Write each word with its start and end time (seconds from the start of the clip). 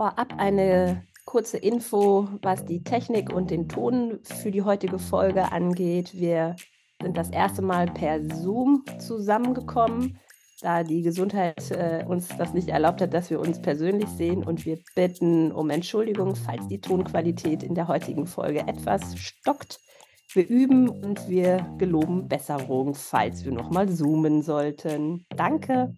Vorab 0.00 0.32
eine 0.38 1.04
kurze 1.26 1.58
Info, 1.58 2.26
was 2.40 2.64
die 2.64 2.82
Technik 2.82 3.34
und 3.34 3.50
den 3.50 3.68
Ton 3.68 4.18
für 4.22 4.50
die 4.50 4.62
heutige 4.62 4.98
Folge 4.98 5.52
angeht. 5.52 6.14
Wir 6.14 6.56
sind 7.02 7.18
das 7.18 7.28
erste 7.28 7.60
Mal 7.60 7.84
per 7.84 8.24
Zoom 8.34 8.82
zusammengekommen, 8.98 10.18
da 10.62 10.84
die 10.84 11.02
Gesundheit 11.02 11.70
äh, 11.70 12.02
uns 12.08 12.28
das 12.28 12.54
nicht 12.54 12.70
erlaubt 12.70 13.02
hat, 13.02 13.12
dass 13.12 13.28
wir 13.28 13.40
uns 13.40 13.60
persönlich 13.60 14.08
sehen. 14.08 14.42
Und 14.42 14.64
wir 14.64 14.78
bitten 14.94 15.52
um 15.52 15.68
Entschuldigung, 15.68 16.34
falls 16.34 16.66
die 16.68 16.80
Tonqualität 16.80 17.62
in 17.62 17.74
der 17.74 17.86
heutigen 17.86 18.26
Folge 18.26 18.60
etwas 18.60 19.18
stockt. 19.18 19.80
Wir 20.32 20.48
üben 20.48 20.88
und 20.88 21.28
wir 21.28 21.66
geloben 21.76 22.26
Besserung, 22.26 22.94
falls 22.94 23.44
wir 23.44 23.52
nochmal 23.52 23.86
zoomen 23.90 24.40
sollten. 24.40 25.26
Danke. 25.36 25.94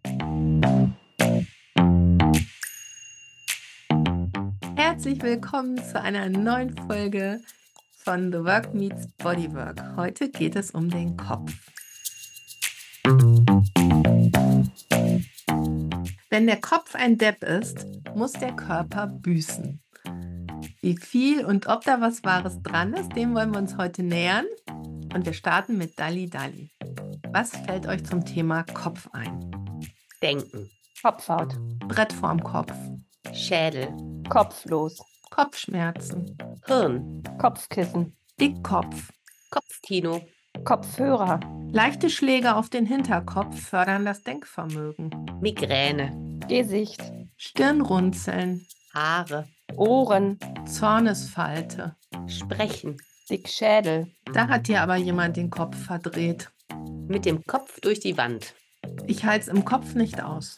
Herzlich 5.03 5.23
willkommen 5.25 5.83
zu 5.83 6.01
einer 6.01 6.29
neuen 6.29 6.77
Folge 6.87 7.41
von 8.05 8.31
The 8.31 8.39
Work 8.39 8.73
Meets 8.73 9.09
Bodywork. 9.19 9.97
Heute 9.97 10.31
geht 10.31 10.55
es 10.55 10.71
um 10.71 10.89
den 10.89 11.17
Kopf. 11.17 11.53
Wenn 16.31 16.47
der 16.47 16.61
Kopf 16.61 16.95
ein 16.95 17.19
Depp 17.19 17.43
ist, 17.43 17.85
muss 18.15 18.35
der 18.35 18.53
Körper 18.53 19.09
büßen. 19.09 19.81
Wie 20.83 20.97
viel 20.97 21.45
und 21.47 21.67
ob 21.67 21.83
da 21.83 22.01
was 22.01 22.23
Wahres 22.23 22.63
dran 22.63 22.95
ist, 22.95 23.17
dem 23.17 23.35
wollen 23.35 23.51
wir 23.51 23.59
uns 23.59 23.77
heute 23.77 24.05
nähern. 24.05 24.47
Und 24.69 25.27
wir 25.27 25.33
starten 25.33 25.79
mit 25.79 25.99
Dalli 25.99 26.31
Dalli. 26.31 26.71
Was 27.33 27.51
fällt 27.51 27.89
euch 27.89 28.05
zum 28.05 28.25
Thema 28.25 28.63
Kopf 28.63 29.09
ein? 29.13 29.51
Denken. 30.23 30.71
Kopfhaut. 31.03 31.57
Brett 31.89 32.13
vorm 32.13 32.41
Kopf. 32.41 32.73
Schädel. 33.33 34.12
Kopflos. 34.29 34.99
Kopfschmerzen. 35.31 36.37
Hirn. 36.67 37.23
Kopfkissen. 37.39 38.17
Dickkopf. 38.41 39.11
Kopfkino. 39.51 40.21
Kopfhörer. 40.65 41.41
Leichte 41.73 42.11
Schläge 42.11 42.55
auf 42.55 42.69
den 42.69 42.87
Hinterkopf 42.87 43.59
fördern 43.61 44.05
das 44.05 44.23
Denkvermögen. 44.23 45.11
Migräne. 45.41 46.39
Gesicht. 46.49 47.01
Stirnrunzeln. 47.37 48.67
Haare. 48.95 49.49
Ohren. 49.77 50.39
Zornesfalte. 50.67 51.97
Sprechen. 52.27 52.97
Dickschädel. 53.31 54.13
Da 54.33 54.49
hat 54.49 54.69
dir 54.69 54.83
aber 54.83 54.97
jemand 54.97 55.37
den 55.37 55.51
Kopf 55.51 55.77
verdreht. 55.77 56.51
Mit 57.09 57.25
dem 57.25 57.45
Kopf 57.45 57.81
durch 57.81 58.01
die 58.01 58.17
Wand. 58.17 58.55
Ich 59.07 59.25
halte 59.25 59.43
es 59.43 59.49
im 59.49 59.65
Kopf 59.65 59.95
nicht 59.95 60.23
aus. 60.23 60.57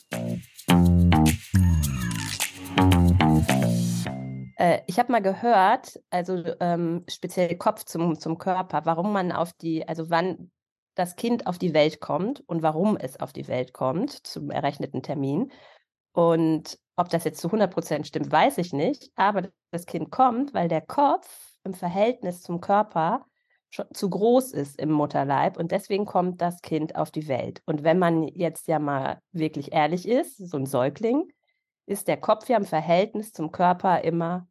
Äh, 4.75 4.83
ich 4.87 4.99
habe 4.99 5.13
mal 5.13 5.23
gehört, 5.23 6.01
also 6.11 6.43
ähm, 6.61 7.05
speziell 7.09 7.57
Kopf 7.57 7.85
zum, 7.85 8.19
zum 8.19 8.39
Körper, 8.39 8.83
warum 8.85 9.13
man 9.13 9.33
auf 9.33 9.53
die, 9.53 9.87
also 9.87 10.11
wann 10.11 10.51
das 10.95 11.17
Kind 11.17 11.47
auf 11.47 11.59
die 11.59 11.75
Welt 11.75 12.01
kommt 12.01 12.43
und 12.47 12.63
warum 12.63 12.97
es 12.97 13.19
auf 13.19 13.33
die 13.33 13.49
Welt 13.49 13.73
kommt 13.73 14.27
zum 14.27 14.51
errechneten 14.51 15.03
Termin. 15.03 15.51
Und 16.13 16.79
ob 16.97 17.09
das 17.09 17.25
jetzt 17.25 17.41
zu 17.41 17.49
100 17.49 17.73
Prozent 17.73 18.07
stimmt, 18.07 18.31
weiß 18.31 18.59
ich 18.59 18.73
nicht. 18.73 19.11
Aber 19.17 19.49
das 19.73 19.87
Kind 19.87 20.11
kommt, 20.13 20.55
weil 20.55 20.69
der 20.69 20.81
Kopf 20.81 21.57
im 21.65 21.75
Verhältnis 21.75 22.43
zum 22.43 22.61
Körper 22.61 23.27
schon 23.71 23.87
zu 23.93 24.09
groß 24.09 24.53
ist 24.53 24.79
im 24.79 24.93
Mutterleib 24.93 25.57
und 25.57 25.73
deswegen 25.73 26.07
kommt 26.07 26.41
das 26.41 26.63
Kind 26.63 26.95
auf 26.95 27.11
die 27.11 27.27
Welt. 27.27 27.61
Und 27.67 27.83
wenn 27.83 27.99
man 27.99 28.29
jetzt 28.29 28.69
ja 28.69 28.79
mal 28.79 29.21
wirklich 29.33 29.73
ehrlich 29.73 30.07
ist, 30.07 30.37
so 30.37 30.57
ein 30.57 30.67
Säugling, 30.67 31.33
ist 31.87 32.07
der 32.07 32.17
Kopf 32.17 32.49
ja 32.49 32.57
im 32.57 32.65
Verhältnis 32.65 33.33
zum 33.33 33.51
Körper 33.51 34.05
immer 34.05 34.47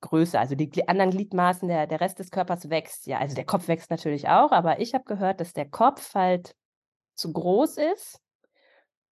größer. 0.00 0.40
Also 0.40 0.54
die 0.54 0.88
anderen 0.88 1.10
Gliedmaßen, 1.10 1.68
der, 1.68 1.86
der 1.86 2.00
Rest 2.00 2.18
des 2.18 2.30
Körpers 2.30 2.70
wächst 2.70 3.06
ja. 3.06 3.18
Also 3.18 3.34
der 3.34 3.44
Kopf 3.44 3.68
wächst 3.68 3.90
natürlich 3.90 4.28
auch, 4.28 4.52
aber 4.52 4.80
ich 4.80 4.94
habe 4.94 5.04
gehört, 5.04 5.40
dass 5.40 5.52
der 5.52 5.68
Kopf 5.68 6.14
halt 6.14 6.54
zu 7.14 7.32
groß 7.32 7.78
ist. 7.78 8.20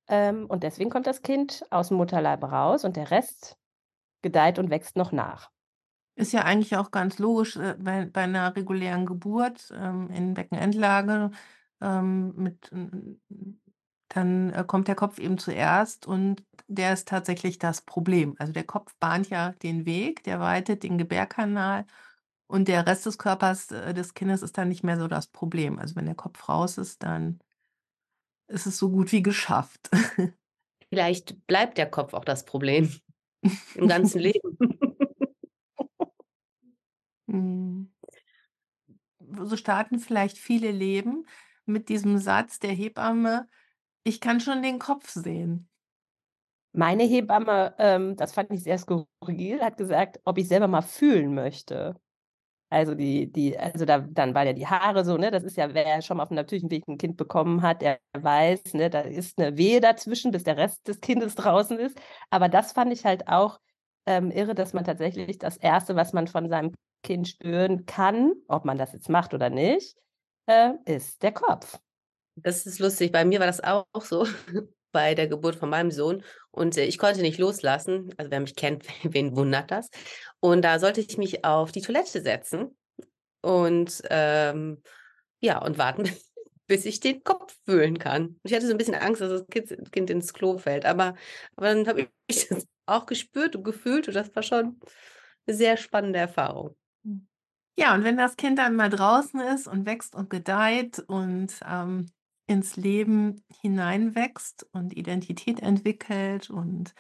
Ähm, 0.09 0.47
und 0.47 0.63
deswegen 0.63 0.91
kommt 0.91 1.07
das 1.07 1.23
Kind 1.23 1.65
aus 1.71 1.89
dem 1.89 1.99
Mutterleib 1.99 2.43
raus 2.45 2.85
und 2.85 2.97
der 2.97 3.11
Rest 3.11 3.57
gedeiht 4.23 4.59
und 4.59 4.71
wächst 4.71 4.97
noch 4.97 5.13
nach. 5.13 5.51
Ist 6.17 6.33
ja 6.33 6.43
eigentlich 6.43 6.77
auch 6.77 6.91
ganz 6.91 7.19
logisch 7.19 7.57
äh, 7.57 7.77
bei, 7.79 8.07
bei 8.07 8.23
einer 8.23 8.57
regulären 8.57 9.07
Geburt 9.07 9.73
ähm, 9.73 10.11
in 10.11 10.35
Beckenendlage 10.35 11.31
ähm, 11.81 12.35
mit 12.35 12.73
dann 14.09 14.51
äh, 14.53 14.65
kommt 14.67 14.89
der 14.89 14.95
Kopf 14.95 15.19
eben 15.19 15.39
zuerst 15.39 16.07
und 16.07 16.45
der 16.67 16.93
ist 16.93 17.09
tatsächlich 17.09 17.59
das 17.59 17.83
Problem. 17.83 18.35
Also 18.39 18.53
der 18.53 18.65
Kopf 18.65 18.95
bahnt 19.01 19.31
ja 19.31 19.53
den 19.63 19.87
Weg, 19.87 20.23
der 20.25 20.41
weitet 20.41 20.83
den 20.83 20.99
Gebärkanal 20.99 21.87
und 22.47 22.69
der 22.69 22.87
Rest 22.87 23.07
des 23.07 23.19
Körpers 23.19 23.71
äh, 23.71 23.95
des 23.95 24.15
Kindes 24.15 24.43
ist 24.43 24.59
dann 24.59 24.69
nicht 24.69 24.83
mehr 24.83 24.99
so 24.99 25.09
das 25.09 25.27
Problem. 25.27 25.79
Also 25.79 25.97
wenn 25.97 26.07
der 26.07 26.15
Kopf 26.15 26.49
raus 26.49 26.79
ist, 26.79 27.03
dann 27.03 27.41
ist 28.49 28.67
es 28.67 28.79
so 28.79 28.91
gut 28.91 29.13
wie 29.13 29.23
geschafft. 29.23 29.91
Vielleicht 30.89 31.47
bleibt 31.47 31.77
der 31.77 31.91
Kopf 31.91 32.15
auch 32.15 32.25
das 32.25 32.45
Problem 32.47 32.91
im 33.75 33.89
ganzen 33.89 34.21
Leben. 34.21 34.59
So 39.45 39.57
starten 39.57 39.99
vielleicht 39.99 40.39
viele 40.39 40.71
Leben 40.71 41.27
mit 41.67 41.91
diesem 41.91 42.17
Satz 42.17 42.59
der 42.59 42.73
Hebamme, 42.73 43.47
ich 44.09 44.21
kann 44.21 44.41
schon 44.41 44.63
den 44.63 44.79
Kopf 44.79 45.11
sehen. 45.11 45.69
Meine 46.73 47.05
Hebamme, 47.05 47.75
ähm, 47.79 48.17
das 48.17 48.33
fand 48.33 48.51
ich 48.53 48.63
sehr 48.63 48.79
skurril, 48.79 49.61
hat 49.61 49.77
gesagt, 49.77 50.21
ob 50.25 50.39
ich 50.39 50.49
selber 50.49 50.69
mal 50.69 50.83
fühlen 50.83 51.35
möchte. 51.35 51.95
Also 52.71 52.95
die, 52.95 53.33
die, 53.33 53.59
also 53.59 53.87
da, 53.87 54.01
dann 54.01 54.35
war 54.35 54.45
ja 54.45 54.53
die 54.53 54.67
Haare 54.67 55.05
so, 55.05 55.17
ne, 55.17 55.31
das 55.31 55.43
ist 55.43 55.57
ja, 55.57 55.73
wer 55.73 56.03
schon 56.03 56.19
mal 56.19 56.25
auf 56.25 56.31
einem 56.31 56.37
natürlichen 56.37 56.71
Weg 56.71 56.87
ein 56.87 56.99
Kind 56.99 57.17
bekommen 57.17 57.63
hat, 57.63 57.81
der 57.81 57.99
weiß, 58.19 58.75
ne, 58.75 58.91
da 58.91 59.01
ist 59.01 59.39
eine 59.39 59.57
Wehe 59.57 59.81
dazwischen, 59.81 60.33
bis 60.33 60.45
der 60.45 60.59
Rest 60.59 60.87
des 60.87 61.01
Kindes 61.01 61.35
draußen 61.35 61.79
ist. 61.79 61.99
Aber 62.31 62.49
das 62.49 62.73
fand 62.73 62.93
ich 62.93 63.05
halt 63.07 63.29
auch 63.29 63.59
ähm, 64.07 64.31
irre, 64.31 64.55
dass 64.55 64.75
man 64.75 64.85
tatsächlich 64.85 65.39
das 65.39 65.57
Erste, 65.57 65.97
was 65.97 66.13
man 66.13 66.27
von 66.29 66.49
seinem 66.49 66.75
Kind 67.03 67.29
spüren 67.29 67.87
kann, 67.87 68.33
ob 68.49 68.65
man 68.65 68.77
das 68.77 68.93
jetzt 68.93 69.09
macht 69.09 69.33
oder 69.33 69.49
nicht, 69.51 69.97
äh, 70.47 70.73
ist 70.85 71.23
der 71.23 71.33
Kopf. 71.33 71.79
Das 72.43 72.67
ist 72.67 72.79
lustig. 72.79 73.13
Bei 73.13 73.25
mir 73.25 73.41
war 73.41 73.47
das 73.47 73.63
auch 73.63 73.87
so 74.03 74.27
bei 74.93 75.15
der 75.15 75.29
Geburt 75.29 75.57
von 75.57 75.71
meinem 75.71 75.91
Sohn 75.91 76.23
und 76.51 76.77
äh, 76.77 76.85
ich 76.85 76.99
konnte 76.99 77.21
nicht 77.21 77.39
loslassen. 77.39 78.13
Also 78.17 78.31
wer 78.31 78.41
mich 78.41 78.57
kennt, 78.57 78.85
wen 79.03 79.37
wundert 79.37 79.71
das? 79.71 79.89
Und 80.41 80.63
da 80.63 80.79
sollte 80.79 81.01
ich 81.01 81.19
mich 81.19 81.45
auf 81.45 81.73
die 81.73 81.83
Toilette 81.83 82.23
setzen 82.23 82.77
und 83.43 84.03
ähm, 84.11 84.83
ja 85.41 85.59
und 85.59 85.79
warten, 85.79 86.05
bis 86.67 86.85
ich 86.85 87.01
den 87.01 87.23
Kopf 87.23 87.57
fühlen 87.65 87.99
kann. 87.99 88.39
Ich 88.43 88.53
hatte 88.53 88.67
so 88.67 88.73
ein 88.73 88.79
bisschen 88.79 88.95
Angst, 88.95 89.21
dass 89.21 89.45
das 89.47 89.47
Kind, 89.91 90.11
ins 90.11 90.33
Klo 90.33 90.59
fällt, 90.59 90.85
aber, 90.85 91.15
aber 91.57 91.75
dann 91.75 91.89
habe 91.89 92.09
ich 92.27 92.49
das 92.49 92.67
auch 92.87 93.07
gespürt 93.07 93.57
und 93.57 93.65
gefühlt 93.65 94.09
und 94.09 94.15
das 94.15 94.35
war 94.35 94.43
schon 94.43 94.81
eine 95.47 95.57
sehr 95.57 95.77
spannende 95.77 96.19
Erfahrung. 96.19 96.77
Ja, 97.79 97.95
und 97.95 98.03
wenn 98.03 98.17
das 98.17 98.37
Kind 98.37 98.59
dann 98.59 98.75
mal 98.75 98.91
draußen 98.91 99.39
ist 99.41 99.69
und 99.69 99.87
wächst 99.87 100.17
und 100.17 100.31
gedeiht 100.31 100.99
und 101.07 101.55
ähm, 101.65 102.11
ins 102.49 102.77
Leben 102.77 103.45
hineinwächst 103.61 104.67
und 104.73 104.97
Identität 104.97 105.61
entwickelt 105.61 106.51
und 106.51 106.95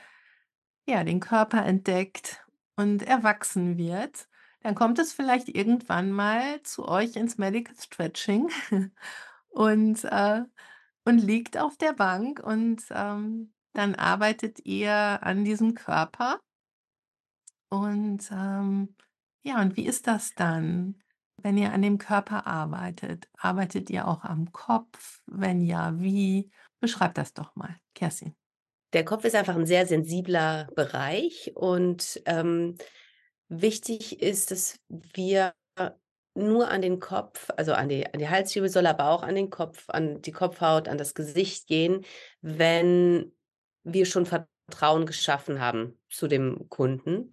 ja, 0.86 1.02
den 1.04 1.20
Körper 1.20 1.64
entdeckt 1.64 2.46
und 2.76 3.02
erwachsen 3.02 3.76
wird, 3.78 4.28
dann 4.60 4.74
kommt 4.74 4.98
es 4.98 5.12
vielleicht 5.12 5.48
irgendwann 5.48 6.12
mal 6.12 6.62
zu 6.62 6.86
euch 6.86 7.16
ins 7.16 7.38
Medical 7.38 7.74
Stretching 7.76 8.50
und, 9.48 10.04
äh, 10.04 10.42
und 11.04 11.18
liegt 11.18 11.56
auf 11.56 11.76
der 11.78 11.94
Bank 11.94 12.40
und 12.40 12.82
ähm, 12.90 13.52
dann 13.72 13.94
arbeitet 13.94 14.64
ihr 14.66 14.92
an 15.22 15.44
diesem 15.44 15.74
Körper. 15.74 16.40
Und 17.70 18.30
ähm, 18.30 18.96
ja, 19.42 19.60
und 19.60 19.76
wie 19.76 19.86
ist 19.86 20.06
das 20.06 20.34
dann? 20.34 21.02
Wenn 21.40 21.56
ihr 21.56 21.72
an 21.72 21.82
dem 21.82 21.98
Körper 21.98 22.46
arbeitet, 22.46 23.28
arbeitet 23.38 23.90
ihr 23.90 24.08
auch 24.08 24.24
am 24.24 24.52
Kopf? 24.52 25.20
Wenn 25.26 25.62
ja, 25.62 25.98
wie? 25.98 26.50
Beschreibt 26.80 27.18
das 27.18 27.32
doch 27.32 27.54
mal, 27.56 27.76
Kerstin. 27.94 28.34
Der 28.92 29.04
Kopf 29.04 29.24
ist 29.24 29.34
einfach 29.34 29.54
ein 29.54 29.66
sehr 29.66 29.86
sensibler 29.86 30.68
Bereich 30.74 31.52
und 31.54 32.20
ähm, 32.24 32.76
wichtig 33.48 34.20
ist, 34.22 34.50
dass 34.50 34.80
wir 34.88 35.52
nur 36.34 36.68
an 36.68 36.82
den 36.82 37.00
Kopf, 37.00 37.50
also 37.56 37.72
an 37.72 37.88
die, 37.88 38.06
an 38.06 38.18
die 38.18 38.28
Halswirbelsäule, 38.28 38.88
aber 38.90 39.10
auch 39.10 39.22
an 39.22 39.34
den 39.34 39.50
Kopf, 39.50 39.84
an 39.88 40.22
die 40.22 40.32
Kopfhaut, 40.32 40.88
an 40.88 40.98
das 40.98 41.14
Gesicht 41.14 41.66
gehen, 41.66 42.04
wenn 42.40 43.32
wir 43.82 44.06
schon 44.06 44.26
Vertrauen 44.26 45.06
geschaffen 45.06 45.60
haben 45.60 45.98
zu 46.08 46.28
dem 46.28 46.68
Kunden. 46.68 47.30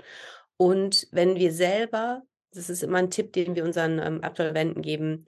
Und 0.58 1.08
wenn 1.12 1.36
wir 1.36 1.52
selber 1.54 2.24
das 2.56 2.70
ist 2.70 2.84
immer 2.84 3.00
ein 3.00 3.12
Tipp, 3.12 3.34
den 3.34 3.56
wir 3.56 3.64
unseren 3.64 4.00
ähm, 4.00 4.24
Absolventen 4.24 4.82
geben. 4.82 5.26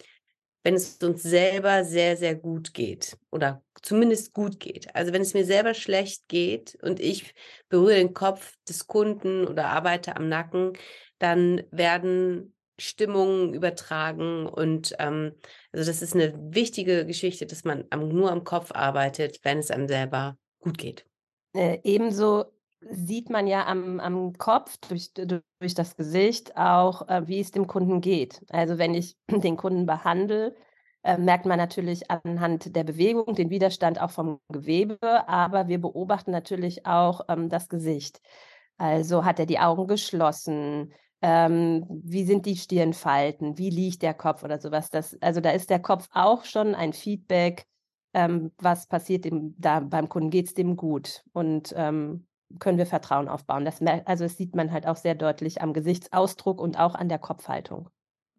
wenn 0.64 0.76
es 0.76 0.98
uns 1.02 1.24
selber 1.24 1.86
sehr, 1.86 2.18
sehr 2.18 2.36
gut 2.36 2.74
geht 2.74 3.18
oder 3.32 3.64
zumindest 3.82 4.34
gut 4.34 4.60
geht. 4.60 4.94
Also 4.96 5.14
wenn 5.14 5.22
es 5.22 5.34
mir 5.34 5.46
selber 5.46 5.74
schlecht 5.74 6.28
geht 6.28 6.78
und 6.82 7.00
ich 7.00 7.34
berühre 7.70 7.96
den 7.96 8.14
Kopf 8.14 8.56
des 8.68 8.88
Kunden 8.88 9.48
oder 9.48 9.68
arbeite 9.68 10.16
am 10.18 10.28
Nacken, 10.28 10.74
dann 11.20 11.64
werden 11.72 12.54
Stimmungen 12.80 13.54
übertragen 13.54 14.46
und 14.46 14.94
ähm, 15.00 15.34
also 15.72 15.90
das 15.90 16.02
ist 16.02 16.14
eine 16.14 16.34
wichtige 16.54 17.06
Geschichte, 17.06 17.46
dass 17.46 17.64
man 17.64 17.86
am, 17.90 18.10
nur 18.10 18.32
am 18.32 18.44
Kopf 18.44 18.72
arbeitet, 18.72 19.40
wenn 19.44 19.60
es 19.60 19.72
einem 19.72 19.88
selber 19.88 20.38
gut 20.60 20.78
geht. 20.78 21.06
Äh, 21.56 21.80
ebenso 21.84 22.46
sieht 22.82 23.30
man 23.30 23.48
ja 23.48 23.66
am, 23.66 24.00
am 24.00 24.34
Kopf 24.34 24.78
durch, 24.88 25.14
durch 25.14 25.74
das 25.74 25.96
Gesicht 25.96 26.56
auch, 26.56 27.08
äh, 27.08 27.28
wie 27.28 27.40
es 27.40 27.52
dem 27.52 27.68
Kunden 27.68 28.02
geht. 28.02 28.46
Also 28.50 28.78
wenn 28.78 28.94
ich 28.94 29.18
den 29.30 29.58
Kunden 29.58 29.86
behandle, 29.86 30.56
äh, 31.04 31.18
merkt 31.18 31.46
man 31.46 31.58
natürlich 31.58 32.10
anhand 32.12 32.76
der 32.76 32.84
Bewegung 32.84 33.36
den 33.36 33.50
Widerstand 33.50 34.00
auch 34.02 34.12
vom 34.12 34.40
Gewebe, 34.50 35.00
aber 35.28 35.68
wir 35.68 35.80
beobachten 35.80 36.32
natürlich 36.32 36.86
auch 36.86 37.22
ähm, 37.30 37.50
das 37.50 37.70
Gesicht. 37.70 38.22
Also 38.78 39.26
hat 39.26 39.40
er 39.40 39.46
die 39.46 39.60
Augen 39.60 39.88
geschlossen? 39.88 40.94
Ähm, 41.22 41.86
wie 41.90 42.26
sind 42.26 42.46
die 42.46 42.56
Stirnfalten? 42.56 43.58
Wie 43.58 43.72
liegt 43.72 44.04
der 44.04 44.14
Kopf 44.14 44.44
oder 44.44 44.60
sowas? 44.60 44.92
Das, 44.92 45.18
also 45.22 45.42
da 45.42 45.50
ist 45.50 45.70
der 45.70 45.80
Kopf 45.80 46.08
auch 46.14 46.46
schon 46.46 46.76
ein 46.76 46.94
Feedback, 46.94 47.66
ähm, 48.14 48.52
was 48.60 48.88
passiert 48.88 49.26
dem, 49.26 49.56
da 49.58 49.80
beim 49.80 50.10
Kunden, 50.10 50.30
geht 50.30 50.48
es 50.48 50.54
dem 50.54 50.76
gut? 50.76 51.24
Und 51.34 51.74
ähm, 51.76 52.28
können 52.60 52.78
wir 52.78 52.86
Vertrauen 52.86 53.28
aufbauen. 53.28 53.66
Das, 53.66 53.82
also 54.06 54.24
das 54.24 54.38
sieht 54.38 54.56
man 54.56 54.72
halt 54.72 54.88
auch 54.88 54.96
sehr 54.96 55.16
deutlich 55.16 55.62
am 55.62 55.74
Gesichtsausdruck 55.74 56.62
und 56.62 56.80
auch 56.80 56.96
an 56.96 57.10
der 57.10 57.20
Kopfhaltung. 57.20 57.90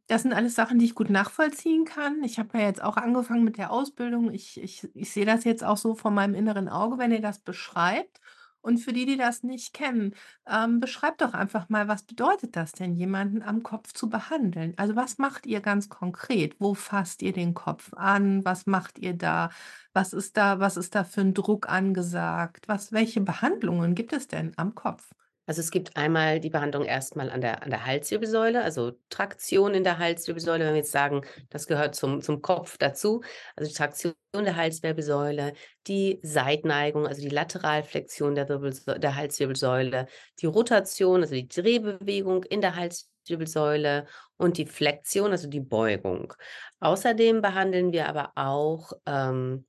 Das 0.07 0.23
sind 0.23 0.33
alles 0.33 0.55
Sachen, 0.55 0.79
die 0.79 0.87
ich 0.87 0.95
gut 0.95 1.11
nachvollziehen 1.11 1.85
kann. 1.85 2.23
Ich 2.25 2.39
habe 2.39 2.59
ja 2.59 2.65
jetzt 2.65 2.83
auch 2.83 2.97
angefangen 2.97 3.45
mit 3.45 3.59
der 3.59 3.71
Ausbildung. 3.71 4.33
Ich, 4.33 4.59
ich, 4.61 4.89
ich 4.95 5.13
sehe 5.13 5.27
das 5.27 5.45
jetzt 5.45 5.63
auch 5.63 5.77
so 5.77 5.95
vor 5.95 6.11
meinem 6.11 6.35
inneren 6.35 6.69
Auge, 6.69 6.97
wenn 6.97 7.13
ihr 7.13 7.21
das 7.21 7.41
beschreibt. 7.41 8.21
Und 8.69 8.77
für 8.81 8.93
die, 8.93 9.07
die 9.07 9.17
das 9.17 9.45
nicht 9.45 9.73
kennen, 9.73 10.15
ähm, 10.47 10.79
beschreibt 10.79 11.23
doch 11.23 11.33
einfach 11.33 11.71
mal, 11.71 11.89
was 11.89 12.03
bedeutet 12.03 12.55
das 12.55 12.73
denn, 12.73 12.97
jemanden 12.97 13.41
am 13.41 13.63
Kopf 13.63 13.95
zu 13.95 14.11
behandeln? 14.11 14.75
Also 14.77 14.95
was 14.95 15.17
macht 15.17 15.47
ihr 15.47 15.63
ganz 15.63 15.89
konkret? 15.89 16.55
Wo 16.61 16.75
fasst 16.75 17.23
ihr 17.23 17.33
den 17.33 17.55
Kopf 17.55 17.95
an? 17.95 18.45
Was 18.45 18.67
macht 18.67 18.99
ihr 18.99 19.15
da? 19.15 19.49
Was 19.95 20.13
ist 20.13 20.37
da, 20.37 20.61
was 20.61 20.77
ist 20.77 20.95
da 20.95 21.05
für 21.05 21.23
ein 21.23 21.33
Druck 21.33 21.67
angesagt? 21.71 22.69
Was, 22.69 22.93
welche 22.93 23.23
Behandlungen 23.23 23.95
gibt 23.95 24.13
es 24.13 24.29
denn 24.29 24.53
am 24.59 24.75
Kopf? 24.75 25.15
Also 25.49 25.63
es 25.63 25.71
gibt 25.71 25.97
einmal 25.97 26.41
die 26.41 26.51
Behandlung 26.51 26.85
erstmal 26.85 27.31
an 27.31 27.41
der, 27.41 27.63
an 27.63 27.71
der 27.71 27.87
Halswirbelsäule, 27.87 28.63
also 28.63 28.93
Traktion 29.09 29.73
in 29.73 29.83
der 29.83 29.97
Halswirbelsäule, 29.97 30.63
wenn 30.63 30.75
wir 30.75 30.81
jetzt 30.81 30.93
sagen, 30.93 31.23
das 31.49 31.67
gehört 31.67 31.95
zum, 31.95 32.21
zum 32.21 32.43
Kopf 32.43 32.77
dazu. 32.77 33.23
Also 33.57 33.71
die 33.71 33.75
Traktion 33.75 34.15
der 34.35 34.57
Halswirbelsäule, 34.57 35.55
die 35.87 36.21
Seitneigung, 36.23 37.07
also 37.07 37.23
die 37.23 37.31
Lateralflexion 37.31 38.35
der, 38.35 38.45
der 38.45 39.17
Halswirbelsäule, 39.17 40.07
die 40.39 40.47
Rotation, 40.47 41.23
also 41.23 41.35
die 41.35 41.49
Drehbewegung 41.49 42.45
in 42.45 42.61
der 42.61 42.77
Halswirbelsäule 42.77 44.07
und 44.37 44.59
die 44.59 44.67
Flexion, 44.67 45.31
also 45.31 45.49
die 45.49 45.61
Beugung. 45.61 46.35
Außerdem 46.81 47.41
behandeln 47.41 47.93
wir 47.93 48.07
aber 48.11 48.33
auch 48.35 48.93
ähm, 49.07 49.65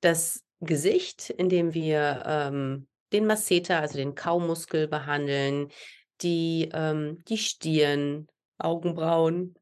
das 0.00 0.42
Gesicht, 0.60 1.28
indem 1.28 1.74
wir 1.74 2.22
ähm, 2.24 2.88
den 3.12 3.26
Masseter, 3.26 3.80
also 3.80 3.98
den 3.98 4.14
Kaumuskel 4.14 4.88
behandeln, 4.88 5.68
die, 6.22 6.70
ähm, 6.72 7.22
die 7.28 7.38
Stirn, 7.38 8.28
Augenbrauen. 8.58 9.54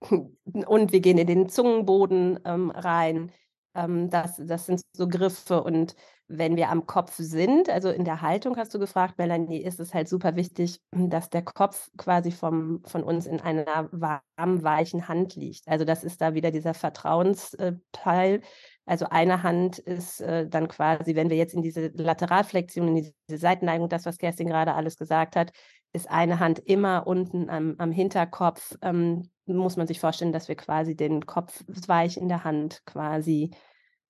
Und 0.02 0.92
wir 0.92 1.00
gehen 1.00 1.18
in 1.18 1.26
den 1.26 1.48
Zungenboden 1.48 2.38
ähm, 2.44 2.70
rein. 2.70 3.32
Ähm, 3.74 4.10
das, 4.10 4.36
das 4.38 4.66
sind 4.66 4.82
so 4.92 5.08
Griffe. 5.08 5.62
Und 5.62 5.94
wenn 6.26 6.56
wir 6.56 6.70
am 6.70 6.86
Kopf 6.86 7.14
sind, 7.16 7.68
also 7.68 7.90
in 7.90 8.04
der 8.04 8.22
Haltung 8.22 8.56
hast 8.56 8.72
du 8.72 8.78
gefragt, 8.78 9.18
Melanie, 9.18 9.62
ist 9.62 9.78
es 9.78 9.92
halt 9.92 10.08
super 10.08 10.36
wichtig, 10.36 10.80
dass 10.90 11.28
der 11.28 11.42
Kopf 11.42 11.90
quasi 11.98 12.30
vom, 12.30 12.82
von 12.84 13.02
uns 13.02 13.26
in 13.26 13.40
einer 13.40 13.88
warmen, 13.92 14.62
weichen 14.62 15.06
Hand 15.08 15.36
liegt. 15.36 15.68
Also 15.68 15.84
das 15.84 16.02
ist 16.02 16.20
da 16.20 16.34
wieder 16.34 16.50
dieser 16.50 16.74
Vertrauensteil. 16.74 18.40
Also 18.86 19.06
eine 19.08 19.42
Hand 19.42 19.78
ist 19.78 20.20
äh, 20.20 20.46
dann 20.46 20.68
quasi, 20.68 21.14
wenn 21.16 21.30
wir 21.30 21.36
jetzt 21.36 21.54
in 21.54 21.62
diese 21.62 21.88
Lateralflexion, 21.88 22.88
in 22.88 22.94
diese 22.96 23.38
Seitenneigung, 23.38 23.88
das, 23.88 24.04
was 24.04 24.18
Kerstin 24.18 24.48
gerade 24.48 24.74
alles 24.74 24.98
gesagt 24.98 25.36
hat, 25.36 25.52
ist 25.92 26.10
eine 26.10 26.38
Hand 26.38 26.58
immer 26.58 27.06
unten 27.06 27.48
am, 27.48 27.76
am 27.78 27.92
Hinterkopf. 27.92 28.76
Ähm, 28.82 29.30
muss 29.46 29.76
man 29.76 29.86
sich 29.86 30.00
vorstellen, 30.00 30.32
dass 30.32 30.48
wir 30.48 30.56
quasi 30.56 30.96
den 30.96 31.24
Kopf 31.24 31.62
weich 31.86 32.16
in 32.16 32.28
der 32.28 32.44
Hand 32.44 32.82
quasi 32.84 33.50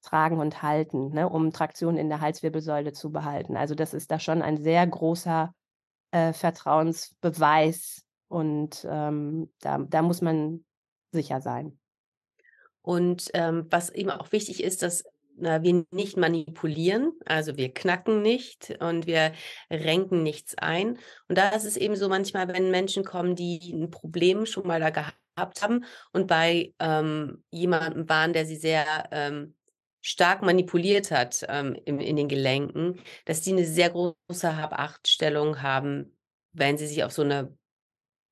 tragen 0.03 0.39
und 0.39 0.63
halten, 0.63 1.11
ne, 1.11 1.29
um 1.29 1.53
Traktion 1.53 1.97
in 1.97 2.09
der 2.09 2.21
Halswirbelsäule 2.21 2.93
zu 2.93 3.11
behalten. 3.11 3.57
Also 3.57 3.75
das 3.75 3.95
ist 3.95 4.11
da 4.11 4.19
schon 4.19 4.43
ein 4.43 4.63
sehr 4.63 4.87
großer 4.87 5.55
äh, 6.11 6.33
Vertrauensbeweis 6.33 8.05
und 8.29 8.87
ähm, 8.89 9.53
da, 9.61 9.79
da 9.79 10.03
muss 10.03 10.21
man 10.21 10.65
sicher 11.11 11.41
sein. 11.41 11.79
Und 12.85 13.31
ähm, 13.33 13.67
was 13.71 13.89
eben 13.89 14.11
auch 14.11 14.31
wichtig 14.31 14.63
ist, 14.63 14.83
dass 14.83 15.05
na, 15.37 15.63
wir 15.63 15.85
nicht 15.91 16.19
manipulieren, 16.19 17.13
also 17.25 17.57
wir 17.57 17.73
knacken 17.73 18.21
nicht 18.21 18.77
und 18.79 19.07
wir 19.07 19.33
renken 19.71 20.23
nichts 20.23 20.55
ein. 20.59 20.99
Und 21.27 21.39
da 21.39 21.49
ist 21.49 21.65
es 21.65 21.79
eben 21.79 21.97
so 21.97 22.11
manchmal, 22.11 22.47
wenn 22.49 22.71
Menschen 22.71 23.03
kommen, 23.03 23.35
die 23.35 23.73
ein 23.73 23.91
Problem 23.91 24.45
schon 24.45 24.67
mal 24.67 24.81
da 24.81 24.91
gehabt 24.91 25.63
haben 25.63 25.87
und 26.13 26.27
bei 26.27 26.75
ähm, 26.79 27.43
jemandem 27.51 28.07
waren, 28.09 28.35
der 28.35 28.45
sie 28.45 28.57
sehr 28.57 28.85
ähm, 29.11 29.55
stark 30.03 30.43
manipuliert 30.43 31.11
hat 31.11 31.43
ähm, 31.49 31.75
in, 31.87 32.01
in 32.01 32.17
den 32.17 32.29
Gelenken, 32.29 33.01
dass 33.25 33.41
die 33.41 33.53
eine 33.53 33.65
sehr 33.65 33.89
große 33.89 34.57
Hab-Acht-Stellung 34.57 35.63
haben, 35.63 36.15
wenn 36.53 36.77
sie 36.77 36.87
sich 36.87 37.03
auf 37.03 37.13
so 37.13 37.23
eine 37.23 37.57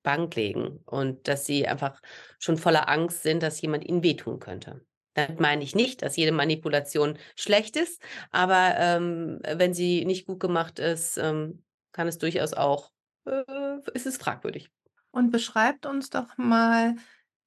Bank 0.03 0.35
legen 0.35 0.81
und 0.87 1.29
dass 1.29 1.47
sie 1.47 1.67
einfach 1.67 2.01
schon 2.39 2.57
voller 2.57 2.89
Angst 2.89 3.23
sind, 3.23 3.43
dass 3.43 3.61
jemand 3.61 3.85
ihnen 3.85 4.03
wehtun 4.03 4.39
könnte. 4.39 4.85
Damit 5.15 5.41
meine 5.41 5.63
ich 5.63 5.75
nicht, 5.75 6.03
dass 6.03 6.17
jede 6.17 6.33
Manipulation 6.33 7.19
schlecht 7.37 7.77
ist, 7.77 8.03
aber 8.31 8.75
ähm, 8.79 9.41
wenn 9.43 9.75
sie 9.75 10.05
nicht 10.05 10.27
gut 10.27 10.41
gemacht 10.41 10.79
ist, 10.79 11.19
ähm, 11.19 11.63
kann 11.93 12.09
es 12.09 12.19
durchaus 12.19 12.55
auch, 12.55 12.93
äh, 13.27 13.45
ist 13.93 14.07
es 14.07 14.17
fragwürdig. 14.17 14.71
Und 15.11 15.31
beschreibt 15.31 15.85
uns 15.85 16.09
doch 16.09 16.39
mal, 16.39 16.97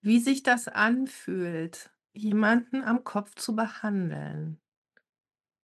wie 0.02 0.19
sich 0.19 0.44
das 0.44 0.68
anfühlt, 0.68 1.90
jemanden 2.13 2.84
am 2.84 3.04
Kopf 3.04 3.34
zu 3.36 3.56
behandeln. 3.56 4.62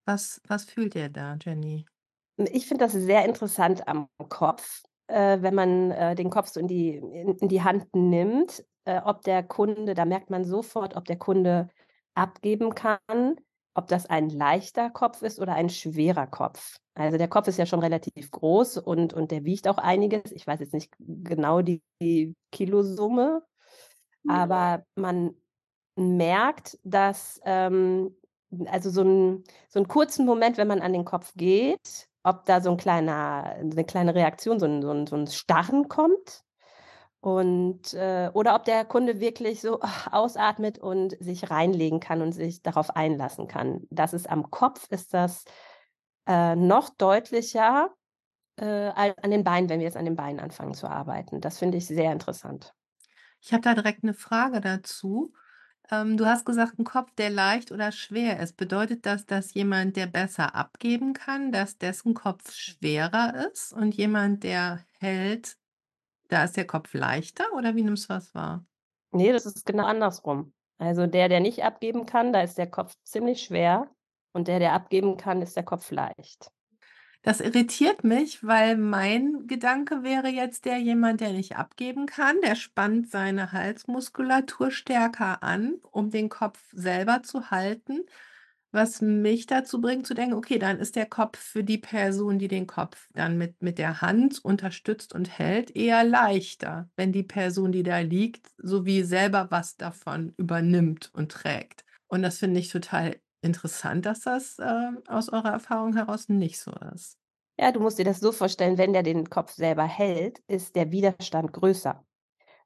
Was, 0.06 0.42
was 0.48 0.66
fühlt 0.66 0.96
ihr 0.96 1.10
da, 1.10 1.38
Jenny? 1.40 1.86
Ich 2.38 2.68
finde 2.68 2.86
das 2.86 2.94
sehr 2.94 3.24
interessant 3.26 3.88
am 3.88 4.10
Kopf, 4.30 4.82
äh, 5.12 5.42
wenn 5.42 5.56
man 5.56 5.92
äh, 5.92 6.16
den 6.16 6.30
Kopf 6.30 6.50
so 6.50 6.59
in 6.59 6.68
die, 6.68 6.95
in, 6.95 7.38
in 7.38 7.47
die 7.47 7.64
Hand 7.64 7.88
nimmt, 7.94 8.64
äh, 8.85 9.02
ob 9.04 9.21
der 9.21 9.44
Kunde, 9.44 9.94
da 9.94 10.06
merkt 10.06 10.30
man 10.30 10.44
sofort, 10.44 10.95
ob 10.95 11.06
der 11.06 11.18
Kunde 11.18 11.69
abgeben 12.14 12.74
kann, 12.76 13.35
ob 13.74 13.88
das 13.88 14.06
ein 14.07 14.30
leichter 14.30 14.90
Kopf 14.90 15.21
ist 15.21 15.40
oder 15.40 15.54
ein 15.54 15.69
schwerer 15.69 16.28
Kopf. 16.28 16.78
Also 16.94 17.18
der 17.18 17.30
Kopf 17.30 17.47
ist 17.47 17.57
ja 17.57 17.66
schon 17.66 17.80
relativ 17.80 18.31
groß 18.31 18.78
und, 18.78 19.14
und 19.14 19.31
der 19.31 19.45
wiegt 19.45 19.68
auch 19.68 19.78
einiges. 19.78 20.31
Ich 20.31 20.45
weiß 20.45 20.59
jetzt 20.59 20.74
nicht 20.74 20.94
genau 21.00 21.62
die, 21.62 21.81
die 22.02 22.35
Kilosumme, 22.52 23.44
aber 24.28 24.83
man 24.95 25.35
merkt, 25.95 26.78
dass 26.83 27.40
ähm, 27.45 28.16
also 28.66 28.90
so, 28.90 29.04
ein, 29.04 29.44
so 29.69 29.80
einen 29.80 29.88
kurzen 29.88 30.26
Moment, 30.26 30.57
wenn 30.57 30.68
man 30.68 30.81
an 30.81 30.94
den 30.94 31.06
Kopf 31.06 31.33
geht, 31.35 32.09
ob 32.23 32.45
da 32.45 32.61
so 32.61 32.71
ein 32.71 32.78
kleiner, 32.78 33.56
eine 33.59 33.83
kleine 33.83 34.16
Reaktion, 34.16 34.59
so 34.59 34.66
ein, 34.66 34.81
so 34.81 34.92
ein, 34.92 35.07
so 35.07 35.16
ein 35.16 35.28
Starren 35.28 35.87
kommt. 35.87 36.44
Und 37.19 37.94
äh, 37.94 38.31
oder 38.33 38.56
ob 38.56 38.66
der 38.66 38.83
Kunde 38.83 39.19
wirklich 39.19 39.61
so 39.61 39.80
ausatmet 40.11 40.80
und 40.80 41.16
sich 41.23 41.51
reinlegen 41.51 41.99
kann 41.99 42.21
und 42.21 42.31
sich 42.31 42.63
darauf 42.63 42.95
einlassen 42.95 43.47
kann. 43.47 43.81
Das 43.92 44.13
ist 44.13 44.28
am 44.28 44.49
Kopf, 44.49 44.87
ist 44.90 45.13
das 45.13 45.45
äh, 46.28 46.56
noch 46.56 46.90
deutlicher 46.90 47.92
äh, 48.56 48.66
an 48.66 49.30
den 49.30 49.44
Beinen, 49.44 49.69
wenn 49.69 49.80
wir 49.80 49.85
jetzt 49.85 49.97
an 49.97 50.06
den 50.06 50.16
Beinen 50.16 50.40
anfangen 50.40 50.73
zu 50.73 50.87
arbeiten. 50.87 51.42
Das 51.42 51.59
finde 51.59 51.78
ich 51.78 51.85
sehr 51.85 52.11
interessant. 52.11 52.73
Ich 53.40 53.54
habe 53.54 53.61
da 53.61 53.75
direkt 53.75 54.04
eine 54.04 54.13
Frage 54.13 54.61
dazu. 54.61 55.33
Ähm, 55.90 56.18
du 56.18 56.26
hast 56.26 56.45
gesagt, 56.45 56.80
ein 56.80 56.83
Kopf, 56.85 57.11
der 57.18 57.30
leicht 57.30 57.71
oder 57.71 57.92
schwer 57.92 58.40
ist. 58.40 58.57
Bedeutet 58.57 59.06
das, 59.06 59.26
dass 59.26 59.54
jemand, 59.54 59.95
der 59.97 60.07
besser 60.07 60.56
abgeben 60.56 61.14
kann, 61.14 61.52
dass 61.52 61.78
dessen 61.78 62.14
Kopf 62.14 62.52
schwerer 62.54 63.47
ist 63.52 63.73
und 63.73 63.95
jemand, 63.95 64.44
der 64.44 64.85
hält, 65.00 65.57
da 66.30 66.44
ist 66.45 66.57
der 66.57 66.68
Kopf 66.68 66.94
leichter 66.94 67.45
oder 67.56 67.76
wie 67.76 67.83
nimmst 67.83 68.09
du 68.09 68.14
das 68.14 68.33
wahr? 68.35 68.66
Nee, 69.11 69.31
das 69.33 69.45
ist 69.45 69.66
genau 69.66 69.85
andersrum. 69.85 70.54
Also 70.78 71.06
der, 71.07 71.30
der 71.30 71.42
nicht 71.42 71.64
abgeben 71.64 72.06
kann, 72.06 72.33
da 72.33 72.42
ist 72.42 72.57
der 72.57 72.69
Kopf 72.69 72.95
ziemlich 73.04 73.44
schwer 73.44 73.90
und 74.33 74.47
der, 74.47 74.59
der 74.59 74.73
abgeben 74.73 75.18
kann, 75.18 75.42
ist 75.42 75.56
der 75.56 75.64
Kopf 75.64 75.92
leicht. 75.92 76.52
Das 77.23 77.40
irritiert 77.40 78.04
mich, 78.04 78.44
weil 78.44 78.78
mein 78.78 79.45
Gedanke 79.45 80.01
wäre 80.04 80.28
jetzt 80.30 80.66
der 80.66 80.80
jemand, 80.80 81.21
der 81.21 81.33
nicht 81.33 81.56
abgeben 81.56 82.07
kann, 82.07 82.42
der 82.42 82.56
spannt 82.56 83.11
seine 83.11 83.51
Halsmuskulatur 83.51 84.71
stärker 84.71 85.44
an, 85.44 85.75
um 85.92 86.09
den 86.09 86.30
Kopf 86.30 86.59
selber 86.71 87.21
zu 87.21 87.51
halten, 87.51 87.99
was 88.71 89.01
mich 89.01 89.45
dazu 89.47 89.81
bringt 89.81 90.07
zu 90.07 90.16
denken: 90.16 90.33
„Okay, 90.35 90.57
dann 90.59 90.80
ist 90.80 90.95
der 90.95 91.06
Kopf 91.06 91.37
für 91.40 91.63
die 91.63 91.78
Person, 91.78 92.40
die 92.40 92.47
den 92.47 92.66
Kopf 92.68 93.07
dann 93.13 93.37
mit 93.37 93.61
mit 93.61 93.78
der 93.78 94.01
Hand 94.01 94.44
unterstützt 94.44 95.13
und 95.13 95.30
hält, 95.37 95.75
eher 95.75 96.04
leichter, 96.04 96.90
wenn 96.95 97.11
die 97.11 97.23
Person, 97.23 97.71
die 97.71 97.83
da 97.83 97.99
liegt, 97.99 98.47
so 98.57 98.85
wie 98.85 99.04
selber 99.04 99.47
was 99.51 99.78
davon 99.78 100.33
übernimmt 100.37 101.11
und 101.13 101.31
trägt.“ 101.31 101.85
Und 102.07 102.23
das 102.23 102.40
finde 102.40 102.59
ich 102.59 102.69
total 102.69 103.18
interessant, 103.42 104.06
dass 104.06 104.21
das, 104.21 104.60
äh, 104.60 104.92
aus 105.07 105.30
eurer 105.30 105.52
Erfahrung 105.52 105.95
heraus 105.95 106.30
nicht 106.30 106.60
so 106.60 106.71
ist. 106.94 107.18
Ja, 107.60 107.71
du 107.71 107.80
musst 107.80 108.00
dir 108.00 108.06
das 108.06 108.19
so 108.19 108.31
vorstellen, 108.31 108.78
wenn 108.78 108.94
der 108.94 109.04
den 109.04 109.30
Kopf 109.30 109.52
selber 109.52 109.83
hält, 109.83 110.40
ist 110.48 110.76
der 110.76 110.92
Widerstand 110.92 111.54
größer. 111.54 112.04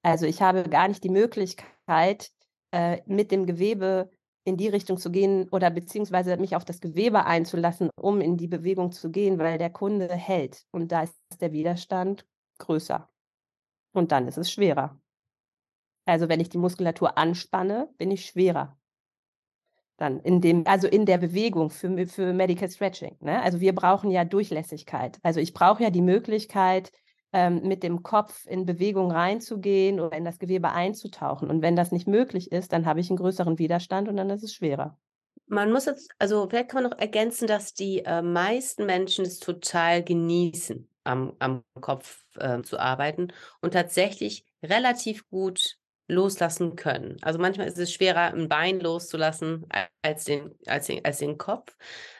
Also, 0.03 0.25
ich 0.25 0.41
habe 0.41 0.63
gar 0.69 0.87
nicht 0.87 1.03
die 1.03 1.09
Möglichkeit, 1.09 2.31
äh, 2.71 3.01
mit 3.05 3.31
dem 3.31 3.45
Gewebe 3.45 4.09
in 4.45 4.57
die 4.57 4.67
Richtung 4.67 4.97
zu 4.97 5.11
gehen 5.11 5.49
oder 5.49 5.71
beziehungsweise 5.71 6.37
mich 6.37 6.55
auf 6.55 6.65
das 6.65 6.79
Gewebe 6.79 7.25
einzulassen, 7.25 7.89
um 7.99 8.21
in 8.21 8.37
die 8.37 8.47
Bewegung 8.47 8.91
zu 8.91 9.09
gehen, 9.11 9.39
weil 9.39 9.57
der 9.57 9.71
Kunde 9.71 10.07
hält 10.13 10.65
und 10.71 10.91
da 10.91 11.03
ist 11.03 11.15
der 11.41 11.51
Widerstand 11.51 12.25
größer. 12.59 13.09
Und 13.93 14.11
dann 14.11 14.27
ist 14.27 14.37
es 14.37 14.51
schwerer. 14.51 14.99
Also, 16.05 16.29
wenn 16.29 16.39
ich 16.39 16.49
die 16.49 16.59
Muskulatur 16.59 17.17
anspanne, 17.17 17.89
bin 17.97 18.11
ich 18.11 18.25
schwerer. 18.27 18.77
Dann 19.97 20.19
in 20.19 20.41
dem 20.41 20.63
also 20.67 20.87
in 20.87 21.05
der 21.05 21.17
Bewegung 21.17 21.69
für 21.69 22.07
für 22.07 22.33
Medical 22.33 22.69
Stretching, 22.69 23.17
ne? 23.21 23.41
Also, 23.41 23.61
wir 23.61 23.73
brauchen 23.73 24.11
ja 24.11 24.25
Durchlässigkeit. 24.25 25.19
Also, 25.23 25.39
ich 25.39 25.53
brauche 25.53 25.83
ja 25.83 25.89
die 25.89 26.01
Möglichkeit, 26.01 26.91
ähm, 27.33 27.61
mit 27.63 27.83
dem 27.83 28.03
Kopf 28.03 28.45
in 28.47 28.65
Bewegung 28.65 29.11
reinzugehen 29.11 29.99
oder 29.99 30.17
in 30.17 30.25
das 30.25 30.39
Gewebe 30.39 30.71
einzutauchen. 30.71 31.49
Und 31.49 31.61
wenn 31.61 31.75
das 31.75 31.91
nicht 31.91 32.07
möglich 32.07 32.51
ist, 32.51 32.73
dann 32.73 32.85
habe 32.85 32.99
ich 32.99 33.09
einen 33.09 33.17
größeren 33.17 33.57
Widerstand 33.59 34.07
und 34.09 34.17
dann 34.17 34.29
ist 34.29 34.43
es 34.43 34.53
schwerer. 34.53 34.97
Man 35.47 35.71
muss 35.71 35.85
jetzt 35.85 36.09
also, 36.17 36.47
vielleicht 36.49 36.69
kann 36.69 36.81
man 36.83 36.91
noch 36.91 36.97
ergänzen, 36.97 37.47
dass 37.47 37.73
die, 37.73 38.03
äh, 38.03 38.21
meisten 38.21 38.85
Menschen 38.85 39.25
es 39.25 39.39
total 39.39 40.03
genießen, 40.03 40.89
am 41.03 41.33
am 41.39 41.63
Kopf, 41.81 42.25
äh, 42.39 42.61
zu 42.63 42.79
arbeiten 42.79 43.31
und 43.61 43.73
tatsächlich 43.73 44.45
relativ 44.63 45.27
gut 45.29 45.77
loslassen 46.07 46.75
können. 46.75 47.17
Also, 47.21 47.39
manchmal 47.39 47.67
ist 47.67 47.77
es 47.79 47.91
schwerer, 47.93 48.33
ein 48.33 48.49
Bein 48.49 48.79
loszulassen 48.79 49.65
als 50.01 50.25
den 50.25 50.55
als 50.67 50.87
den 50.87 51.03
als 51.05 51.17
den 51.19 51.37
Kopf, 51.37 51.75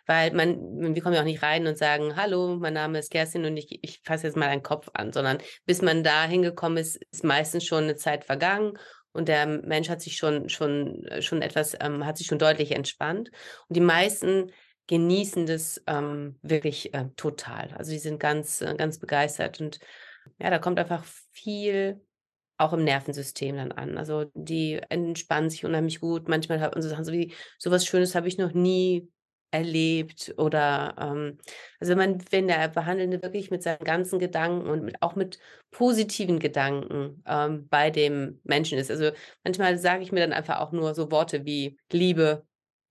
weil 0.07 0.31
man 0.33 0.95
wir 0.95 1.01
kommen 1.01 1.15
ja 1.15 1.21
auch 1.21 1.25
nicht 1.25 1.43
rein 1.43 1.67
und 1.67 1.77
sagen: 1.77 2.15
„Hallo, 2.15 2.55
mein 2.57 2.73
Name 2.73 2.99
ist 2.99 3.11
Kerstin 3.11 3.45
und 3.45 3.57
ich 3.57 3.79
ich 3.83 4.01
fasse 4.03 4.27
jetzt 4.27 4.37
mal 4.37 4.47
deinen 4.47 4.63
Kopf 4.63 4.89
an“, 4.93 5.11
sondern 5.13 5.37
bis 5.65 5.81
man 5.81 6.03
da 6.03 6.25
hingekommen 6.25 6.77
ist, 6.77 6.97
ist 7.11 7.23
meistens 7.23 7.65
schon 7.65 7.83
eine 7.83 7.95
Zeit 7.95 8.25
vergangen 8.25 8.77
und 9.11 9.27
der 9.27 9.45
Mensch 9.45 9.89
hat 9.89 10.01
sich 10.01 10.17
schon 10.17 10.49
schon 10.49 11.03
äh, 11.05 11.21
schon 11.21 11.41
etwas 11.41 11.75
ähm, 11.79 12.05
hat 12.05 12.17
sich 12.17 12.27
schon 12.27 12.39
deutlich 12.39 12.71
entspannt. 12.71 13.29
Und 13.67 13.75
die 13.77 13.81
meisten 13.81 14.51
genießen 14.87 15.47
das, 15.47 15.81
ähm, 15.87 16.37
wirklich, 16.43 16.93
äh, 16.93 17.05
total. 17.15 17.73
Also, 17.77 17.91
die 17.91 17.97
sind 17.99 18.19
ganz 18.19 18.61
äh, 18.61 18.75
ganz 18.75 18.99
begeistert 18.99 19.59
und 19.61 19.79
ja, 20.39 20.49
da 20.49 20.59
kommt 20.59 20.79
einfach 20.79 21.03
viel 21.31 22.04
auch 22.57 22.73
im 22.73 22.83
Nervensystem 22.83 23.55
dann 23.57 23.71
an. 23.71 23.97
Also, 23.97 24.25
die 24.33 24.79
entspannen 24.89 25.49
sich 25.49 25.65
unheimlich 25.65 25.99
gut. 25.99 26.27
Manchmal 26.29 26.59
hat 26.61 26.73
man 26.75 26.81
so 26.83 26.89
Sachen 26.89 27.05
so 27.05 27.11
wie: 27.13 27.33
„So 27.59 27.71
was 27.71 27.85
Schönes 27.85 28.15
habe 28.15 28.27
ich 28.27 28.37
noch 28.37 28.53
nie 28.53 29.09
erlebt“ 29.51 30.33
oder, 30.37 30.95
ähm 30.99 31.37
also, 31.79 31.91
wenn 31.91 31.97
man 31.97 32.23
wenn 32.31 32.47
der 32.47 32.67
Behandelnde 32.69 33.21
wirklich 33.21 33.51
mit 33.51 33.63
seinen 33.63 33.83
ganzen 33.85 34.19
Gedanken 34.19 34.67
und 34.69 34.83
mit 34.83 35.01
auch 35.01 35.15
mit 35.15 35.39
positiven 35.71 36.39
Gedanken, 36.39 37.23
ähm, 37.27 37.67
bei 37.69 37.89
dem 37.91 38.39
Menschen 38.43 38.77
ist. 38.77 38.91
Also, 38.91 39.11
manchmal 39.43 39.77
sage 39.77 40.03
ich 40.03 40.11
mir 40.11 40.21
dann 40.21 40.33
einfach 40.33 40.59
auch 40.59 40.71
nur 40.71 40.93
so 40.95 41.11
Worte 41.11 41.45
wie 41.45 41.77
Liebe, 41.91 42.45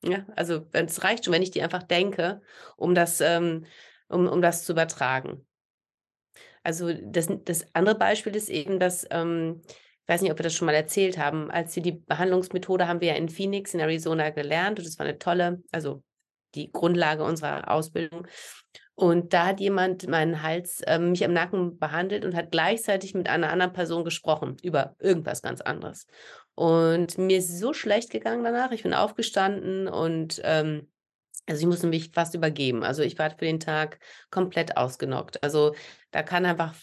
ja? 0.05 0.27
Also, 0.37 0.67
es 0.73 1.03
reicht 1.05 1.25
schon, 1.25 1.35
wenn 1.35 1.43
ich 1.43 1.51
die 1.51 1.63
einfach 1.63 1.83
denke, 1.83 2.43
um 2.77 2.95
das, 2.95 3.21
ähm 3.21 3.65
um 4.09 4.29
um 4.29 4.43
das 4.43 4.65
zu 4.65 4.73
übertragen. 4.73 5.47
Also, 6.65 6.93
das 6.93 7.29
das 7.45 7.67
andere 7.75 7.97
Beispiel 7.97 8.35
ist 8.35 8.49
eben, 8.49 8.81
dass, 8.81 9.07
ähm 9.11 9.63
ich 10.07 10.09
weiß 10.13 10.21
nicht, 10.21 10.33
ob 10.33 10.39
wir 10.39 10.43
das 10.43 10.55
schon 10.55 10.67
mal 10.67 10.75
erzählt 10.75 11.17
haben, 11.17 11.51
als 11.51 11.75
wir 11.77 11.83
die 11.83 11.93
Behandlungsmethode 11.93 12.87
haben 12.87 13.01
wir 13.01 13.09
ja 13.09 13.15
in 13.15 13.31
Phoenix 13.31 13.73
in 13.73 13.81
Arizona 13.81 14.29
gelernt 14.31 14.79
und 14.79 14.87
das 14.87 14.99
war 14.99 15.07
eine 15.07 15.19
tolle 15.19 15.63
also, 15.73 16.03
die 16.55 16.71
Grundlage 16.71 17.25
unserer 17.25 17.71
Ausbildung. 17.71 18.27
Und 18.97 19.33
da 19.33 19.47
hat 19.47 19.61
jemand 19.61 20.07
meinen 20.07 20.43
Hals 20.43 20.83
ähm, 20.87 21.11
mich 21.11 21.25
am 21.25 21.33
Nacken 21.33 21.79
behandelt 21.79 22.25
und 22.25 22.37
hat 22.37 22.53
gleichzeitig 22.53 23.15
mit 23.15 23.29
einer 23.29 23.51
anderen 23.51 23.73
Person 23.73 24.05
gesprochen 24.05 24.57
über 24.63 24.95
irgendwas 25.01 25.43
ganz 25.43 25.61
anderes. 25.61 26.07
Und 26.55 27.19
mir 27.19 27.39
ist 27.39 27.59
so 27.59 27.73
schlecht 27.73 28.11
gegangen 28.11 28.45
danach. 28.45 28.71
Ich 28.71 28.85
bin 28.85 28.95
aufgestanden 28.95 29.89
und, 29.89 30.41
ähm 30.45 30.89
also, 31.49 31.61
ich 31.61 31.67
musste 31.67 31.87
mich 31.89 32.11
fast 32.13 32.35
übergeben. 32.35 32.85
Also, 32.85 33.03
ich 33.03 33.19
war 33.19 33.31
für 33.31 33.45
den 33.45 33.61
Tag 33.61 33.99
komplett 34.31 34.77
ausgenockt. 34.77 35.43
Also, 35.43 35.75
da 36.11 36.23
kann 36.23 36.47
einfach 36.47 36.75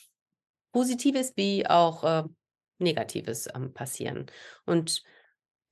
Positives 0.73 1.33
wie 1.37 1.67
auch, 1.67 2.03
äh, 2.03 2.23
Negatives, 2.79 3.47
ähm, 3.55 3.73
passieren. 3.73 4.27
Und 4.65 5.03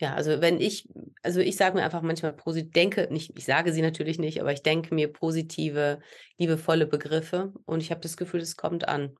ja, 0.01 0.15
also, 0.15 0.41
wenn 0.41 0.61
ich 0.61 0.87
also, 1.23 1.41
ich 1.41 1.57
sage 1.57 1.77
mir 1.77 1.83
einfach 1.85 2.01
manchmal 2.03 2.33
posi 2.33 2.69
denke 2.71 3.07
nicht 3.11 3.37
ich 3.37 3.45
sage 3.45 3.73
sie 3.73 3.81
natürlich 3.81 4.19
nicht, 4.19 4.41
aber 4.41 4.53
ich 4.53 4.63
denke 4.63 4.95
mir 4.95 5.11
positive, 5.11 5.99
liebevolle 6.39 6.87
Begriffe 6.87 7.53
und 7.65 7.81
ich 7.83 7.91
habe 7.91 8.01
das 8.01 8.17
Gefühl, 8.17 8.41
es 8.41 8.57
kommt 8.57 8.87
an. 8.87 9.15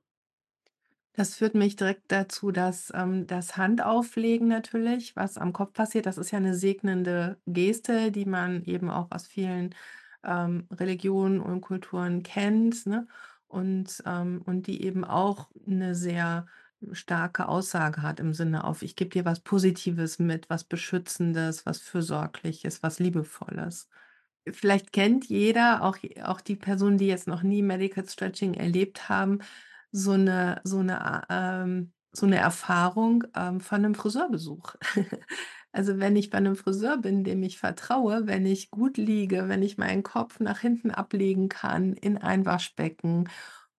Das 1.20 1.34
führt 1.34 1.54
mich 1.54 1.76
direkt 1.76 2.10
dazu, 2.12 2.50
dass, 2.50 2.90
ähm, 2.94 3.26
das 3.26 3.58
Handauflegen 3.58 4.48
natürlich, 4.48 5.16
was 5.16 5.36
am 5.36 5.52
Kopf 5.52 5.74
passiert, 5.74 6.06
das 6.06 6.16
ist 6.16 6.30
ja 6.30 6.38
eine 6.38 6.54
segnende 6.54 7.38
Geste, 7.46 8.10
die 8.10 8.24
man 8.24 8.64
eben 8.64 8.88
auch 8.88 9.10
aus 9.10 9.26
vielen, 9.26 9.74
ähm, 10.24 10.66
Religionen 10.72 11.40
und 11.40 11.60
Kulturen 11.60 12.22
kennt, 12.22 12.86
ne? 12.86 13.06
Und, 13.48 14.02
ähm 14.06 14.42
und 14.46 14.66
die 14.68 14.82
eben 14.84 15.04
auch 15.04 15.50
eine 15.66 15.94
sehr 15.94 16.46
starke 16.92 17.48
Aussage 17.48 18.00
hat 18.02 18.18
im 18.20 18.32
Sinne 18.32 18.64
auf: 18.64 18.80
„Ich 18.82 18.96
gebe 18.96 19.10
dir 19.10 19.24
was 19.26 19.40
Positives 19.40 20.18
mit, 20.20 20.48
was 20.48 20.64
Beschützendes, 20.64 21.66
was 21.66 21.80
Fürsorgliches, 21.80 22.82
was 22.82 22.98
Liebevolles.“ 23.00 23.88
Vielleicht 24.50 24.92
kennt 24.92 25.26
jeder, 25.28 25.82
auch 25.84 25.98
auch 26.22 26.40
die 26.40 26.56
Personen, 26.56 26.96
die 26.98 27.06
jetzt 27.06 27.28
noch 27.28 27.42
nie 27.42 27.62
Medical 27.62 28.08
Stretching 28.08 28.54
erlebt 28.54 29.08
haben, 29.08 29.40
so 29.92 30.12
eine 30.12 30.60
so 30.64 30.78
eine 30.78 31.00
a 31.04 31.62
ähm, 31.64 31.92
so 32.12 32.26
eine 32.26 32.36
Erfahrung, 32.36 33.24
ähm, 33.36 33.60
von 33.60 33.78
einem 33.84 33.94
Friseurbesuch. 33.94 34.74
Also, 35.72 36.00
wenn 36.00 36.16
ich 36.16 36.30
bei 36.30 36.38
einem 36.38 36.56
Friseur 36.56 36.98
bin, 36.98 37.22
dem 37.22 37.44
ich 37.44 37.58
vertraue, 37.60 38.26
wenn 38.26 38.44
ich 38.44 38.72
gut 38.72 38.96
liege, 38.96 39.48
wenn 39.48 39.62
ich 39.62 39.78
meinen 39.78 40.02
Kopf 40.02 40.40
nach 40.40 40.58
hinten 40.58 40.90
ablegen 40.90 41.48
kann 41.48 41.92
in 41.92 42.18
ein 42.18 42.44
Waschbecken 42.44 43.28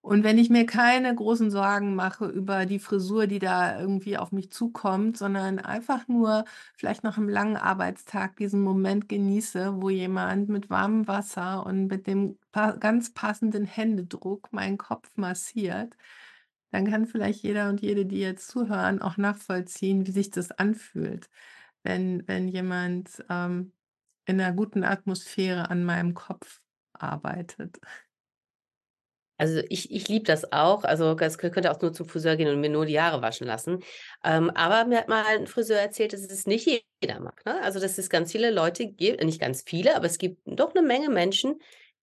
und 0.02 0.24
wenn 0.24 0.36
ich 0.38 0.50
mir 0.50 0.66
keine 0.66 1.14
großen 1.14 1.50
Sorgen 1.50 1.94
mache 1.94 2.26
über 2.26 2.66
die 2.66 2.80
Frisur, 2.80 3.26
die 3.28 3.38
da 3.38 3.80
irgendwie 3.80 4.18
auf 4.18 4.32
mich 4.32 4.50
zukommt, 4.50 5.16
sondern 5.16 5.60
einfach 5.60 6.08
nur 6.08 6.44
vielleicht 6.76 7.04
nach 7.04 7.18
einem 7.18 7.28
langen 7.28 7.56
Arbeitstag 7.56 8.36
diesen 8.36 8.62
Moment 8.62 9.08
genieße, 9.08 9.80
wo 9.80 9.90
jemand 9.90 10.48
mit 10.48 10.70
warmem 10.70 11.06
Wasser 11.08 11.64
und 11.66 11.86
mit 11.86 12.06
dem 12.08 12.38
ganz 12.80 13.14
passenden 13.14 13.64
Händedruck 13.64 14.52
meinen 14.52 14.76
Kopf 14.78 15.16
massiert, 15.16 15.96
dann 16.70 16.86
kann 16.90 17.06
vielleicht 17.06 17.42
jeder 17.42 17.68
und 17.68 17.80
jede, 17.82 18.06
die 18.06 18.20
jetzt 18.20 18.48
zuhören, 18.48 19.02
auch 19.02 19.16
nachvollziehen, 19.18 20.06
wie 20.06 20.12
sich 20.12 20.30
das 20.30 20.50
anfühlt, 20.52 21.28
wenn 21.84 22.26
wenn 22.28 22.48
jemand, 22.48 23.24
ähm, 23.30 23.72
in 24.26 24.40
einer 24.40 24.54
guten 24.54 24.84
Atmosphäre 24.84 25.70
an 25.70 25.84
meinem 25.84 26.14
Kopf 26.14 26.62
arbeitet. 26.94 27.80
Also, 29.42 29.60
ich 29.68 29.90
ich 29.90 30.08
liebe 30.08 30.24
das 30.24 30.52
auch. 30.52 30.84
Also, 30.84 31.16
kö 31.16 31.28
könnte 31.50 31.70
auch 31.72 31.80
nur 31.80 31.92
zum 31.92 32.06
Friseur 32.08 32.36
gehen 32.36 32.48
und 32.48 32.60
mir 32.60 32.70
nur 32.70 32.86
die 32.86 33.00
Haare 33.00 33.22
waschen 33.22 33.46
lassen. 33.46 33.80
Ähm, 34.24 34.50
aber 34.54 34.84
mir 34.88 34.98
hat 34.98 35.08
mal 35.08 35.24
ein 35.26 35.46
Friseur 35.46 35.78
erzählt, 35.80 36.12
dass 36.12 36.20
es 36.22 36.46
nicht 36.46 36.66
jeder 37.02 37.20
mag, 37.20 37.44
ne? 37.46 37.60
Also, 37.62 37.80
dass 37.80 37.98
es 37.98 38.08
ganz 38.10 38.30
viele 38.32 38.50
Leute 38.50 38.86
gibt 38.86 39.22
nicht 39.24 39.40
ganz 39.40 39.62
viele, 39.66 39.96
aber 39.96 40.06
es 40.06 40.18
gibt 40.18 40.40
doch 40.46 40.74
eine 40.74 40.86
Menge 40.86 41.08
Menschen, 41.10 41.60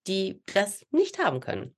die 0.08 0.42
das 0.54 0.86
nicht 0.92 1.20
haben 1.20 1.40
können. 1.40 1.76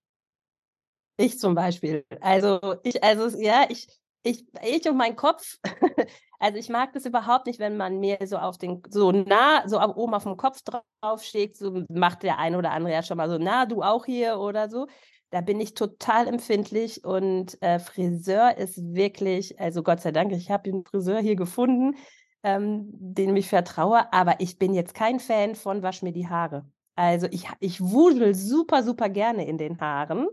Ich 1.18 1.40
zum 1.40 1.56
Beispiel. 1.56 2.06
Also, 2.22 2.60
ich 2.84 3.04
also, 3.04 3.28
ja, 3.40 3.66
ich 3.70 3.88
ich 4.24 4.46
ich 4.64 4.88
und 4.90 4.98
mein 4.98 5.16
Kopf 5.16 5.58
also, 6.40 6.58
ich 6.58 6.70
mag 6.70 6.94
das 6.94 7.06
überhaupt 7.06 7.46
nicht, 7.48 7.60
wenn 7.60 7.78
man 7.78 8.00
mir 8.00 8.18
so 8.26 8.38
auf 8.38 8.58
den 8.58 8.82
so 8.90 9.12
nah 9.12 9.68
so 9.68 9.80
oben 9.82 10.14
auf 10.16 10.24
dem 10.24 10.38
Kopf 10.38 10.62
draufschlägt, 11.02 11.58
so 11.58 11.84
macht 11.90 12.24
der 12.24 12.40
eine 12.40 12.58
oder 12.58 12.72
andere 12.72 12.94
ja 12.94 13.04
schon 13.04 13.18
mal 13.18 13.30
so: 13.30 13.38
„Na, 13.40 13.66
du 13.66 13.84
auch 13.84 14.06
hier?“ 14.06 14.40
oder 14.40 14.70
so. 14.70 14.88
Da 15.34 15.40
bin 15.40 15.62
ich 15.62 15.74
total 15.76 16.28
empfindlich 16.28 17.06
und, 17.06 17.58
äh, 17.62 17.80
Friseur 17.80 18.58
ist 18.58 18.94
wirklich 18.94 19.58
also, 19.62 19.82
Gott 19.82 20.02
sei 20.02 20.12
Dank, 20.12 20.34
ich 20.34 20.52
habe 20.52 20.70
'n 20.70 20.84
Friseur 20.84 21.20
hier 21.22 21.38
gefunden, 21.38 21.96
ähm, 22.44 22.90
dem 22.92 23.34
ich 23.38 23.48
vertraue, 23.48 24.12
aber 24.12 24.42
ich 24.42 24.60
bin 24.60 24.74
jetzt 24.74 24.94
kein 24.94 25.22
Fan 25.22 25.56
von: 25.56 25.84
„Wasch 25.84 26.02
mir 26.02 26.12
die 26.12 26.28
Haare.“ 26.28 26.66
Also 26.96 27.28
ich, 27.32 27.48
ich 27.62 27.80
wudel 27.80 28.36
super, 28.36 28.84
super 28.84 29.08
gerne 29.08 29.46
in 29.48 29.58
den 29.58 29.80
Haaren. 29.80 30.28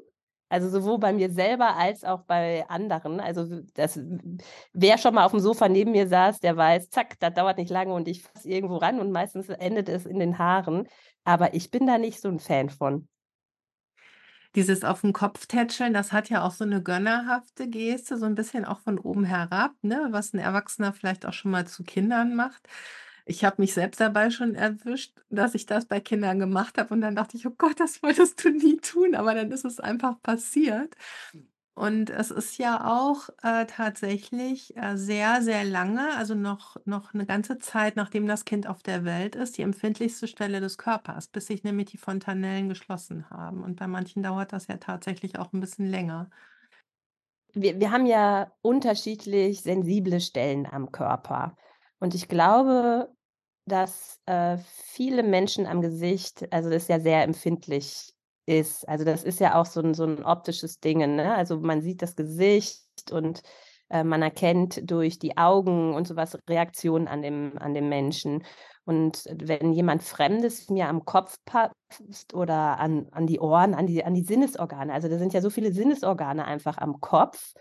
Also 0.49 0.69
sowohl 0.69 0.99
bei 0.99 1.13
mir 1.13 1.31
selber 1.31 1.77
als 1.77 2.03
auch 2.05 2.23
bei 2.25 2.69
anderen. 2.69 3.21
Also 3.21 3.45
das, 3.75 4.01
wer 4.73 4.99
schon 4.99 5.15
mal 5.15 5.25
auf 5.27 5.31
dem 5.33 5.41
Sofa 5.41 5.69
neben 5.69 5.93
mir 5.93 6.09
saß, 6.09 6.41
der 6.41 6.57
weiß, 6.57 6.91
zack, 6.91 7.21
das 7.21 7.35
dauert 7.35 7.59
nicht 7.59 7.71
lange 7.71 7.93
und 7.95 8.09
ich 8.09 8.23
fasse 8.25 8.49
irgendwo 8.49 8.77
ran 8.79 8.99
und 8.99 9.13
meistens 9.13 9.49
endet 9.49 9.89
es 9.89 10.07
in 10.07 10.19
den 10.19 10.39
Haaren. 10.39 10.89
Aber 11.25 11.55
ich 11.55 11.71
bin 11.71 11.87
da 11.87 11.99
nicht 11.99 12.21
so 12.21 12.29
ein 12.29 12.41
Fan 12.41 12.69
von. 12.71 13.09
Dieses 14.55 14.83
auf 14.83 15.03
den 15.03 15.13
Kopf 15.13 15.47
tätscheln, 15.47 15.93
das 15.93 16.13
hat 16.13 16.31
ja 16.31 16.43
auch 16.43 16.53
so 16.53 16.65
eine 16.65 16.83
gönnerhafte 16.83 17.69
Geste, 17.69 18.17
so 18.17 18.25
ein 18.27 18.35
bisschen 18.35 18.65
auch 18.65 18.81
von 18.81 18.99
oben 18.99 19.25
herab, 19.25 19.73
ne, 19.83 20.09
was 20.11 20.33
ein 20.33 20.39
Erwachsener 20.39 20.93
vielleicht 20.93 21.27
auch 21.27 21.33
schon 21.35 21.51
mal 21.51 21.67
zu 21.67 21.85
Kindern 21.85 22.35
macht. 22.35 22.67
Ich 23.27 23.45
habe 23.45 23.61
mich 23.61 23.75
selbst 23.75 24.01
dabei 24.01 24.31
schon 24.31 24.55
erwischt, 24.55 25.15
dass 25.29 25.55
ich 25.55 25.67
das 25.67 25.85
bei 25.87 26.01
Kindern 26.01 26.39
gemacht 26.39 26.79
habe 26.79 26.95
und 26.95 27.03
dann 27.03 27.15
dachte 27.15 27.37
ich: 27.37 27.47
„Oh 27.47 27.55
Gott, 27.59 27.79
das 27.79 28.03
wolltest 28.03 28.43
du 28.45 28.51
nie 28.51 28.79
tun“, 28.79 29.15
aber 29.15 29.35
dann 29.35 29.53
ist 29.53 29.65
es 29.67 29.81
einfach 29.81 30.21
passiert. 30.23 30.95
Und 31.79 32.11
es 32.11 32.33
ist 32.33 32.59
ja 32.59 32.85
auch, 32.93 33.29
äh, 33.45 33.65
tatsächlich, 33.67 34.77
äh, 34.77 34.97
sehr, 34.97 35.43
sehr 35.43 35.63
lange, 35.63 36.13
also 36.17 36.35
noch 36.35 36.77
noch 36.87 37.15
'ne 37.15 37.25
ganze 37.25 37.61
Zeit, 37.61 37.95
nachdem 37.95 38.27
das 38.27 38.45
Kind 38.45 38.67
auf 38.67 38.83
der 38.83 39.05
Welt 39.05 39.37
ist, 39.37 39.57
die 39.59 39.63
empfindlichste 39.63 40.27
Stelle 40.27 40.59
des 40.61 40.77
Körpers, 40.77 41.29
bis 41.29 41.47
sich 41.47 41.63
nämlich 41.63 41.87
die 41.93 41.97
Fontanellen 41.99 42.69
geschlossen 42.69 43.31
haben. 43.31 43.63
Und 43.63 43.77
bei 43.79 43.87
manchen 43.87 44.25
dauert 44.25 44.53
das 44.53 44.67
ja 44.67 44.79
tatsächlich 44.79 45.39
auch 45.39 45.53
ein 45.53 45.61
bisschen 45.61 45.87
länger. 45.87 46.31
Wir 47.55 47.81
wir 47.81 47.91
haben 47.91 48.07
ja 48.07 48.53
unterschiedlich 48.63 49.63
sensible 49.63 50.21
Stellen 50.21 50.67
am 50.67 50.93
Körper. 50.93 51.57
Und 51.99 52.15
ich 52.15 52.29
glaube, 52.29 53.09
dass, 53.67 54.21
äh, 54.27 54.59
viele 54.59 55.23
Menschen 55.23 55.67
am 55.67 55.81
Gesicht 55.81 56.53
also, 56.53 56.71
das 56.71 56.89
ja 56.89 57.01
sehr 57.01 57.23
empfindlich 57.25 58.13
ist. 58.49 58.89
Also, 58.89 59.05
das 59.05 59.25
ist 59.25 59.41
ja 59.41 59.55
auch 59.61 59.67
so 59.67 59.81
ein 59.83 59.95
so 59.95 60.05
'n 60.05 60.25
optisches 60.25 60.81
Ding, 60.81 60.99
ne? 61.17 61.35
Also, 61.37 61.61
man 61.61 61.83
sieht 61.83 62.03
das 62.03 62.17
Gesicht 62.17 62.83
und, 63.13 63.43
äh, 63.91 64.05
man 64.05 64.23
erkennt 64.23 64.91
durch 64.91 65.19
die 65.21 65.37
Augen 65.39 65.95
und 65.95 66.09
sowas 66.09 66.39
Reaktionen 66.49 67.09
an 67.09 67.23
dem 67.23 67.53
an 67.59 67.75
dem 67.75 67.89
Menschen. 67.91 68.45
Und 68.87 69.25
wenn 69.33 69.73
jemand 69.75 70.03
Fremdes 70.03 70.71
mir 70.71 70.89
am 70.89 71.05
Kopf 71.07 71.37
passt 71.47 72.35
oder 72.35 72.81
an 72.81 73.09
an 73.13 73.27
die 73.29 73.41
Ohren, 73.41 73.75
an 73.75 73.87
die 73.87 74.05
an 74.05 74.15
die 74.15 74.25
Sinnesorgane 74.25 74.93
also, 74.95 75.09
da 75.09 75.19
sind 75.19 75.35
ja 75.35 75.43
so 75.43 75.51
viele 75.51 75.73
Sinnesorgane 75.73 76.45
einfach 76.47 76.79
am 76.79 77.01
Kopf, 77.01 77.53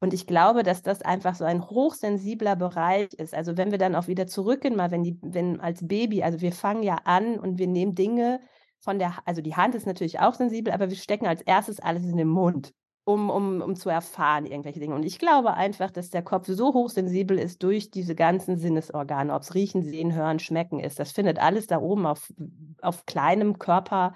und 0.00 0.14
ich 0.14 0.26
glaube, 0.26 0.62
dass 0.64 0.82
das 0.82 1.02
einfach 1.02 1.34
so 1.36 1.44
ein 1.44 1.62
hochsensibler 1.70 2.56
Bereich 2.56 3.08
ist. 3.14 3.34
Also, 3.34 3.56
wenn 3.58 3.70
wir 3.72 3.78
dann 3.78 3.94
auch 3.96 4.08
wieder 4.08 4.26
zurückgehen, 4.28 4.76
mal 4.76 4.90
wenn 4.92 5.02
die 5.04 5.18
wenn 5.22 5.60
als 5.60 5.86
Baby 5.88 6.22
also, 6.22 6.40
wir 6.42 6.52
fangen 6.52 6.82
ja 6.84 6.98
an 7.04 7.38
und 7.40 7.58
wir 7.58 7.66
nehmen 7.68 7.94
Dinge 7.96 8.40
von 8.86 9.00
der 9.00 9.16
also, 9.24 9.42
die 9.42 9.56
Hand 9.56 9.74
ist 9.74 9.84
natürlich 9.84 10.20
auch 10.20 10.34
sensibel, 10.34 10.72
aber 10.72 10.88
wir 10.88 10.96
stecken 10.96 11.26
als 11.26 11.42
erstes 11.42 11.80
alles 11.80 12.04
in 12.04 12.16
den 12.16 12.28
Mund, 12.28 12.72
um 13.04 13.30
um 13.30 13.60
um 13.60 13.74
zu 13.74 13.90
erfahren 13.90 14.46
irgendwelche 14.46 14.78
Dinge. 14.78 14.94
Und 14.94 15.02
ich 15.04 15.18
glaube 15.18 15.54
einfach, 15.54 15.90
dass 15.90 16.10
der 16.10 16.22
Kopf 16.22 16.46
so 16.46 16.72
hochsensibel 16.72 17.36
ist 17.36 17.64
durch 17.64 17.90
diese 17.90 18.14
ganzen 18.14 18.56
Sinnesorgane, 18.56 19.34
ob's 19.34 19.54
Riechen, 19.54 19.82
Sehen, 19.82 20.14
Hören, 20.14 20.38
Schmecken 20.38 20.78
ist. 20.78 21.00
Das 21.00 21.10
findet 21.10 21.40
alles 21.40 21.66
da 21.66 21.80
oben 21.80 22.06
auf 22.06 22.32
auf 22.80 23.04
kleinem 23.06 23.58
Körperraum 23.58 24.14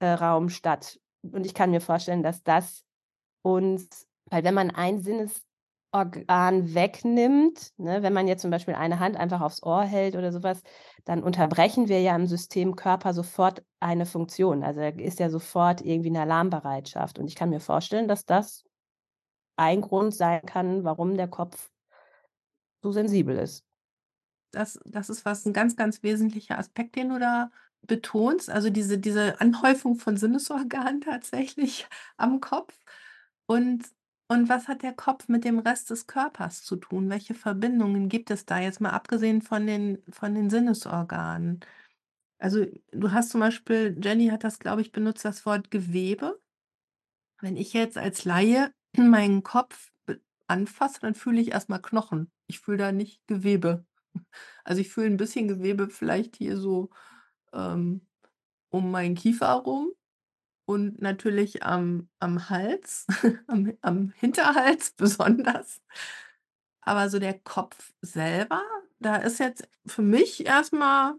Raum 0.00 0.48
statt. 0.50 1.00
Und 1.22 1.44
ich 1.44 1.52
kann 1.52 1.72
mir 1.72 1.80
vorstellen, 1.80 2.22
dass 2.22 2.44
das 2.44 2.84
uns 3.42 4.06
weil 4.26 4.44
wenn 4.44 4.54
man 4.54 4.70
ein 4.70 5.00
Sinnesorgan 5.92 6.74
wegnimmt, 6.74 7.72
ne, 7.76 8.02
wenn 8.02 8.12
man 8.12 8.28
jetzt 8.28 8.42
zum 8.42 8.50
Beispiel 8.50 8.74
eine 8.74 9.00
Hand 9.00 9.16
einfach 9.16 9.40
aufs 9.40 9.62
Ohr 9.62 9.82
hält 9.82 10.14
oder 10.14 10.32
sowas, 10.32 10.62
dann 11.04 11.22
unterbrechen 11.22 11.88
wir 11.88 12.00
ja 12.00 12.14
im 12.14 12.26
System 12.26 12.76
Körper 12.76 13.12
sofort 13.12 13.64
eine 13.80 14.06
Funktion. 14.06 14.62
Also, 14.62 14.80
ist 14.80 15.18
ja 15.18 15.30
sofort 15.30 15.80
irgendwie 15.80 16.10
eine 16.10 16.20
Alarmbereitschaft. 16.22 17.18
Und 17.18 17.26
ich 17.26 17.34
kann 17.34 17.50
mir 17.50 17.60
vorstellen, 17.60 18.06
dass 18.08 18.24
das 18.24 18.64
ein 19.56 19.80
Grund 19.80 20.14
sein 20.14 20.42
kann, 20.46 20.84
warum 20.84 21.16
der 21.16 21.28
Kopf 21.28 21.70
so 22.82 22.92
sensibel 22.92 23.36
ist. 23.36 23.64
Das 24.52 24.78
das 24.84 25.10
ist 25.10 25.24
was 25.24 25.44
ein 25.46 25.52
ganz, 25.52 25.76
ganz 25.76 26.02
wesentlicher 26.02 26.58
Aspekt, 26.58 26.96
den 26.96 27.10
du 27.10 27.18
da 27.18 27.50
betonst, 27.82 28.50
also 28.50 28.70
diese 28.70 28.98
diese 28.98 29.40
Anhäufung 29.40 29.96
von 29.96 30.16
Sinnesorganen 30.16 31.00
tatsächlich 31.00 31.86
am 32.16 32.40
Kopf. 32.40 32.76
Und 33.46 33.84
Und 34.30 34.48
was 34.48 34.68
hat 34.68 34.84
der 34.84 34.92
Kopf 34.92 35.26
mit 35.26 35.44
dem 35.44 35.58
Rest 35.58 35.90
des 35.90 36.06
Körpers 36.06 36.62
zu 36.62 36.76
tun? 36.76 37.10
Welche 37.10 37.34
Verbindungen 37.34 38.08
gibt 38.08 38.30
es 38.30 38.46
da 38.46 38.60
jetzt 38.60 38.80
mal 38.80 38.90
abgesehen 38.90 39.42
von 39.42 39.66
den 39.66 39.98
von 40.08 40.36
den 40.36 40.50
Sinnesorganen? 40.50 41.58
Also, 42.38 42.64
du 42.92 43.10
hast 43.10 43.30
zum 43.30 43.40
Beispiel 43.40 43.98
Jenny 44.00 44.28
hat 44.28 44.44
das, 44.44 44.60
glaube 44.60 44.82
ich, 44.82 44.92
benutzt, 44.92 45.24
das 45.24 45.44
Wort 45.46 45.72
Gewebe. 45.72 46.40
Wenn 47.40 47.56
ich 47.56 47.72
jetzt 47.72 47.98
als 47.98 48.24
Laie 48.24 48.72
meinen 48.96 49.42
Kopf 49.42 49.90
anfasse, 50.46 51.00
dann 51.00 51.16
fühle 51.16 51.40
ich 51.40 51.50
erst 51.50 51.68
mal 51.68 51.80
Knochen. 51.80 52.30
Ich 52.46 52.60
fühle 52.60 52.78
da 52.78 52.92
nicht 52.92 53.26
Gewebe. 53.26 53.84
Also, 54.64 54.80
ich 54.80 54.90
fühle 54.90 55.06
ein 55.08 55.16
bisschen 55.16 55.48
Gewebe 55.48 55.88
vielleicht 55.90 56.36
hier 56.36 56.56
so, 56.56 56.90
ähm, 57.52 58.06
um 58.70 58.90
meinen 58.92 59.16
Kiefer 59.16 59.52
rum. 59.54 59.90
Und 60.70 61.02
natürlich 61.02 61.64
am 61.64 62.08
am 62.20 62.48
Hals, 62.48 63.04
am 63.48 63.72
am 63.80 64.12
Hinterhals 64.14 64.92
besonders. 64.96 65.80
Aber 66.82 67.08
so 67.08 67.18
der 67.18 67.36
Kopf 67.40 67.92
selber, 68.02 68.62
da 69.00 69.16
ist 69.16 69.40
jetzt 69.40 69.68
für 69.84 70.02
mich 70.02 70.46
erstmal, 70.46 71.14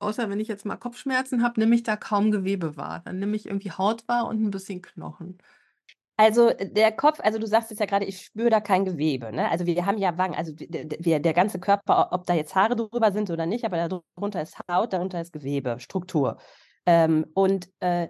außer 0.00 0.28
wenn 0.28 0.40
ich 0.40 0.48
jetzt 0.48 0.66
mal 0.66 0.78
Kopfschmerzen 0.78 1.44
habe, 1.44 1.60
nehme 1.60 1.76
ich 1.76 1.84
da 1.84 1.94
kaum 1.94 2.32
Gewebe 2.32 2.76
wahr. 2.76 3.02
Dann 3.04 3.20
nehme 3.20 3.36
ich 3.36 3.46
irgendwie 3.46 3.70
Haut 3.70 4.02
wahr 4.08 4.26
und 4.26 4.42
ein 4.42 4.50
bisschen 4.50 4.82
Knochen. 4.82 5.38
Also, 6.16 6.48
äh, 6.48 6.68
der 6.68 6.90
Kopf 6.90 7.20
also, 7.20 7.38
du 7.38 7.46
sagst 7.46 7.70
es 7.70 7.78
ja 7.78 7.86
gerade, 7.86 8.04
ich 8.04 8.20
spüre 8.20 8.50
da 8.50 8.60
kein 8.60 8.84
Gewebe, 8.84 9.32
ne? 9.32 9.48
Also, 9.48 9.64
wir 9.64 9.86
haben 9.86 9.98
ja 9.98 10.18
Wangen, 10.18 10.34
also, 10.34 10.54
wir 10.58 11.20
der 11.20 11.34
ganze 11.34 11.60
Körper, 11.60 12.08
ob 12.10 12.26
da 12.26 12.34
jetzt 12.34 12.56
Haare 12.56 12.74
drüber 12.74 13.12
sind 13.12 13.30
oder 13.30 13.46
nicht, 13.46 13.64
aber 13.64 13.88
darunter 13.88 14.42
ist 14.42 14.58
Haut, 14.68 14.92
darunter 14.92 15.20
ist 15.20 15.32
Gewebe, 15.32 15.78
Struktur. 15.78 16.38
Ähm, 16.84 17.26
und, 17.32 17.70
äh 17.78 18.08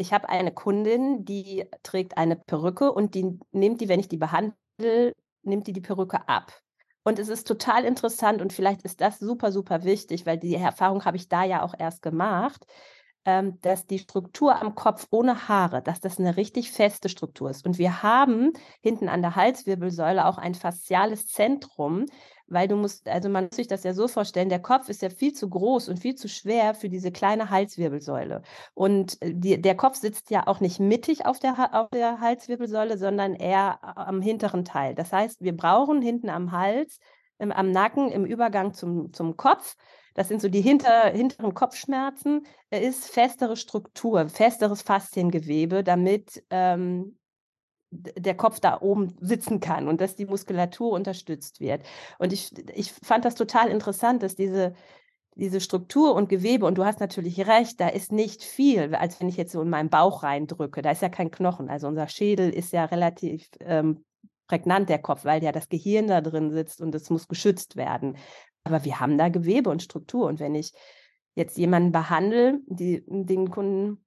ich 0.00 0.12
habe 0.12 0.28
eine 0.28 0.52
Kundin, 0.52 1.24
die 1.24 1.66
trägt 1.82 2.16
eine 2.16 2.36
Perücke 2.36 2.92
und 2.92 3.14
die 3.14 3.38
nimmt 3.52 3.80
die, 3.80 3.88
wenn 3.88 4.00
ich 4.00 4.08
die 4.08 4.16
behandle, 4.16 5.14
nimmt 5.42 5.66
die 5.66 5.72
die 5.72 5.80
Perücke 5.80 6.28
ab. 6.28 6.52
Und 7.02 7.18
es 7.18 7.28
ist 7.28 7.46
total 7.46 7.84
interessant 7.84 8.42
und 8.42 8.52
vielleicht 8.52 8.82
ist 8.82 9.00
das 9.00 9.18
super, 9.18 9.52
super 9.52 9.84
wichtig, 9.84 10.26
weil 10.26 10.38
die 10.38 10.54
Erfahrung 10.54 11.04
habe 11.04 11.16
ich 11.16 11.28
da 11.28 11.44
ja 11.44 11.62
auch 11.62 11.74
erst 11.78 12.02
gemacht, 12.02 12.66
ähm, 13.24 13.60
dass 13.60 13.86
die 13.86 13.98
Struktur 13.98 14.60
am 14.60 14.74
Kopf 14.74 15.06
ohne 15.10 15.48
Haare, 15.48 15.82
dass 15.82 16.00
das 16.00 16.18
eine 16.18 16.36
richtig 16.36 16.72
feste 16.72 17.08
Struktur 17.08 17.50
ist. 17.50 17.66
Und 17.66 17.78
wir 17.78 18.02
haben 18.02 18.52
hinten 18.80 19.08
an 19.08 19.22
der 19.22 19.36
Halswirbelsäule 19.36 20.26
auch 20.26 20.38
ein 20.38 20.54
fasziales 20.54 21.26
Zentrum, 21.26 22.06
weil 22.50 22.68
du 22.68 22.76
musst, 22.76 23.08
also 23.08 23.28
man 23.28 23.44
muss 23.44 23.56
sich 23.56 23.68
das 23.68 23.84
ja 23.84 23.94
so 23.94 24.08
vorstellen, 24.08 24.48
der 24.48 24.60
Kopf 24.60 24.88
ist 24.88 25.02
ja 25.02 25.10
viel 25.10 25.32
zu 25.32 25.48
groß 25.48 25.88
und 25.88 25.98
viel 25.98 26.14
zu 26.14 26.28
schwer 26.28 26.74
für 26.74 26.88
diese 26.88 27.12
kleine 27.12 27.50
Halswirbelsäule. 27.50 28.42
Und 28.74 29.20
äh, 29.22 29.32
die, 29.34 29.60
der 29.60 29.76
Kopf 29.76 29.96
sitzt 29.96 30.30
ja 30.30 30.46
auch 30.46 30.60
nicht 30.60 30.80
mittig 30.80 31.26
auf 31.26 31.38
der, 31.38 31.70
auf 31.72 31.90
der 31.90 32.20
Halswirbelsäule, 32.20 32.98
sondern 32.98 33.34
eher 33.34 33.78
am 33.96 34.20
hinteren 34.20 34.64
Teil. 34.64 34.94
Das 34.94 35.12
heißt, 35.12 35.40
wir 35.42 35.56
brauchen 35.56 36.02
hinten 36.02 36.28
am 36.28 36.52
Hals, 36.52 36.98
im, 37.38 37.52
am 37.52 37.70
Nacken, 37.70 38.10
im 38.10 38.24
Übergang 38.24 38.74
zum, 38.74 39.12
zum 39.12 39.36
Kopf, 39.36 39.76
das 40.14 40.28
sind 40.28 40.42
so 40.42 40.48
die 40.48 40.60
hinter, 40.60 41.10
hinteren 41.10 41.54
Kopfschmerzen, 41.54 42.44
ist 42.70 43.08
festere 43.08 43.56
Struktur, 43.56 44.28
festeres 44.28 44.82
Fasziengewebe, 44.82 45.84
damit 45.84 46.42
ähm, 46.50 47.16
der 47.90 48.36
Kopf 48.36 48.60
da 48.60 48.80
oben 48.80 49.16
sitzen 49.20 49.60
kann 49.60 49.88
und 49.88 50.00
dass 50.00 50.14
die 50.16 50.26
Muskulatur 50.26 50.92
unterstützt 50.92 51.60
wird. 51.60 51.82
Und 52.18 52.32
ich, 52.32 52.52
ich 52.74 52.92
fand 52.92 53.24
das 53.24 53.34
total 53.34 53.68
interessant, 53.68 54.22
dass 54.22 54.36
diese, 54.36 54.74
diese 55.34 55.60
Struktur 55.60 56.14
und 56.14 56.28
Gewebe, 56.28 56.66
und 56.66 56.78
du 56.78 56.84
hast 56.84 57.00
natürlich 57.00 57.46
recht, 57.46 57.80
da 57.80 57.88
ist 57.88 58.12
nicht 58.12 58.44
viel, 58.44 58.94
als 58.94 59.20
wenn 59.20 59.28
ich 59.28 59.36
jetzt 59.36 59.52
so 59.52 59.62
in 59.62 59.70
meinen 59.70 59.90
Bauch 59.90 60.22
reindrücke. 60.22 60.82
Da 60.82 60.92
ist 60.92 61.02
ja 61.02 61.08
kein 61.08 61.30
Knochen. 61.30 61.68
Also 61.68 61.88
unser 61.88 62.08
Schädel 62.08 62.50
ist 62.50 62.72
ja 62.72 62.84
relativ 62.84 63.48
ähm, 63.60 64.04
prägnant, 64.46 64.88
der 64.88 64.98
Kopf, 64.98 65.24
weil 65.24 65.42
ja 65.42 65.52
das 65.52 65.68
Gehirn 65.68 66.06
da 66.06 66.20
drin 66.20 66.50
sitzt 66.50 66.80
und 66.80 66.94
es 66.94 67.10
muss 67.10 67.28
geschützt 67.28 67.76
werden. 67.76 68.16
Aber 68.64 68.84
wir 68.84 69.00
haben 69.00 69.18
da 69.18 69.28
Gewebe 69.28 69.70
und 69.70 69.82
Struktur. 69.82 70.26
Und 70.26 70.40
wenn 70.40 70.54
ich 70.54 70.72
jetzt 71.34 71.56
jemanden 71.58 71.92
behandle, 71.92 72.60
die, 72.66 73.02
den 73.06 73.50
Kunden, 73.50 74.04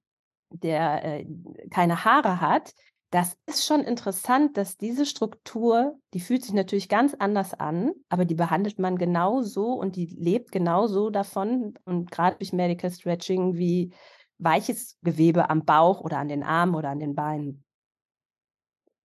der 0.50 1.04
äh, 1.04 1.26
keine 1.70 2.04
Haare 2.04 2.40
hat, 2.40 2.74
das 3.14 3.38
ist 3.46 3.64
schon 3.64 3.84
interessant, 3.84 4.56
dass 4.56 4.76
diese 4.76 5.06
Struktur, 5.06 5.96
die 6.14 6.18
fühlt 6.18 6.42
sich 6.42 6.52
natürlich 6.52 6.88
ganz 6.88 7.14
anders 7.14 7.54
an, 7.54 7.92
aber 8.08 8.24
die 8.24 8.34
behandelt 8.34 8.80
man 8.80 8.98
genauso 8.98 9.74
und 9.74 9.94
die 9.94 10.06
lebt 10.06 10.50
genauso 10.50 11.10
davon 11.10 11.78
und 11.84 12.10
gerade 12.10 12.38
durch 12.38 12.52
Medical 12.52 12.90
Stretching 12.90 13.54
wie 13.54 13.94
weiches 14.38 14.98
Gewebe 15.02 15.48
am 15.48 15.64
Bauch 15.64 16.00
oder 16.00 16.18
an 16.18 16.26
den 16.26 16.42
Armen 16.42 16.74
oder 16.74 16.88
an 16.88 16.98
den 16.98 17.14
Beinen. 17.14 17.64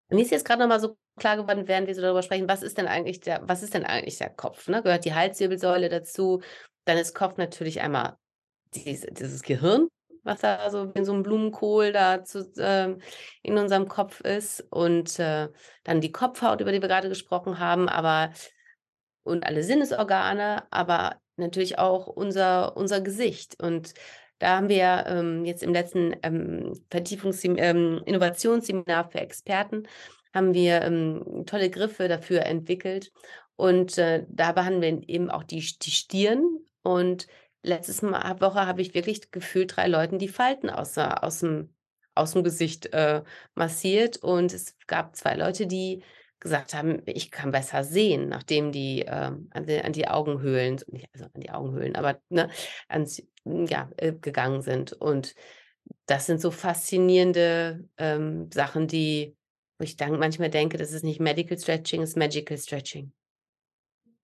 Mir 0.10 0.24
ist 0.24 0.32
jetzt 0.32 0.44
gerade 0.44 0.64
noch 0.64 0.70
mal 0.70 0.80
so 0.80 0.98
klar 1.20 1.38
geworden, 1.38 1.68
während 1.68 1.86
wir 1.86 1.94
so 1.94 2.02
darüber 2.02 2.24
sprechen, 2.24 2.50
was 2.50 2.64
ist 2.64 2.80
denn 2.80 2.88
eigentlich 2.88 3.20
der, 3.20 3.48
was 3.48 3.62
ist 3.62 3.76
denn 3.76 3.86
eigentlich 3.86 4.18
der 4.18 4.32
Kopf? 4.32 4.68
Ne? 4.70 4.82
Gehört 4.82 5.06
die 5.06 5.14
Halswirbelsäule 5.14 5.88
dazu? 5.88 6.42
Dann 6.86 6.98
ist 6.98 7.14
Kopf 7.14 7.38
natürlich 7.38 7.82
einmal 7.82 8.18
dieses, 8.74 9.06
dieses 9.14 9.44
Gehirn, 9.44 9.88
was 10.24 10.42
da 10.42 10.70
so 10.70 10.92
in 10.94 11.06
so 11.06 11.14
einem 11.14 11.24
Blumenkohl 11.24 11.92
da 11.92 12.24
zu, 12.24 12.40
äh, 12.58 12.96
in 13.42 13.58
unserem 13.58 13.88
Kopf 13.88 14.22
ist 14.22 14.62
und 14.72 15.20
äh, 15.20 15.50
dann 15.84 16.02
die 16.02 16.12
Kopfhaut, 16.12 16.62
über 16.62 16.72
die 16.72 16.82
wir 16.82 16.90
gerade 16.90 17.10
gesprochen 17.10 17.60
haben, 17.60 17.90
aber 17.90 18.32
und 19.24 19.46
alle 19.46 19.64
Sinnesorgane, 19.64 20.64
aber 20.72 21.18
natürlich 21.36 21.78
auch 21.78 22.08
unser, 22.08 22.76
unser 22.76 23.02
Gesicht. 23.02 23.62
Und 23.62 23.94
da 24.40 24.58
haben 24.58 24.70
wir 24.70 25.06
ähm, 25.08 25.46
jetzt 25.46 25.64
im 25.64 25.74
letzten 25.74 26.16
ähm, 26.24 26.74
ähm, 26.92 28.02
Innovationsseminar 28.06 29.10
für 29.12 29.20
Experten 29.20 29.84
haben 30.34 30.54
wir 30.54 30.82
ähm, 30.84 31.44
tolle 31.46 31.70
Griffe 31.70 32.08
dafür 32.08 32.46
entwickelt. 32.46 33.12
Und 33.56 33.98
äh, 33.98 34.26
da 34.30 34.52
behandeln 34.52 35.02
wir 35.02 35.10
eben 35.10 35.30
auch 35.30 35.44
die, 35.44 35.60
die 35.82 35.92
Stirn. 35.92 36.60
Und 36.82 37.28
letztes 37.64 38.02
Mal, 38.02 38.40
Woche 38.42 38.66
habe 38.66 38.82
ich 38.82 38.94
wirklich 38.94 39.32
gefühlt 39.32 39.76
drei 39.76 39.88
Leuten 39.88 40.20
die 40.20 40.28
Falten 40.28 40.70
aus, 40.70 40.98
aus, 40.98 41.40
dem, 41.40 41.74
aus 42.16 42.34
dem 42.34 42.44
Gesicht 42.44 42.88
äh, 42.94 43.24
massiert. 43.56 44.18
Und 44.18 44.54
es 44.54 44.78
gab 44.88 45.16
zwei 45.16 45.36
Leute, 45.36 45.68
die 45.68 46.04
gesagt 46.40 46.74
haben, 46.74 47.02
ich 47.06 47.32
kann 47.32 47.52
besser 47.52 47.84
sehen, 47.84 48.30
nachdem 48.30 48.72
die, 48.72 49.02
äh, 49.02 49.32
an, 49.50 49.66
die 49.66 49.82
an 49.82 49.94
die 49.94 50.08
Augenhöhlen, 50.08 50.80
also 51.14 51.26
an 51.26 51.42
die 51.42 51.50
Augenhöhlen, 51.50 51.96
aber 51.96 52.22
ne, 52.30 52.50
ans, 52.88 53.22
ja, 53.44 53.90
äh, 53.98 54.14
gegangen 54.14 54.62
sind. 54.62 54.94
Und 54.94 55.36
das 56.06 56.28
sind 56.28 56.40
so 56.40 56.52
faszinierende 56.52 57.88
ähm, 57.98 58.50
Sachen, 58.54 58.88
die, 58.88 59.36
wo 59.78 59.84
ich 59.84 59.98
dann 59.98 60.18
manchmal 60.18 60.50
denke, 60.50 60.78
das 60.78 60.94
ist 60.94 61.04
nicht 61.04 61.20
Medical 61.20 61.58
Stretching, 61.58 62.02
es 62.02 62.12
ist 62.12 62.18
Magical 62.18 62.58
Stretching. 62.58 63.12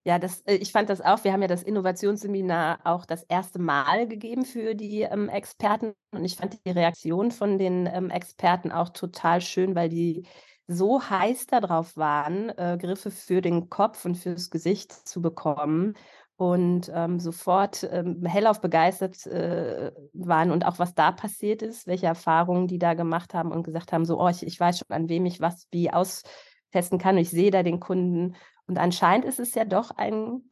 Ja, 0.06 0.20
das, 0.20 0.42
äh, 0.42 0.54
ich 0.54 0.70
fand 0.70 0.88
das 0.88 1.00
auch. 1.00 1.24
Wir 1.24 1.32
haben 1.32 1.42
ja 1.42 1.48
das 1.48 1.64
Innovationsseminar 1.64 2.78
auch 2.84 3.06
das 3.06 3.24
erste 3.24 3.58
Mal 3.58 4.06
gegeben 4.06 4.44
für 4.44 4.76
die 4.76 5.00
ähm, 5.02 5.28
Experten. 5.28 5.94
Und 6.12 6.24
ich 6.24 6.36
fand 6.36 6.64
die 6.64 6.70
Reaktion 6.70 7.32
von 7.32 7.58
den 7.58 7.88
ähm, 7.92 8.10
Experten 8.10 8.70
auch 8.70 8.90
total 8.90 9.40
schön, 9.40 9.74
weil 9.74 9.88
die 9.88 10.24
so 10.68 11.02
heiß 11.02 11.46
darauf 11.48 11.96
waren, 11.96 12.50
äh, 12.50 12.78
Griffe 12.80 13.10
für 13.10 13.42
den 13.42 13.68
Kopf 13.68 14.04
und 14.04 14.14
fürs 14.14 14.50
Gesicht 14.50 14.92
zu 14.92 15.20
bekommen 15.20 15.94
und 16.36 16.88
ähm, 16.94 17.18
sofort 17.18 17.82
ähm, 17.90 18.24
hellauf 18.24 18.60
begeistert 18.60 19.26
äh, 19.26 19.90
waren 20.12 20.52
und 20.52 20.64
auch 20.66 20.78
was 20.78 20.94
da 20.94 21.10
passiert 21.10 21.62
ist, 21.62 21.88
welche 21.88 22.06
Erfahrungen 22.06 22.68
die 22.68 22.78
da 22.78 22.94
gemacht 22.94 23.34
haben 23.34 23.50
und 23.50 23.64
gesagt 23.64 23.92
haben, 23.92 24.04
so, 24.04 24.20
oh, 24.20 24.28
ich, 24.28 24.46
ich 24.46 24.60
weiß 24.60 24.78
schon, 24.78 24.94
an 24.96 25.08
wem 25.08 25.26
ich 25.26 25.40
was 25.40 25.66
wie 25.72 25.90
austesten 25.90 26.98
kann. 26.98 27.18
Ich 27.18 27.30
sehe 27.30 27.50
da 27.50 27.64
den 27.64 27.80
Kunden. 27.80 28.36
Und 28.66 28.78
anscheinend 28.78 29.24
ist 29.24 29.38
es 29.38 29.54
ja 29.54 29.64
doch 29.64 29.90
ein 29.92 30.42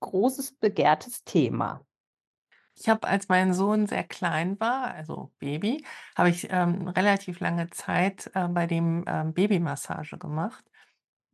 großes, 0.00 0.52
begehrtes 0.58 1.24
Thema. 1.24 1.84
Ich 2.74 2.88
habe, 2.88 3.06
als 3.06 3.28
mein 3.28 3.52
Sohn 3.52 3.86
sehr 3.86 4.04
klein 4.04 4.58
war, 4.58 4.92
also 4.94 5.30
Baby, 5.38 5.84
habe 6.16 6.30
ich 6.30 6.48
ähm, 6.50 6.88
relativ 6.88 7.40
lange 7.40 7.68
Zeit 7.70 8.30
äh, 8.34 8.48
bei 8.48 8.66
dem 8.66 9.04
ähm, 9.06 9.34
Babymassage 9.34 10.18
gemacht. 10.18 10.64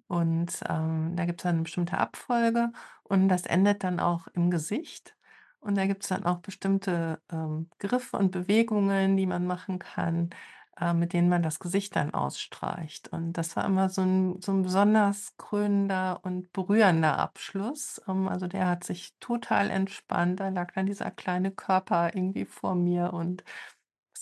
Und 0.09 0.61
ähm, 0.69 1.15
da 1.17 1.27
gibt 1.27 1.41
es 1.41 1.47
eine 1.47 1.63
bestimmte 1.63 1.99
Abfolge 1.99 2.73
und 3.05 3.29
das 3.29 3.47
endet 3.47 3.85
dann 3.85 4.01
auch 4.01 4.27
im 4.29 4.51
Gesicht. 4.51 5.15
Und 5.61 5.77
da 5.77 5.87
gibt 5.87 6.03
es 6.03 6.09
dann 6.09 6.25
auch 6.25 6.39
bestimmte 6.39 7.21
ähm, 7.31 7.69
Griffe 7.79 8.17
und 8.17 8.31
Bewegungen, 8.31 9.17
die 9.17 9.27
man 9.27 9.47
machen 9.47 9.79
kann, 9.79 10.31
äh, 10.81 10.95
mit 10.95 11.13
denen 11.13 11.29
man 11.29 11.43
das 11.43 11.59
Gesicht 11.59 11.97
dann 11.97 12.15
ausstreicht. 12.15 13.09
Und 13.09 13.33
das 13.35 13.57
war 13.57 13.65
immer 13.65 13.89
so 13.89 14.03
ein, 14.03 14.41
so 14.41 14.53
ein 14.53 14.63
besonders 14.63 15.35
krönender 15.37 16.21
und 16.23 16.53
berührender 16.53 17.19
Abschluss. 17.19 18.01
Ähm, 18.09 18.29
also 18.29 18.47
der 18.47 18.69
hat 18.69 18.85
sich 18.85 19.15
total 19.21 19.71
entspannt. 19.71 20.41
Da 20.41 20.49
lag 20.49 20.73
dann 20.75 20.87
dieser 20.87 21.11
kleine 21.11 21.51
Körper 21.51 22.15
irgendwie 22.15 22.45
vor 22.45 22.75
mir 22.75 23.13
und 23.13 23.45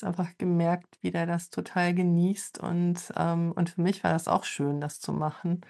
einfach 0.03 0.29
gemerkt, 0.37 0.99
wie 1.01 1.11
der 1.11 1.27
das 1.27 1.51
total 1.51 1.95
genießt. 1.95 2.59
Und, 2.59 3.13
ähm, 3.17 3.53
und 3.53 3.71
für 3.71 3.81
mich 3.81 4.05
war 4.05 4.13
das 4.13 4.29
auch 4.29 4.45
schön, 4.45 4.81
das 4.81 5.01
zu 5.01 5.13
machen. 5.13 5.63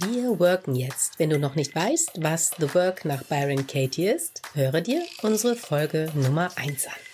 Wir 0.00 0.38
worken 0.38 0.74
jetzt. 0.74 1.18
Wenn 1.18 1.30
du 1.30 1.38
noch 1.38 1.54
nicht 1.54 1.74
weißt, 1.74 2.22
was 2.22 2.50
The 2.58 2.74
Work 2.74 3.04
nach 3.04 3.22
Byron 3.24 3.66
Katie 3.66 4.08
ist, 4.08 4.42
höre 4.54 4.80
dir 4.80 5.02
unsere 5.22 5.54
Folge 5.54 6.10
Nummer 6.14 6.50
1 6.56 6.86
an. 6.86 7.11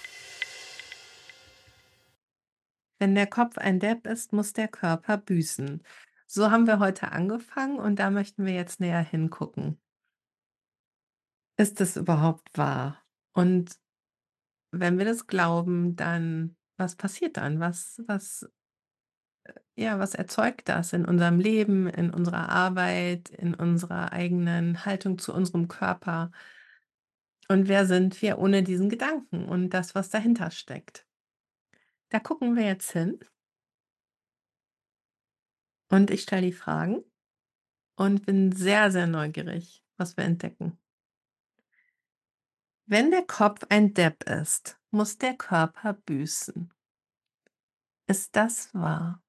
Wenn 2.98 3.14
der 3.14 3.26
Kopf 3.26 3.58
ein 3.58 3.80
Depp 3.80 4.06
ist, 4.06 4.32
muss 4.32 4.52
der 4.52 4.68
Körper 4.68 5.18
büßen. 5.18 5.82
So 6.26 6.50
haben 6.50 6.66
wir 6.66 6.78
heute 6.78 7.12
angefangen 7.12 7.78
und 7.78 7.98
da 7.98 8.10
möchten 8.10 8.44
wir 8.44 8.54
jetzt 8.54 8.80
näher 8.80 9.00
hingucken. 9.00 9.80
Ist 11.56 11.80
das 11.80 11.96
überhaupt 11.96 12.56
wahr? 12.56 13.02
Und 13.32 13.78
wenn 14.70 14.98
wir 14.98 15.04
das 15.04 15.26
glauben, 15.26 15.96
dann 15.96 16.56
was 16.78 16.96
passiert 16.96 17.36
dann? 17.36 17.60
Was, 17.60 18.00
was, 18.06 18.48
äh, 19.44 19.52
ja, 19.76 19.98
was 19.98 20.14
erzeugt 20.14 20.68
das 20.68 20.92
in 20.92 21.04
unserem 21.04 21.40
Leben, 21.40 21.88
in 21.88 22.10
unserer 22.10 22.48
Arbeit, 22.48 23.30
in 23.30 23.54
unserer 23.54 24.12
eigenen 24.12 24.84
Haltung 24.84 25.18
zu 25.18 25.34
unserem 25.34 25.68
Körper? 25.68 26.30
Und 27.48 27.68
wer 27.68 27.86
sind 27.86 28.20
wir 28.22 28.38
ohne 28.38 28.62
diesen 28.62 28.88
Gedanken 28.90 29.46
und 29.46 29.70
das, 29.70 29.94
was 29.94 30.10
dahinter 30.10 30.50
steckt? 30.50 31.07
Da 32.10 32.20
gucken 32.20 32.56
wir 32.56 32.64
jetzt 32.64 32.92
hin. 32.92 33.18
Und 35.90 36.10
ich 36.10 36.22
stelle 36.22 36.42
die 36.42 36.52
Fragen 36.52 37.04
und 37.96 38.26
bin 38.26 38.52
sehr, 38.52 38.90
sehr 38.90 39.06
neugierig, 39.06 39.84
was 39.96 40.16
wir 40.16 40.24
entdecken. 40.24 40.78
Wenn 42.86 43.10
der 43.10 43.26
Kopf 43.26 43.64
ein 43.68 43.92
Depp 43.92 44.24
ist, 44.24 44.78
muss 44.90 45.18
der 45.18 45.36
Körper 45.36 45.92
büßen. 45.92 46.72
Ist 48.06 48.34
das 48.36 48.72
wahr? 48.72 49.22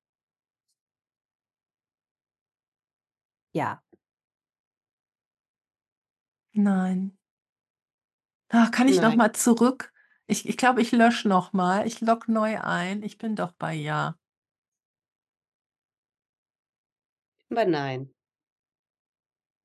Ja. 3.53 3.83
Nein. 6.53 7.17
Ach, 8.49 8.71
kann 8.71 8.87
ich 8.87 9.01
noch 9.01 9.15
mal 9.15 9.33
zurück? 9.33 9.91
Ich 10.31 10.47
ich 10.47 10.57
glaube, 10.57 10.79
ich 10.83 10.91
lösche 10.91 11.27
noch 11.27 11.53
mal. 11.53 11.87
Ich 11.87 12.01
logge 12.01 12.31
neu 12.31 12.61
ein. 12.61 13.01
Ich 13.01 13.17
bin 13.17 13.35
doch 13.35 13.51
bei 13.53 13.73
Ja. 13.73 14.15
Aber 17.51 17.65
nein. 17.65 18.09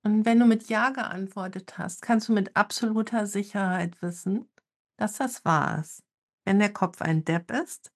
Und 0.07 0.27
wenn 0.27 0.39
du 0.39 0.45
mit 0.45 0.69
Ja 0.69 0.91
geantwortet 0.91 1.79
hast, 1.79 2.03
kannst 2.03 2.29
du 2.29 2.35
mit 2.35 2.55
absoluter 2.57 3.27
Sicherheit 3.27 4.01
wissen, 4.03 4.47
dass 4.99 5.15
das 5.17 5.45
wahr 5.47 5.81
ist. 5.81 6.03
Wenn 6.45 6.59
der 6.59 6.73
Kopf 6.73 7.01
ein 7.01 7.25
Depp 7.25 7.51
ist, 7.51 7.91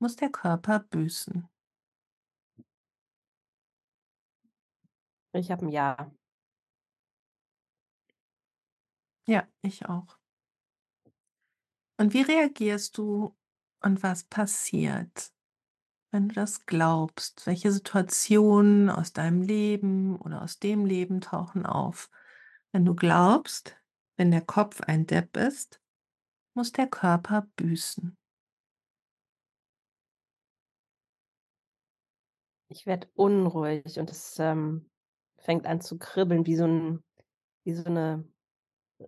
muss 0.00 0.16
der 0.16 0.30
Körper 0.30 0.80
büßen. 0.80 1.48
Ich 5.34 5.50
habe 5.52 5.66
ein 5.66 5.68
Ja. 5.70 6.10
Ja, 9.28 9.46
ich 9.62 9.84
auch. 9.86 10.18
Und 11.98 12.12
wie 12.12 12.22
reagierst 12.22 12.98
du 12.98 13.34
und 13.80 14.02
was 14.02 14.24
passiert, 14.24 15.32
wenn 16.10 16.28
du 16.28 16.34
das 16.34 16.66
glaubst? 16.66 17.46
Welche 17.46 17.72
Situationen 17.72 18.90
aus 18.90 19.12
deinem 19.12 19.42
Leben 19.42 20.16
oder 20.20 20.42
aus 20.42 20.58
dem 20.58 20.84
Leben 20.84 21.20
tauchen 21.20 21.64
auf? 21.64 22.10
Wenn 22.72 22.84
du 22.84 22.94
glaubst, 22.94 23.80
wenn 24.16 24.30
der 24.30 24.42
Kopf 24.42 24.82
ein 24.82 25.06
Depp 25.06 25.36
ist, 25.36 25.80
muss 26.54 26.72
der 26.72 26.86
Körper 26.86 27.48
büßen. 27.56 28.16
Ich 32.68 32.84
werde 32.86 33.08
unruhig 33.14 33.98
und 33.98 34.10
es 34.10 34.38
ähm, 34.38 34.90
fängt 35.38 35.66
an 35.66 35.80
zu 35.80 35.98
kribbeln, 35.98 36.44
wie 36.46 36.56
so, 36.56 36.66
ein, 36.66 37.04
wie, 37.64 37.74
so 37.74 37.84
eine, 37.84 38.26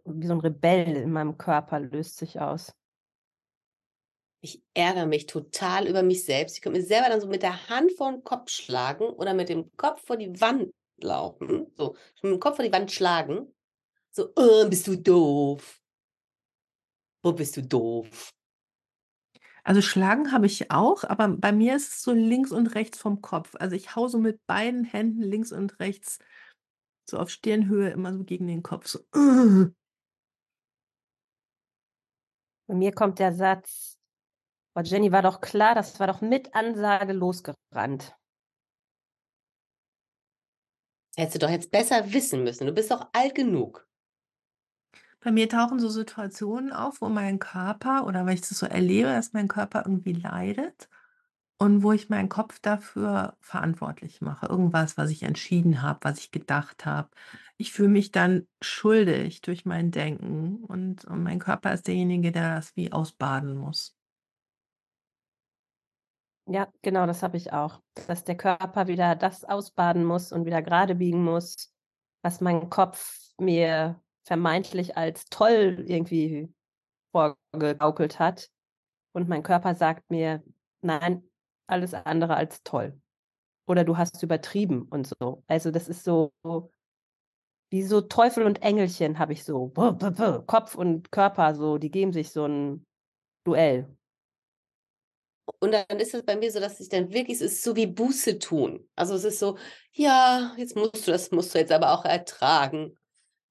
wie 0.05 0.27
so 0.27 0.35
ein 0.35 0.40
Rebell 0.40 0.96
in 0.96 1.11
meinem 1.11 1.37
Körper 1.37 1.81
löst 1.81 2.18
sich 2.18 2.40
aus. 2.40 2.78
Ich 4.40 4.62
ärgere 4.74 5.07
mich 5.07 5.27
total 5.27 5.88
über 5.88 6.03
mich 6.03 6.24
selbst. 6.24 6.57
Ich 6.57 6.62
könnte 6.62 6.79
mir 6.79 6.87
selber 6.87 7.09
dann 7.09 7.20
so 7.20 7.27
mit 7.27 7.42
der 7.42 7.68
Hand 7.68 7.92
vor 7.92 8.12
den 8.12 8.22
Kopf 8.22 8.51
schlagen 8.51 9.05
oder 9.05 9.35
mit 9.35 9.48
dem 9.48 9.74
Kopf 9.77 10.07
vor 10.07 10.16
die 10.16 10.40
Wand 10.40 10.72
laufen. 11.01 11.66
So, 11.77 11.96
mit 12.22 12.33
dem 12.33 12.40
Kopf 12.40 12.57
vor 12.57 12.64
die 12.64 12.72
Wand 12.72 12.92
schlagen. 12.92 13.53
So, 14.12 14.33
oh, 14.37 14.68
bist 14.68 14.87
du 14.87 14.96
doof. 14.96 15.81
Wo 17.22 17.33
bist 17.33 17.57
du 17.57 17.62
doof? 17.62 18.33
Also 19.64 19.83
schlagen 19.83 20.33
habe 20.33 20.46
ich 20.46 20.70
auch, 20.70 21.05
aber 21.05 21.29
bei 21.29 21.53
mir 21.53 21.77
ist 21.77 21.92
es 21.92 22.03
so 22.03 22.12
links 22.12 22.53
und 22.53 22.68
rechts 22.68 22.98
vom 22.98 23.20
Kopf. 23.20 23.55
Also 23.57 23.77
ich 23.77 23.94
hau 23.94 24.09
so 24.09 24.18
mit 24.18 24.46
beiden 24.46 24.85
Händen 24.85 25.20
links 25.20 25.53
und 25.53 25.79
rechts 25.79 26.20
so 27.05 27.18
auf 27.18 27.29
Stirnhöhe 27.29 27.90
immer 27.90 28.14
so 28.14 28.24
gegen 28.24 28.46
den 28.46 28.62
Kopf. 28.62 28.87
So. 28.87 29.01
Bei 32.66 32.74
mir 32.74 32.92
kommt 32.92 33.18
der 33.18 33.35
Satz, 33.35 33.98
Oh, 34.75 34.81
Jenny, 34.83 35.13
war 35.13 35.23
doch 35.23 35.41
klar, 35.43 35.75
das 35.75 35.99
war 36.01 36.07
doch 36.07 36.21
mit 36.23 36.55
Ansage 36.55 37.13
losgerannt. 37.13 38.17
Hättest 41.17 41.35
du 41.35 41.39
doch 41.41 41.51
jetzt 41.51 41.71
besser 41.71 42.13
wissen 42.15 42.45
müssen. 42.45 42.67
Du 42.67 42.73
bist 42.73 42.91
doch 42.91 43.09
alt 43.13 43.35
genug. 43.35 43.87
Bei 45.21 45.33
mir 45.33 45.49
tauchen 45.49 45.81
so 45.81 45.89
Situationen 45.89 46.73
auf, 46.73 47.01
wo 47.01 47.09
mein 47.09 47.39
Körper 47.39 48.07
oder 48.07 48.25
weil 48.27 48.35
ich 48.35 48.41
das 48.43 48.51
so 48.59 48.67
erlebe, 48.67 49.09
dass 49.09 49.33
mein 49.33 49.49
Körper 49.49 49.83
irgendwie 49.85 50.13
leidet 50.13 50.89
und 51.59 51.83
wo 51.85 51.93
ich 51.93 52.11
meinen 52.11 52.29
Kopf 52.31 52.61
dafür 52.61 53.37
verantwortlich 53.41 54.21
mache. 54.23 54.47
Irgendwas, 54.47 54.97
was 54.99 55.11
ich 55.11 55.25
entschieden 55.25 55.83
habe, 55.83 56.01
was 56.03 56.21
ich 56.21 56.31
gedacht 56.33 56.87
habe. 56.87 57.11
Ich 57.59 57.73
fühle 57.73 57.91
mich 57.91 58.13
dann 58.13 58.49
schuldig 58.63 59.43
durch 59.43 59.67
mein 59.67 59.91
Denken 59.93 60.65
und 60.67 61.05
und 61.07 61.25
mein 61.25 61.41
Körper 61.41 61.75
ist 61.75 61.89
derjenige, 61.89 62.33
der 62.33 62.57
das 62.57 62.77
wie 62.77 62.93
ausbaden 62.93 63.57
muss. 63.59 63.98
Ja, 66.51 66.67
genau, 66.81 67.05
das 67.07 67.23
habe 67.23 67.37
ich 67.37 67.53
auch, 67.53 67.83
dass 68.07 68.25
der 68.25 68.35
Körper 68.37 68.87
wieder 68.87 69.15
das 69.15 69.45
ausbaden 69.45 70.03
muss 70.05 70.33
und 70.33 70.47
wieder 70.47 70.63
gerade 70.63 70.95
biegen 70.95 71.23
muss, 71.23 71.71
was 72.23 72.41
mein 72.41 72.71
Kopf 72.71 73.19
mir 73.39 74.01
vermeintlich 74.25 74.97
als 74.97 75.27
toll 75.27 75.85
irgendwie 75.87 76.51
vorgegaukelt 77.13 78.19
hat. 78.21 78.51
Und 79.15 79.29
mein 79.29 79.43
Körper 79.45 79.75
sagt 79.75 80.11
mir: 80.11 80.43
„Nein, 80.83 81.25
alles 81.69 81.95
andere 81.95 82.37
als 82.37 82.63
toll.“ 82.65 83.01
Oder: 83.69 83.85
„Du 83.85 83.99
hast 83.99 84.23
übertrieben“ 84.23 84.83
und 84.91 85.07
so. 85.09 85.45
Also, 85.49 85.71
das 85.73 85.89
ist 85.89 86.05
so 86.05 86.33
wie 87.73 87.83
so 87.83 88.01
Teufel 88.01 88.45
und 88.45 88.63
Engelchen 88.63 89.19
habe 89.19 89.33
ich 89.35 89.45
so 89.45 89.69
Kopf 90.47 90.75
und 90.75 91.13
Körper 91.13 91.55
so, 91.55 91.77
die 91.79 91.91
geben 91.91 92.13
sich 92.15 92.31
so 92.33 92.45
'n 92.47 92.87
Duell. 93.45 93.98
Und 95.61 95.73
dann 95.73 95.99
ist 95.99 96.15
es 96.15 96.25
bei 96.25 96.37
mir 96.37 96.53
so, 96.53 96.61
dass 96.61 96.81
ich 96.81 96.89
dann 96.89 97.13
wirklich 97.13 97.37
es 97.41 97.53
ist 97.53 97.63
so 97.65 97.75
wie 97.77 97.87
Buße 97.87 98.39
tun. 98.39 98.89
Also, 98.97 99.15
es 99.15 99.25
ist 99.25 99.39
so: 99.39 99.57
„Ja, 99.93 100.55
jetzt 100.57 100.77
musst 100.77 101.07
du 101.07 101.13
das 101.13 101.31
musst 101.31 101.55
du 101.55 101.59
jetzt 101.59 101.73
aber 101.73 101.93
auch 101.93 102.05
ertragen, 102.05 102.97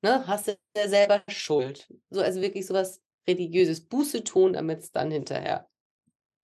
ne? 0.03 0.25
Hast 0.27 0.47
du 0.49 0.57
ja 0.77 0.89
selber 0.89 1.23
Schuld.“ 1.29 1.89
So, 2.11 2.21
also 2.21 2.41
wirklich 2.41 2.65
so 2.67 2.73
was 2.75 3.01
Religiöses, 3.27 3.87
Buße 3.87 4.23
tun, 4.23 4.53
damit's 4.53 4.91
dann 4.91 5.11
hinterher 5.11 5.67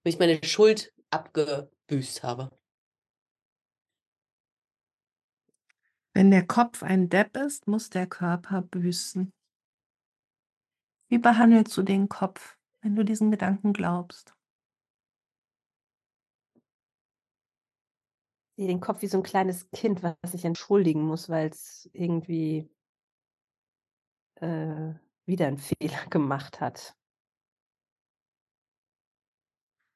wenn 0.03 0.13
ich 0.13 0.19
meine 0.19 0.39
Schuld 0.45 0.93
abgebüßt 1.11 2.23
habe. 2.23 2.51
Wenn 6.15 6.31
der 6.31 6.45
Kopf 6.45 6.81
ein 6.83 7.09
Depp 7.09 7.37
ist, 7.37 7.67
muss 7.67 7.89
der 7.91 8.07
Körper 8.07 8.61
büßen. 8.63 9.31
Wie 11.11 11.17
behandelst 11.17 11.77
du 11.77 11.83
den 11.83 12.09
Kopf, 12.09 12.57
wenn 12.81 12.95
du 12.97 13.03
diesen 13.05 13.31
Gedanken 13.31 13.71
glaubst? 13.71 14.35
Den 18.57 18.79
Kopf 18.81 19.01
wie 19.01 19.07
so 19.07 19.17
'n 19.17 19.23
kleines 19.23 19.69
Kind, 19.71 20.03
was 20.03 20.15
sich 20.31 20.45
entschuldigen 20.45 21.03
muss, 21.05 21.29
weil's 21.29 21.89
irgendwie 21.93 22.69
äh, 24.41 24.93
wieder 25.25 25.47
'n 25.47 25.57
Fehler 25.79 26.05
gemacht 26.09 26.59
hat. 26.61 26.95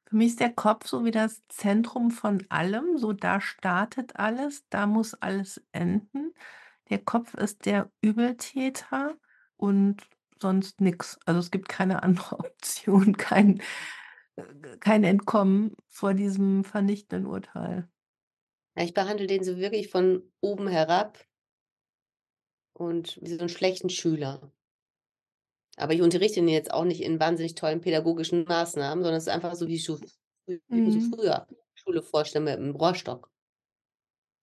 Für 0.10 0.15
mich 0.15 0.28
ist 0.30 0.39
der 0.39 0.54
Kopf 0.54 0.88
so 0.88 1.04
wie 1.04 1.12
das 1.12 1.41
Zentrum 1.50 2.12
von 2.12 2.46
allem, 2.50 2.98
so 2.98 3.12
da 3.12 3.41
startet 3.41 4.15
alles, 4.17 4.63
da 4.70 4.88
muss 4.88 5.13
alles 5.15 5.62
enden. 5.74 6.34
Der 6.89 7.00
Kopf 7.00 7.34
ist 7.36 7.65
der 7.65 7.91
Übeltäter 8.02 9.15
und 9.58 9.98
sonst 10.41 10.80
nix. 10.82 11.20
Also, 11.26 11.39
es 11.41 11.52
gibt 11.52 11.67
keine 11.70 12.04
andere 12.04 12.39
Option, 12.39 13.17
kein 13.17 13.62
äh, 14.38 14.78
kein 14.80 15.04
Entkommen 15.06 15.76
vor 15.89 16.13
diesem 16.15 16.63
vernichtenden 16.65 17.28
Urteil. 17.28 17.89
Ich 18.80 18.94
behandle 18.94 19.26
den 19.28 19.44
so 19.44 19.58
wirklich 19.58 19.90
von 19.90 20.32
oben 20.40 20.68
herab 20.68 21.26
und 22.76 23.20
wie 23.22 23.28
so 23.28 23.40
'n 23.42 23.50
schlechten 23.50 23.90
Schüler. 23.90 24.52
Aber 25.80 25.94
ich 25.94 26.02
unterrichte 26.02 26.40
ihn 26.40 26.48
jetzt 26.48 26.74
auch 26.74 26.84
nicht 26.86 27.02
in 27.02 27.20
wahnsinnig 27.20 27.54
tollen 27.56 27.82
pädagogischen 27.82 28.46
Maßnahmen, 28.46 29.04
sondern 29.04 29.18
es 29.18 29.28
ist 29.28 29.34
einfach 29.34 29.54
so 29.56 29.68
wie 29.68 29.76
ich 29.76 29.88
mir 30.48 30.92
so 30.92 31.00
Mhm. 31.00 31.02
früher 31.02 31.48
Schule 31.76 32.02
vorstelle 32.04 32.46
mit 32.46 32.60
'm 32.60 32.76
Rohrstock. 32.76 33.30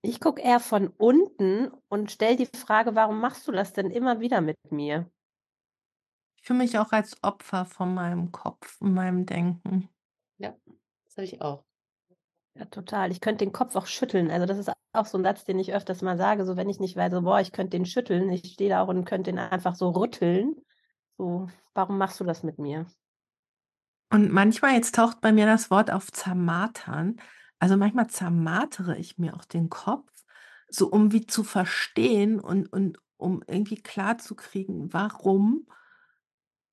Ich 0.06 0.20
gucke 0.20 0.42
eher 0.42 0.60
von 0.60 0.88
unten 0.88 1.72
und 1.88 2.10
stelle 2.12 2.36
die 2.36 2.44
Frage: 2.46 2.94
„Warum 2.94 3.20
machst 3.20 3.48
du 3.48 3.52
das 3.52 3.72
denn 3.72 3.90
immer 3.90 4.20
wieder 4.20 4.42
mit 4.42 4.56
mir?“ 4.70 5.10
Ich 6.38 6.46
fühle 6.46 6.58
mich 6.60 6.78
auch 6.78 6.92
als 6.92 7.16
Opfer 7.24 7.64
von 7.64 7.92
meinem 7.92 8.30
Kopf 8.30 8.80
und 8.80 8.94
meinem 8.94 9.26
Denken. 9.26 9.88
Ja, 10.38 10.56
das 11.04 11.16
habe 11.16 11.24
ich 11.26 11.40
auch. 11.40 11.64
Ja, 12.56 12.64
total. 12.66 13.10
Ich 13.10 13.20
könnte 13.20 13.44
den 13.44 13.52
Kopf 13.52 13.74
auch 13.74 13.86
schütteln. 13.86 14.30
Also, 14.30 14.46
das 14.46 14.58
ist 14.58 14.70
auch 14.92 15.06
so 15.06 15.18
'n 15.18 15.24
Satz, 15.24 15.44
den 15.44 15.58
ich 15.58 15.74
öfters 15.74 16.02
mal 16.02 16.16
sage, 16.16 16.44
so 16.44 16.56
wenn 16.56 16.68
ich 16.68 16.78
nicht 16.78 16.94
weiß, 16.96 17.12
so: 17.12 17.22
„Boah, 17.22 17.40
ich 17.40 17.50
könnte 17.50 17.70
den 17.76 17.84
schütteln.“ 17.86 18.30
Ich 18.30 18.52
stehe 18.52 18.70
da 18.70 18.82
auch 18.82 18.88
und 18.88 19.04
könnte 19.04 19.32
den 19.32 19.38
einfach 19.40 19.74
so 19.74 19.90
rütteln. 19.90 20.54
So: 21.18 21.48
„Warum 21.74 21.98
machst 21.98 22.20
du 22.20 22.24
das 22.24 22.42
mit 22.44 22.58
mir?“ 22.58 22.86
Und 24.12 24.30
manchmal 24.32 24.74
jetzt 24.74 24.94
taucht 24.94 25.20
bei 25.20 25.32
mir 25.32 25.46
das 25.46 25.70
Wort 25.70 25.90
auf 25.90 26.10
zermartern. 26.12 27.16
Also, 27.58 27.76
manchmal 27.76 28.08
zermartere 28.08 28.96
ich 28.98 29.18
mir 29.18 29.34
auch 29.34 29.44
den 29.44 29.70
Kopf, 29.70 30.10
so 30.68 30.88
um 30.90 31.12
wie 31.12 31.26
zu 31.26 31.44
verstehen 31.44 32.40
und 32.40 32.72
und 32.72 32.98
um 33.16 33.42
irgendwie 33.46 33.76
klarzukriegen, 33.82 34.92
warum 34.92 35.66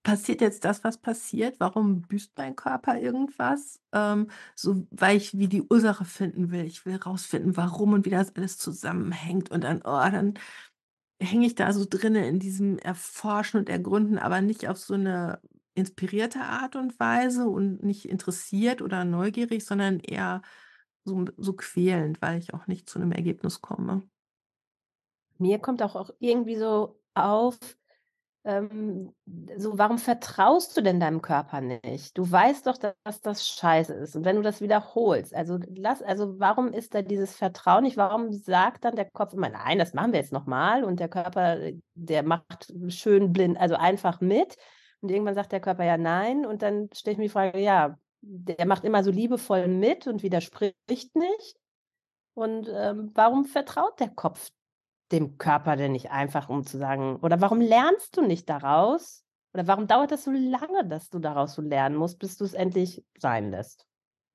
passiert 0.03 0.41
jetzt 0.41 0.65
das, 0.65 0.83
was 0.83 0.97
passiert? 0.99 1.59
Warum 1.59 2.01
büßt 2.03 2.33
mein 2.37 2.55
Körper 2.55 2.99
irgendwas? 2.99 3.79
Ähm, 3.93 4.27
so, 4.55 4.87
weil 4.91 5.17
ich 5.17 5.37
wie 5.37 5.47
die 5.47 5.63
Ursache 5.63 6.05
finden 6.05 6.51
will. 6.51 6.65
Ich 6.65 6.85
will 6.85 6.95
rausfinden, 6.97 7.57
warum 7.57 7.93
und 7.93 8.05
wie 8.05 8.09
das 8.09 8.35
alles 8.35 8.57
zusammenhängt 8.57 9.51
und 9.51 9.63
dann, 9.63 9.79
oh, 9.79 10.09
dann 10.11 10.35
hänge 11.21 11.47
ich 11.47 11.55
da 11.55 11.73
so 11.73 11.85
drinnen 11.89 12.23
in 12.25 12.39
diesem 12.39 12.77
Erforschen 12.79 13.59
und 13.61 13.69
Ergründen, 13.69 14.19
aber 14.19 14.41
nicht 14.41 14.67
auf 14.69 14.77
so 14.79 14.95
'ne 14.97 15.41
inspirierte 15.75 16.41
Art 16.41 16.75
und 16.75 16.99
Weise 16.99 17.47
und 17.49 17.83
nicht 17.83 18.05
interessiert 18.09 18.81
oder 18.81 19.05
neugierig, 19.05 19.65
sondern 19.65 19.99
eher 20.01 20.41
so 21.05 21.25
so 21.37 21.53
quälend, 21.53 22.21
weil 22.21 22.39
ich 22.39 22.53
auch 22.53 22.67
nicht 22.67 22.89
zu 22.89 22.99
'nem 22.99 23.11
Ergebnis 23.13 23.61
komme. 23.61 24.03
Mir 25.39 25.59
kommt 25.59 25.81
auch 25.81 26.11
irgendwie 26.19 26.55
so 26.55 26.99
auf, 27.13 27.57
ähm, 28.45 29.13
so: 29.57 29.77
„Warum 29.77 29.97
vertraust 29.99 30.75
du 30.77 30.81
denn 30.81 30.99
deinem 30.99 31.21
Körper 31.21 31.61
nicht? 31.61 32.17
Du 32.17 32.29
weißt 32.29 32.67
doch, 32.67 32.77
dass 32.77 33.21
das 33.21 33.47
scheiße 33.47 33.93
ist 33.93 34.15
und 34.15 34.25
wenn 34.25 34.35
du 34.37 34.41
das 34.41 34.61
wiederholst, 34.61 35.33
also, 35.35 35.59
lass 35.75 36.01
also, 36.01 36.39
warum 36.39 36.73
ist 36.73 36.95
da 36.95 37.01
dieses 37.03 37.35
Vertrauen 37.35 37.83
nicht? 37.83 37.97
Warum 37.97 38.31
sagt 38.33 38.85
dann 38.85 38.95
der 38.95 39.09
Kopf 39.11 39.33
immer: 39.33 39.49
‚Nein, 39.49 39.79
das 39.79 39.93
machen 39.93 40.11
wir 40.13 40.19
jetzt 40.19 40.33
noch 40.33 40.45
mal.‘“ 40.47 40.83
Und 40.83 40.99
der 40.99 41.09
Körper, 41.09 41.59
äh, 41.59 41.75
der 41.95 42.23
macht 42.23 42.73
schön 42.89 43.33
blind 43.33 43.59
also, 43.59 43.75
einfach 43.75 44.21
mit 44.21 44.57
und 45.01 45.09
irgendwann 45.11 45.35
sagt 45.35 45.51
der 45.51 45.61
Körper: 45.61 45.83
„Ja, 45.85 45.97
nein.“ 45.97 46.45
Und 46.45 46.61
dann 46.63 46.89
stelle 46.93 47.13
ich 47.13 47.17
mir 47.19 47.25
die 47.25 47.29
Frage: 47.29 47.59
„Ja, 47.59 47.97
der 48.21 48.65
macht 48.67 48.83
immer 48.85 49.03
so 49.03 49.11
liebevoll 49.11 49.67
mit 49.67 50.07
und 50.07 50.23
widerspricht 50.23 51.15
nicht. 51.15 51.57
Und, 52.35 52.69
ähm, 52.73 53.11
warum 53.15 53.45
vertraut 53.45 53.99
der 53.99 54.09
Kopf 54.09 54.49
dem 55.11 55.37
Körper 55.37 55.75
denn 55.75 55.91
nicht 55.93 56.11
einfach, 56.11 56.49
um 56.49 56.65
zu 56.65 56.77
sagen 56.77 57.17
oder 57.17 57.41
warum 57.41 57.61
lernst 57.61 58.17
du 58.17 58.21
nicht 58.21 58.49
daraus? 58.49 59.23
Oder 59.53 59.67
warum 59.67 59.87
dauert 59.87 60.11
das 60.11 60.23
so 60.23 60.31
lange, 60.31 60.87
dass 60.87 61.09
du 61.09 61.19
daraus 61.19 61.53
so 61.55 61.61
lernen 61.61 61.95
musst, 61.97 62.19
bis 62.19 62.37
du's 62.37 62.53
endlich 62.53 63.03
sein 63.17 63.51
lässt 63.51 63.85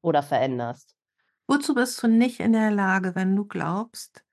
oder 0.03 0.23
veränderst? 0.23 0.95
Wozu 1.49 1.75
bist 1.75 2.01
du 2.03 2.07
nicht 2.09 2.39
in 2.39 2.53
der 2.53 2.71
Lage, 2.71 3.17
wenn 3.17 3.35
du 3.35 3.45
glaubst: 3.47 4.25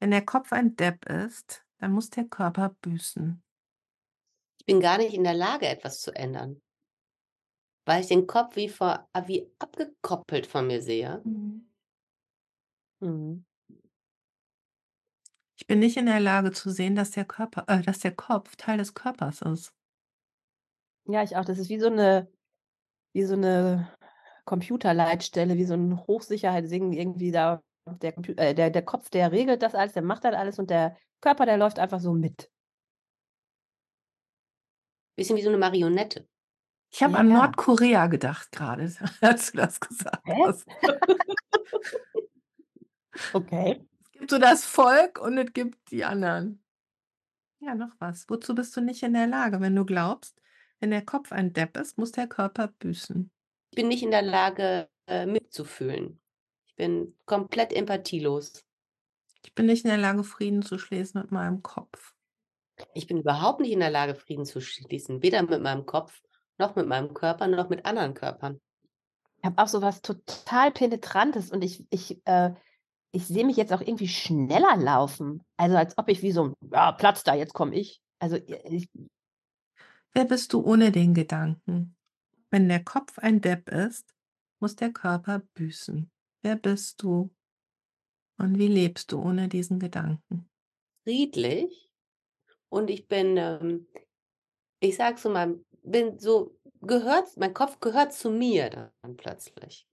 „Wenn 0.00 0.12
der 0.12 0.24
Kopf 0.24 0.52
ein 0.52 0.76
Depp 0.76 1.06
ist, 1.06 1.66
dann 1.78 1.92
muss 1.92 2.10
der 2.10 2.24
Körper 2.26 2.76
büßen?“ 2.82 3.42
Ich 4.60 4.66
bin 4.66 4.78
gar 4.80 4.98
nicht 4.98 5.14
in 5.14 5.24
der 5.24 5.34
Lage, 5.34 5.66
etwas 5.66 6.00
zu 6.00 6.12
ändern. 6.14 6.60
Weil 7.86 8.02
ich 8.02 8.06
den 8.08 8.28
Kopf 8.28 8.54
wie 8.54 8.68
vor 8.68 9.08
wie 9.26 9.50
abgekoppelt 9.58 10.46
von 10.46 10.68
mir 10.68 10.80
sehe. 10.80 11.20
Mhm. 11.24 11.68
Mhm. 13.00 13.44
Bin 15.70 15.80
nicht 15.80 15.98
in 15.98 16.06
der 16.06 16.18
Lage 16.18 16.50
zu 16.52 16.70
sehen, 16.70 16.96
dass 16.96 17.10
der 17.10 17.26
Körper 17.26 17.64
äh, 17.68 17.82
dass 17.82 17.98
der 17.98 18.12
Kopf 18.16 18.56
Teil 18.56 18.78
des 18.78 18.94
Körpers 18.94 19.42
ist. 19.42 19.70
Ja, 21.06 21.22
ich 21.22 21.36
auch. 21.36 21.44
Das 21.44 21.58
ist 21.58 21.68
wie 21.68 21.78
so 21.80 21.88
'ne 21.88 22.28
wie 23.14 23.24
so 23.24 23.36
'ne 23.36 23.88
Computerleitstelle, 24.46 25.56
wie 25.56 25.64
so 25.66 25.74
'n 25.74 25.98
Hochsicherheitsding 26.06 26.92
irgendwie 26.92 27.32
da 27.32 27.62
der 28.02 28.16
äh, 28.38 28.54
der 28.54 28.70
der 28.70 28.82
Kopf, 28.82 29.10
der 29.10 29.32
regelt 29.32 29.62
das 29.62 29.74
alles, 29.74 29.94
der 29.94 30.02
macht 30.02 30.24
das 30.24 30.34
alles 30.34 30.58
und 30.60 30.70
der 30.70 30.96
Körper, 31.22 31.46
der 31.46 31.58
läuft 31.58 31.78
einfach 31.80 32.00
so 32.00 32.14
mit. 32.14 32.48
Bisschen 35.18 35.36
wie 35.36 35.42
so 35.42 35.50
'ne 35.50 35.58
Marionette. 35.58 36.28
Ich 36.92 37.02
habe 37.02 37.18
an 37.18 37.32
Ja. 37.32 37.32
Nordkorea 37.32 38.06
gedacht 38.06 38.50
grade, 38.52 38.90
als 39.20 39.52
du 39.52 39.58
das 39.58 39.78
gesagt 39.80 40.24
Hä? 40.26 40.34
hast. 40.42 40.66
Okay. 43.34 43.87
Gibt 44.28 44.42
so 44.42 44.46
das 44.46 44.66
Volk 44.66 45.18
und 45.18 45.38
es 45.38 45.54
gibt 45.54 45.90
die 45.90 46.04
anderen. 46.04 46.62
Ja, 47.60 47.74
noch 47.74 47.92
was. 47.98 48.28
Wozu 48.28 48.54
bist 48.54 48.76
du 48.76 48.82
nicht 48.82 49.02
in 49.02 49.14
der 49.14 49.26
Lage, 49.26 49.62
wenn 49.62 49.74
du 49.74 49.86
glaubst: 49.86 50.38
„Wenn 50.80 50.90
der 50.90 51.02
Kopf 51.02 51.32
ein 51.32 51.54
Depp 51.54 51.78
ist, 51.78 51.96
muss 51.96 52.12
der 52.12 52.26
Körper 52.26 52.68
büßen?“ 52.78 53.30
Ich 53.70 53.76
bin 53.76 53.88
nicht 53.88 54.02
in 54.02 54.10
der 54.10 54.20
Lage, 54.20 54.90
äh, 55.06 55.24
mitzufühlen. 55.24 56.20
Ich 56.66 56.76
bin 56.76 57.16
komplett 57.24 57.72
empathielos. 57.72 58.66
Ich 59.46 59.54
bin 59.54 59.64
nicht 59.64 59.86
in 59.86 59.88
der 59.88 59.96
Lage, 59.96 60.24
Frieden 60.24 60.60
zu 60.60 60.78
schließen 60.78 61.22
mit 61.22 61.32
meinem 61.32 61.62
Kopf. 61.62 62.12
Ich 62.92 63.06
bin 63.06 63.16
überhaupt 63.16 63.60
nicht 63.60 63.72
in 63.72 63.80
der 63.80 63.88
Lage, 63.88 64.14
Frieden 64.14 64.44
zu 64.44 64.60
schließen, 64.60 65.22
weder 65.22 65.42
mit 65.42 65.62
meinem 65.62 65.86
Kopf, 65.86 66.20
noch 66.58 66.76
mit 66.76 66.86
meinem 66.86 67.14
Körper, 67.14 67.46
noch 67.46 67.70
mit 67.70 67.86
anderen 67.86 68.12
Körpern. 68.12 68.60
Ich 69.38 69.44
habe 69.46 69.62
auch 69.62 69.68
so 69.68 69.80
was 69.80 70.02
total 70.02 70.70
Penetrantes 70.70 71.50
und 71.50 71.64
ich, 71.64 71.86
ich, 71.88 72.20
äh, 72.26 72.50
ich 73.12 73.26
sehe 73.26 73.44
mich 73.44 73.56
jetzt 73.56 73.72
auch 73.72 73.80
irgendwie 73.80 74.08
schneller 74.08 74.76
laufen. 74.76 75.42
Also 75.56 75.76
als 75.76 75.96
ob 75.96 76.08
ich 76.08 76.22
wie 76.22 76.32
so 76.32 76.44
ein, 76.44 76.54
ja, 76.72 76.92
Platz 76.92 77.24
da, 77.24 77.34
jetzt 77.34 77.54
komme 77.54 77.74
ich. 77.74 78.00
Also 78.18 78.36
ich, 78.36 78.88
Wer 80.12 80.24
bist 80.24 80.52
du 80.52 80.62
ohne 80.62 80.92
den 80.92 81.14
Gedanken? 81.14 81.96
Wenn 82.50 82.68
der 82.68 82.82
Kopf 82.82 83.18
ein 83.18 83.40
Depp 83.40 83.68
ist, 83.68 84.14
muss 84.60 84.74
der 84.74 84.92
Körper 84.92 85.40
büßen. 85.54 86.10
Wer 86.42 86.56
bist 86.56 87.02
du? 87.02 87.30
Und 88.38 88.58
wie 88.58 88.68
lebst 88.68 89.12
du 89.12 89.20
ohne 89.20 89.48
diesen 89.48 89.78
Gedanken? 89.78 90.48
Friedlich 91.04 91.90
und 92.68 92.90
ich 92.90 93.08
bin, 93.08 93.36
ähm, 93.36 93.86
ich 94.80 94.96
sag 94.96 95.18
so 95.18 95.30
mal, 95.30 95.58
bin 95.82 96.18
so, 96.18 96.56
gehört, 96.80 97.36
mein 97.36 97.54
Kopf 97.54 97.80
gehört 97.80 98.12
zu 98.12 98.30
mir 98.30 98.70
dann 98.70 99.16
plötzlich. 99.16 99.86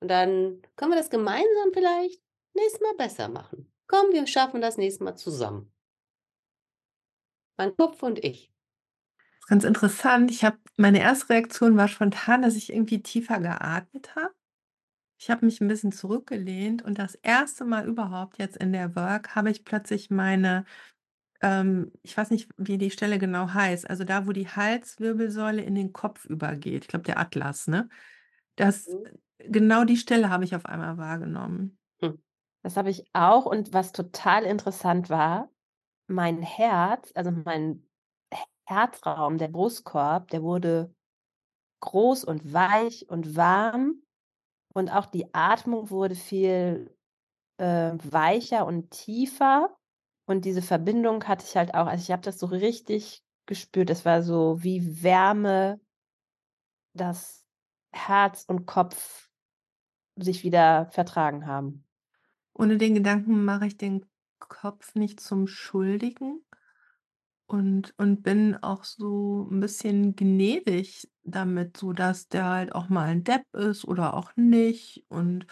Und 0.00 0.08
dann 0.08 0.62
können 0.76 0.92
wir 0.92 0.98
das 0.98 1.10
gemeinsam 1.10 1.72
vielleicht 1.72 2.22
nächstes 2.54 2.80
Mal 2.80 2.94
besser 2.96 3.28
machen. 3.28 3.72
Komm, 3.88 4.12
wir 4.12 4.26
schaffen 4.26 4.60
das 4.60 4.76
nächste 4.76 5.04
Mal 5.04 5.16
zusammen. 5.16 5.72
Mein 7.56 7.76
Kopf 7.76 8.02
und 8.02 8.24
ich. 8.24 8.50
Das 9.32 9.40
ist 9.44 9.48
ganz 9.48 9.64
interessant. 9.64 10.30
Ich 10.30 10.44
habe 10.44 10.58
meine 10.76 11.00
erste 11.00 11.30
Reaktion 11.30 11.76
war 11.76 11.88
spontan, 11.88 12.42
dass 12.42 12.56
ich 12.56 12.72
irgendwie 12.72 13.02
tiefer 13.02 13.40
geatmet 13.40 14.14
habe. 14.16 14.34
Ich 15.18 15.30
habe 15.30 15.46
mich 15.46 15.60
ein 15.60 15.68
bisschen 15.68 15.92
zurückgelehnt 15.92 16.82
und 16.82 16.98
das 16.98 17.16
erste 17.16 17.64
Mal 17.66 17.86
überhaupt 17.88 18.38
jetzt 18.38 18.56
in 18.58 18.72
der 18.72 18.96
Work 18.96 19.36
habe 19.36 19.50
ich 19.50 19.64
plötzlich 19.64 20.10
meine 20.10 20.66
ähm, 21.42 21.92
ich 22.02 22.16
weiß 22.16 22.30
nicht, 22.30 22.50
wie 22.58 22.78
die 22.78 22.90
Stelle 22.92 23.18
genau 23.18 23.54
heißt, 23.54 23.90
also 23.90 24.04
da, 24.04 24.26
wo 24.28 24.32
die 24.32 24.48
Halswirbelsäule 24.48 25.62
in 25.62 25.74
den 25.76 25.92
Kopf 25.92 26.24
übergeht. 26.26 26.84
Ich 26.84 26.88
glaube, 26.88 27.04
der 27.06 27.18
Atlas, 27.20 27.68
ne? 27.68 27.88
Das 28.56 28.86
Mhm. 28.88 29.20
genau 29.40 29.84
die 29.84 29.98
Stelle 29.98 30.30
habe 30.30 30.44
ich 30.44 30.56
auf 30.56 30.66
einmal 30.66 30.98
wahrgenommen. 30.98 31.79
Das 32.62 32.76
habe 32.76 32.90
ich 32.90 33.04
auch. 33.12 33.46
Und 33.46 33.72
was 33.72 33.92
total 33.92 34.44
interessant 34.44 35.10
war, 35.10 35.50
mein 36.06 36.42
Herz, 36.42 37.12
also 37.14 37.30
mein 37.30 37.86
Herzraum, 38.66 39.38
der 39.38 39.48
Brustkorb, 39.48 40.28
der 40.28 40.42
wurde 40.42 40.94
groß 41.80 42.24
und 42.24 42.52
weich 42.52 43.08
und 43.08 43.36
warm. 43.36 44.02
Und 44.74 44.90
auch 44.90 45.06
die 45.06 45.34
Atmung 45.34 45.90
wurde 45.90 46.14
viel 46.14 46.94
äh, 47.58 47.92
weicher 48.02 48.66
und 48.66 48.90
tiefer. 48.90 49.76
Und 50.26 50.44
diese 50.44 50.62
Verbindung 50.62 51.24
hatte 51.24 51.44
ich 51.44 51.56
halt 51.56 51.74
auch, 51.74 51.86
also 51.86 52.02
ich 52.02 52.12
habe 52.12 52.22
das 52.22 52.38
so 52.38 52.46
richtig 52.46 53.24
gespürt. 53.46 53.90
Es 53.90 54.04
war 54.04 54.22
so 54.22 54.62
wie 54.62 55.02
Wärme, 55.02 55.80
dass 56.94 57.44
Herz 57.92 58.44
und 58.46 58.66
Kopf 58.66 59.28
sich 60.16 60.44
wieder 60.44 60.86
vertragen 60.92 61.46
haben. 61.46 61.84
Ohne 62.60 62.76
den 62.76 62.94
Gedanken 62.94 63.42
mache 63.46 63.68
ich 63.68 63.78
den 63.78 64.04
Kopf 64.38 64.94
nicht 64.94 65.18
zum 65.18 65.46
Schuldigen 65.46 66.42
und 67.46 67.94
und 67.96 68.22
bin 68.22 68.54
auch 68.62 68.84
so 68.84 69.48
ein 69.50 69.60
bisschen 69.60 70.14
gnädig 70.14 71.10
damit, 71.22 71.78
so 71.78 71.94
dass 71.94 72.28
der 72.28 72.44
halt 72.44 72.74
auch 72.74 72.90
mal 72.90 73.08
ein 73.08 73.24
Depp 73.24 73.44
ist 73.54 73.86
oder 73.86 74.12
auch 74.12 74.32
nicht 74.36 75.06
und 75.08 75.46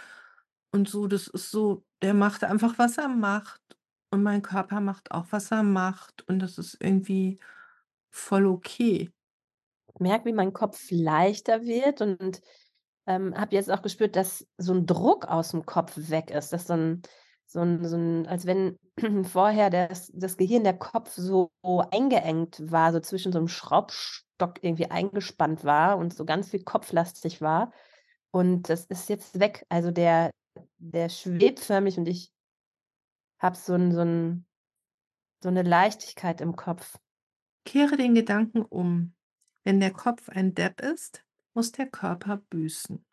und 0.70 0.86
so. 0.86 1.06
Das 1.06 1.28
ist 1.28 1.50
so 1.50 1.82
der 2.02 2.12
macht 2.12 2.44
einfach, 2.44 2.78
was 2.78 2.98
er 2.98 3.08
macht 3.08 3.62
und 4.10 4.22
mein 4.22 4.42
Körper 4.42 4.82
macht 4.82 5.10
auch, 5.10 5.28
was 5.30 5.50
er 5.50 5.62
macht 5.62 6.28
und 6.28 6.40
das 6.40 6.58
ist 6.58 6.76
irgendwie 6.78 7.38
voll 8.10 8.44
okay. 8.44 9.10
Ich 9.94 9.98
merke, 9.98 10.26
wie 10.26 10.34
mein 10.34 10.52
Kopf 10.52 10.88
leichter 10.90 11.62
wird 11.62 12.02
und 12.02 12.42
ähm, 13.08 13.34
habe 13.34 13.54
jetzt 13.56 13.70
auch 13.70 13.82
gespürt, 13.82 14.14
dass 14.16 14.46
so 14.58 14.74
ein 14.74 14.86
Druck 14.86 15.26
aus 15.26 15.50
dem 15.52 15.64
Kopf 15.64 15.94
weg 15.96 16.30
ist. 16.30 16.52
Dass 16.52 16.66
so 16.66 16.74
ein, 16.74 17.02
so 17.46 17.60
ein, 17.60 17.84
so 17.84 17.96
ein 17.96 18.26
als 18.26 18.44
wenn 18.46 18.78
vorher 19.24 19.70
das, 19.70 20.12
das 20.14 20.36
Gehirn, 20.36 20.62
der 20.62 20.78
Kopf 20.78 21.12
so 21.12 21.50
eingeengt 21.62 22.70
war, 22.70 22.92
so 22.92 23.00
zwischen 23.00 23.32
so 23.32 23.38
einem 23.38 23.48
Schraubstock 23.48 24.62
irgendwie 24.62 24.90
eingespannt 24.90 25.64
war 25.64 25.96
und 25.96 26.14
so 26.14 26.26
ganz 26.26 26.50
viel 26.50 26.62
kopflastig 26.62 27.40
war. 27.40 27.72
Und 28.30 28.68
das 28.68 28.84
ist 28.84 29.08
jetzt 29.08 29.40
weg. 29.40 29.64
Also 29.70 29.90
der, 29.90 30.30
der 30.76 31.08
schwebt 31.08 31.60
förmlich 31.60 31.96
und 31.96 32.06
ich 32.06 32.30
habe 33.38 33.56
so, 33.56 33.72
ein, 33.72 33.92
so, 33.92 34.02
ein, 34.02 34.46
so 35.42 35.48
eine 35.48 35.62
Leichtigkeit 35.62 36.42
im 36.42 36.56
Kopf. 36.56 36.98
Kehre 37.64 37.96
den 37.96 38.14
Gedanken 38.14 38.62
um. 38.62 39.14
Wenn 39.64 39.80
der 39.80 39.92
Kopf 39.92 40.28
ein 40.28 40.54
Depp 40.54 40.80
ist, 40.80 41.24
muss 41.54 41.72
der 41.72 41.88
Körper 41.88 42.38
büßen. 42.50 43.04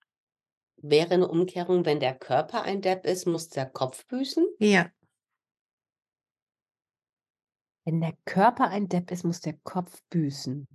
Wäre 0.78 1.14
eine 1.16 1.28
Umkehrung, 1.28 1.86
wenn 1.86 2.00
der 2.00 2.16
Körper 2.16 2.64
ein 2.64 2.82
Depp 2.82 3.06
ist, 3.06 3.26
muss 3.26 3.50
der 3.50 3.66
Kopf 3.66 4.06
büßen? 4.08 4.46
Ja. 4.60 4.92
Wenn 7.86 8.02
der 8.02 8.18
Körper 8.26 8.68
ein 8.70 8.88
Depp 8.88 9.12
ist, 9.12 9.24
muss 9.24 9.42
der 9.42 9.58
Kopf 9.64 10.02
büßen. 10.10 10.68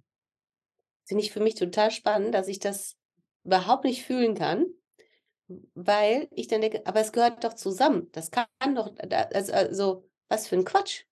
Finde 1.06 1.24
ich 1.24 1.32
für 1.32 1.40
mich 1.40 1.56
total 1.56 1.90
spannend, 1.90 2.34
dass 2.34 2.48
ich 2.48 2.60
das 2.60 2.96
überhaupt 3.44 3.84
nicht 3.84 4.04
fühlen 4.04 4.34
kann, 4.34 4.66
weil 5.74 6.28
ich 6.30 6.46
dann 6.46 6.60
denke, 6.60 6.86
aber 6.86 7.00
es 7.00 7.12
gehört 7.12 7.42
doch 7.42 7.54
zusammen. 7.54 8.08
Das 8.12 8.30
kann 8.30 8.46
doch, 8.74 8.94
also, 9.10 10.08
was 10.28 10.46
für 10.46 10.56
ein 10.56 10.64
Quatsch. 10.64 11.04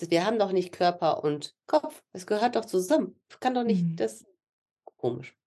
Wir 0.00 0.24
haben 0.24 0.38
doch 0.38 0.52
nicht 0.52 0.72
Körper 0.72 1.22
und 1.24 1.54
Kopf. 1.66 2.02
Es 2.12 2.26
gehört 2.26 2.56
doch 2.56 2.64
zusammen. 2.64 3.20
Kann 3.40 3.54
doch 3.54 3.64
nicht, 3.64 3.84
Mhm. 3.84 3.96
das 3.96 4.24
komisch. 4.96 5.37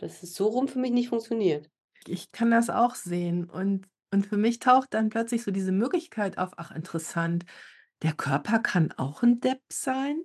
Das 0.00 0.24
ist 0.24 0.34
so 0.34 0.48
rum 0.48 0.66
für 0.66 0.80
mich 0.80 0.90
nicht 0.90 1.10
funktioniert. 1.10 1.70
Ich 2.06 2.32
kann 2.32 2.50
das 2.50 2.70
auch 2.70 2.94
sehen 2.94 3.48
und 3.48 3.86
und 4.12 4.26
für 4.26 4.36
mich 4.36 4.58
taucht 4.58 4.92
dann 4.94 5.08
plötzlich 5.08 5.44
so 5.44 5.52
diese 5.52 5.70
Möglichkeit 5.70 6.36
auf: 6.38 6.50
„Ach 6.56 6.72
interessant, 6.72 7.44
der 8.02 8.12
Körper 8.14 8.60
kann 8.60 8.92
auch 8.92 9.22
ein 9.22 9.40
Depp 9.40 9.62
sein?“ 9.72 10.24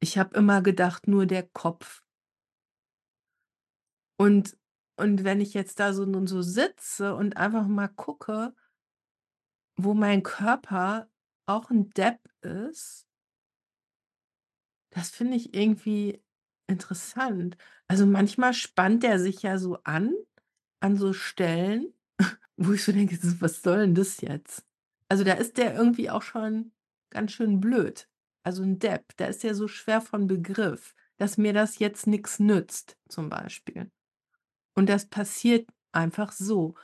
Ich 0.00 0.18
habe 0.18 0.36
immer 0.38 0.62
gedacht, 0.62 1.08
nur 1.08 1.26
der 1.26 1.44
Kopf. 1.44 2.02
Und 4.16 4.56
und 4.96 5.24
wenn 5.24 5.40
ich 5.40 5.54
jetzt 5.54 5.80
da 5.80 5.92
so 5.92 6.04
nun 6.04 6.26
so 6.28 6.40
sitze 6.42 7.16
und 7.16 7.36
einfach 7.36 7.66
mal 7.66 7.88
gucke, 7.88 8.54
wo 9.76 9.94
mein 9.94 10.22
Körper 10.24 11.08
auch 11.46 11.70
ein 11.70 11.90
Depp 11.90 12.18
ist, 12.42 13.06
das 14.90 15.10
finde 15.10 15.36
ich 15.36 15.54
irgendwie 15.54 16.23
interessant. 16.66 17.56
Also, 17.88 18.06
manchmal 18.06 18.54
spannt 18.54 19.02
der 19.02 19.18
sich 19.18 19.42
ja 19.42 19.58
so 19.58 19.78
an, 19.84 20.14
an 20.80 20.96
so 20.96 21.12
Stellen 21.12 21.94
Wo 22.58 22.72
ich 22.74 22.84
so 22.84 22.92
denke: 22.92 23.16
„So, 23.16 23.40
was 23.42 23.62
soll 23.62 23.78
denn 23.80 23.94
das 23.96 24.20
jetzt?“ 24.22 24.64
Also, 25.10 25.24
da 25.24 25.34
ist 25.34 25.58
der 25.58 25.74
irgendwie 25.76 26.10
auch 26.10 26.22
schon 26.22 26.72
ganz 27.10 27.32
schön 27.32 27.60
blöd. 27.60 28.08
Also 28.44 28.62
'n 28.64 28.78
Depp, 28.80 29.16
da 29.18 29.26
ist 29.26 29.44
der 29.44 29.54
so 29.56 29.68
schwer 29.68 30.00
von 30.02 30.26
Begriff, 30.28 30.94
dass 31.18 31.38
mir 31.38 31.52
das 31.54 31.78
jetzt 31.80 32.06
nix 32.08 32.38
nützt, 32.40 32.96
zum 33.08 33.30
Beispiel. 33.30 33.90
Und 34.74 34.88
das 34.88 35.06
passiert 35.06 35.68
einfach 35.92 36.32
so. 36.32 36.74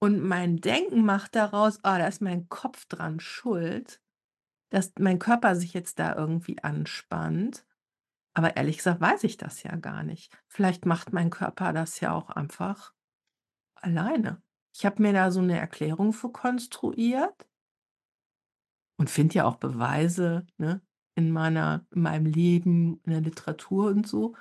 Und 0.00 0.22
mein 0.22 0.58
Denken 0.58 1.04
macht 1.04 1.36
daraus: 1.36 1.80
„Ah, 1.84 1.98
da 1.98 2.08
ist 2.08 2.22
mein 2.22 2.48
Kopf 2.48 2.86
dran 2.86 3.20
schuld, 3.20 4.00
dass 4.70 4.92
mein 5.00 5.18
Körper 5.20 5.56
sich 5.56 5.74
jetzt 5.74 5.98
da 6.00 6.16
irgendwie 6.16 6.62
anspannt.“ 6.64 7.64
Aber 8.36 8.56
ehrlich 8.56 8.78
gesagt 8.78 9.00
weiß 9.00 9.24
ich 9.24 9.36
das 9.36 9.62
ja 9.62 9.74
gar 9.76 10.02
nicht. 10.02 10.32
Vielleicht 10.48 10.86
macht 10.86 11.12
mein 11.12 11.30
Körper 11.30 11.72
das 11.72 12.00
ja 12.00 12.12
auch 12.12 12.30
einfach 12.30 12.92
alleine. 13.76 14.42
Ich 14.74 14.86
habe 14.86 15.02
mir 15.02 15.12
da 15.14 15.30
so 15.32 15.42
'ne 15.42 15.58
Erklärung 15.58 16.12
für 16.14 16.30
konstruiert 16.32 17.46
und 18.98 19.10
finde 19.10 19.36
ja 19.36 19.44
auch 19.46 19.56
Beweise, 19.56 20.46
ne, 20.58 20.80
in 21.14 21.30
meiner 21.32 21.86
in 21.94 22.02
meinem 22.02 22.26
Leben, 22.26 23.00
in 23.04 23.12
der 23.12 23.20
Literatur 23.20 23.86
und 23.90 24.06
so. 24.06 24.34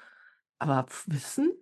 Aber 0.60 0.86
Wissen? 1.08 1.54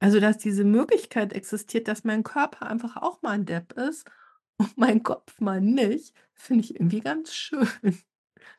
Also, 0.00 0.20
dass 0.20 0.38
diese 0.38 0.64
Möglichkeit 0.64 1.32
existiert, 1.34 1.88
dass 1.88 2.04
mein 2.04 2.22
Körper 2.24 2.66
einfach 2.68 2.96
auch 2.98 3.22
mal 3.22 3.34
'n 3.38 3.46
Depp 3.46 3.72
ist 3.74 4.06
und 4.58 4.78
mein 4.78 5.02
Kopf 5.04 5.40
mal 5.40 5.60
nicht, 5.62 6.14
finde 6.34 6.64
ich 6.64 6.76
irgendwie 6.76 7.00
ganz 7.00 7.34
schön. 7.34 7.68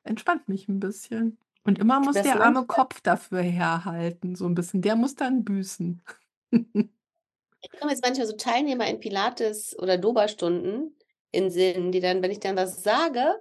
Entspannt 0.04 0.50
mich 0.50 0.68
'n 0.70 0.80
bisschen. 0.82 1.40
Und 1.70 1.78
immer 1.80 2.00
muss 2.00 2.16
Das 2.16 2.24
der 2.24 2.42
arme 2.42 2.66
Kopf 2.66 3.00
dafür 3.02 3.42
herhalten, 3.42 4.36
so 4.36 4.46
'n 4.48 4.56
bisschen. 4.56 4.82
Der 4.82 4.96
muss 4.96 5.16
dann 5.16 5.44
büßen. 5.44 6.02
Ich 7.62 7.72
komme 7.80 7.92
jetzt 7.92 8.04
manchmal 8.04 8.28
so 8.28 8.34
Teilnehmer 8.36 8.88
in 8.88 9.00
Pilates 9.00 9.78
oder 9.78 9.98
Doba-Stunden 9.98 10.96
in 11.32 11.52
Sinn, 11.52 11.92
die 11.92 12.00
dann, 12.00 12.22
wenn 12.22 12.32
ich 12.32 12.40
dann 12.40 12.56
was 12.56 12.84
sage: 12.84 13.36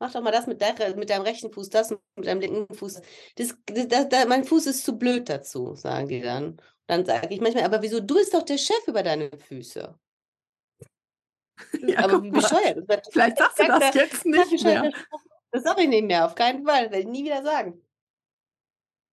„Mach 0.00 0.12
doch 0.12 0.20
mal 0.22 0.30
das 0.32 0.46
mit 0.46 0.60
der 0.60 0.96
mit 0.96 1.10
deinem 1.10 1.22
rechten 1.22 1.50
Fuß, 1.52 1.70
das 1.70 1.90
mit 1.90 2.26
deinem 2.26 2.40
linken 2.40 2.74
Fuß.“ 2.74 3.00
Das 3.36 3.56
d 3.70 3.86
da 3.88 4.04
da 4.04 4.26
mein 4.26 4.44
Fuß 4.44 4.66
ist 4.66 4.84
zu 4.84 4.98
blöd 4.98 5.28
dazu, 5.28 5.74
sagen 5.74 6.08
die 6.08 6.20
dann. 6.20 6.58
Dann 6.86 7.06
sage 7.06 7.28
ich 7.34 7.40
manchmal: 7.40 7.64
„Aber 7.64 7.82
wieso? 7.82 8.00
Du 8.00 8.14
bist 8.16 8.34
doch 8.34 8.42
der 8.42 8.58
Chef 8.58 8.86
über 8.86 9.02
deine 9.02 9.30
Füße.“ 9.38 9.98
Ja, 11.80 11.98
Aber 12.02 12.20
bescheuert. 12.20 12.78
Das 12.88 13.00
Vielleicht 13.10 13.38
sagst 13.38 13.58
du 13.58 13.64
das 13.64 13.94
jetzt 13.94 14.26
nicht 14.26 14.60
mehr. 14.60 14.90
Das 15.54 15.62
sage 15.62 15.82
ich 15.82 15.88
nicht 15.88 16.06
mehr, 16.06 16.26
auf 16.26 16.34
keinen 16.34 16.66
Fall. 16.66 16.90
Will 16.90 16.98
ich 16.98 17.06
nie 17.06 17.24
wieder 17.24 17.44
sagen. 17.44 17.80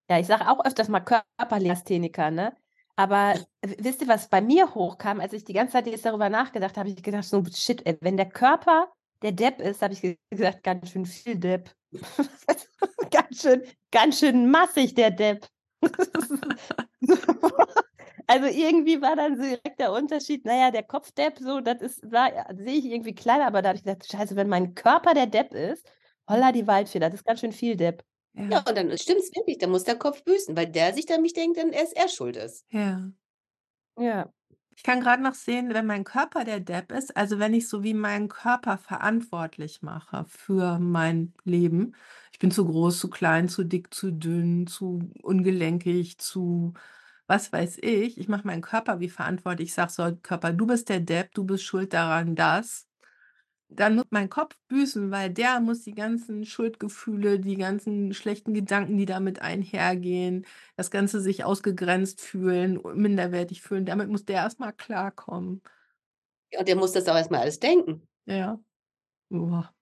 Ja, 0.09 0.17
ich 0.17 0.25
sage 0.25 0.49
auch 0.49 0.65
öfters 0.65 0.87
mal 0.87 1.01
Körperlegastheniker, 1.01 2.31
ne? 2.31 2.57
Aber 2.95 3.35
wisst 3.61 4.01
ihr, 4.01 4.07
was 4.07 4.27
bei 4.27 4.41
mir 4.41 4.73
hochkam, 4.73 5.19
als 5.19 5.33
ich 5.33 5.43
die 5.43 5.53
ganze 5.53 5.73
Zeit 5.73 5.85
jetzt 5.85 6.03
darüber 6.03 6.29
nachgedacht 6.29 6.77
habe, 6.77 6.89
habe 6.89 6.97
ich 6.97 7.03
gedacht, 7.03 7.25
so 7.25 7.43
shit, 7.45 7.85
ey, 7.85 7.95
wenn 8.01 8.17
der 8.17 8.27
Körper 8.27 8.91
der 9.21 9.33
Depp 9.33 9.59
ist, 9.59 9.83
habe 9.83 9.93
ich 9.93 10.17
gesagt, 10.31 10.63
ganz 10.63 10.89
schön 10.89 11.05
viel 11.05 11.35
Depp. 11.35 11.69
ganz 13.11 13.39
schön, 13.39 13.61
ganz 13.91 14.17
schön 14.17 14.49
massig, 14.49 14.95
der 14.95 15.11
Depp. 15.11 15.47
also 18.25 18.47
irgendwie 18.47 18.99
war 18.99 19.15
dann 19.15 19.39
direkt 19.39 19.79
der 19.79 19.91
Unterschied, 19.93 20.43
naja, 20.45 20.71
der 20.71 20.83
Kopfdepp, 20.83 21.37
so, 21.37 21.61
das 21.61 21.81
ist, 21.81 22.01
sehe 22.01 22.49
ich 22.65 22.85
irgendwie 22.85 23.13
kleiner, 23.13 23.45
aber 23.45 23.61
da 23.61 23.69
habe 23.69 23.77
ich 23.77 23.83
gedacht, 23.83 24.11
scheiße, 24.11 24.35
wenn 24.35 24.49
mein 24.49 24.73
Körper 24.73 25.13
der 25.13 25.27
Depp 25.27 25.53
ist, 25.53 25.87
holla 26.27 26.51
die 26.51 26.67
Waldfeder, 26.67 27.09
das 27.09 27.21
ist 27.21 27.25
ganz 27.25 27.39
schön 27.39 27.51
viel 27.51 27.75
Depp. 27.75 28.03
Ja, 28.33 28.43
ja 28.43 28.57
und 28.59 28.77
dann 28.77 28.97
stimmt 28.97 29.19
es 29.19 29.35
wirklich, 29.35 29.57
dann 29.57 29.71
muss 29.71 29.83
der 29.83 29.97
Kopf 29.97 30.23
büßen, 30.23 30.55
weil 30.55 30.67
der 30.67 30.93
sich 30.93 31.05
dann 31.05 31.21
nicht 31.21 31.35
denkt, 31.35 31.57
dann 31.57 31.71
er 31.71 31.83
ist 31.83 31.95
er 31.95 32.07
schuld 32.07 32.37
ist. 32.37 32.65
Ja. 32.69 33.11
Ja. 33.97 34.31
Ich 34.75 34.83
kann 34.83 35.01
gerade 35.01 35.21
noch 35.21 35.35
sehen, 35.35 35.73
wenn 35.73 35.85
mein 35.85 36.05
Körper 36.05 36.43
der 36.43 36.59
Depp 36.59 36.91
ist, 36.91 37.15
also 37.15 37.39
wenn 37.39 37.53
ich 37.53 37.67
so 37.67 37.83
wie 37.83 37.93
meinen 37.93 38.29
Körper 38.29 38.77
verantwortlich 38.77 39.81
mache 39.81 40.25
für 40.27 40.79
mein 40.79 41.33
Leben. 41.43 41.93
Ich 42.31 42.39
bin 42.39 42.51
zu 42.51 42.65
groß, 42.65 42.99
zu 42.99 43.09
klein, 43.09 43.49
zu 43.49 43.63
dick, 43.63 43.93
zu 43.93 44.11
dünn, 44.11 44.65
zu 44.65 45.11
ungelenkig, 45.21 46.17
zu 46.17 46.73
was 47.27 47.51
weiß 47.53 47.77
ich. 47.81 48.17
Ich 48.17 48.27
mache 48.27 48.47
meinen 48.47 48.61
Körper 48.61 48.99
wie 48.99 49.09
verantwortlich. 49.09 49.69
Ich 49.69 49.73
sage 49.73 49.91
so, 49.91 50.15
Körper, 50.23 50.51
du 50.51 50.65
bist 50.65 50.89
der 50.89 50.99
Depp, 50.99 51.33
du 51.33 51.45
bist 51.45 51.63
schuld 51.63 51.93
daran, 51.93 52.35
dass. 52.35 52.87
Dann 53.73 53.95
muss 53.95 54.05
mein 54.09 54.29
Kopf 54.29 54.57
büßen, 54.67 55.11
weil 55.11 55.29
der 55.29 55.61
muss 55.61 55.83
die 55.83 55.95
ganzen 55.95 56.45
Schuldgefühle, 56.45 57.39
die 57.39 57.55
ganzen 57.55 58.13
schlechten 58.13 58.53
Gedanken, 58.53 58.97
die 58.97 59.05
damit 59.05 59.41
einhergehen, 59.41 60.45
das 60.75 60.91
Ganze 60.91 61.21
sich 61.21 61.45
ausgegrenzt 61.45 62.19
fühlen, 62.19 62.81
minderwertig 62.93 63.61
fühlen, 63.61 63.85
damit 63.85 64.09
muss 64.09 64.25
der 64.25 64.37
erstmal 64.37 64.73
klarkommen. 64.73 65.61
Ja, 66.51 66.59
und 66.59 66.67
der 66.67 66.75
muss 66.75 66.91
das 66.91 67.07
auch 67.07 67.15
erstmal 67.15 67.41
alles 67.41 67.59
denken. 67.59 68.07
Ja. 68.25 68.59
Boah. 69.29 69.73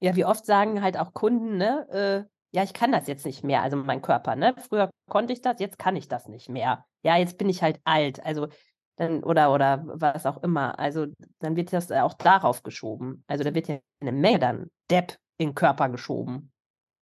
Ja, 0.00 0.14
wie 0.14 0.24
oft 0.24 0.46
sagen 0.46 0.82
halt 0.82 0.96
auch 0.96 1.12
Kunden, 1.12 1.56
ne, 1.56 1.88
äh, 1.90 2.32
ja, 2.54 2.62
ich 2.62 2.74
kann 2.74 2.92
das 2.92 3.08
jetzt 3.08 3.24
nicht 3.24 3.42
mehr, 3.44 3.62
also 3.62 3.76
mein 3.76 4.02
Körper, 4.02 4.36
ne? 4.36 4.54
Früher 4.68 4.90
konnte 5.08 5.32
ich 5.32 5.40
das, 5.40 5.58
jetzt 5.58 5.78
kann 5.78 5.96
ich 5.96 6.06
das 6.08 6.28
nicht 6.28 6.48
mehr. 6.48 6.84
Ja, 7.02 7.16
jetzt 7.16 7.38
bin 7.38 7.48
ich 7.48 7.62
halt 7.62 7.80
alt. 7.84 8.24
Also 8.24 8.48
dann, 8.96 9.22
oder, 9.24 9.52
oder 9.52 9.82
was 9.86 10.26
auch 10.26 10.42
immer. 10.42 10.78
Also 10.78 11.06
dann 11.38 11.56
wird 11.56 11.72
das 11.72 11.90
auch 11.90 12.14
darauf 12.14 12.62
geschoben. 12.62 13.24
Also 13.26 13.44
da 13.44 13.54
wird 13.54 13.68
ja 13.68 13.78
eine 14.00 14.12
Menge 14.12 14.38
dann 14.38 14.70
Depp 14.90 15.18
in 15.38 15.48
den 15.48 15.54
Körper 15.54 15.88
geschoben. 15.88 16.52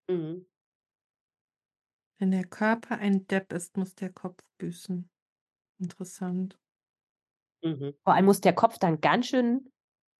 Mhm. 0.10 0.46
Wenn 2.20 2.32
der 2.32 2.46
Körper 2.46 2.98
ein 2.98 3.28
Depp 3.28 3.54
ist, 3.54 3.78
muss 3.78 3.94
der 3.96 4.12
Kopf 4.12 4.44
büßen. 4.58 5.10
Interessant. 5.80 6.58
Mhm. 7.64 7.94
Vor 8.04 8.14
allem 8.14 8.26
muss 8.26 8.42
der 8.42 8.54
Kopf 8.54 8.80
dann 8.80 9.02
ganz 9.02 9.28
schön 9.28 9.72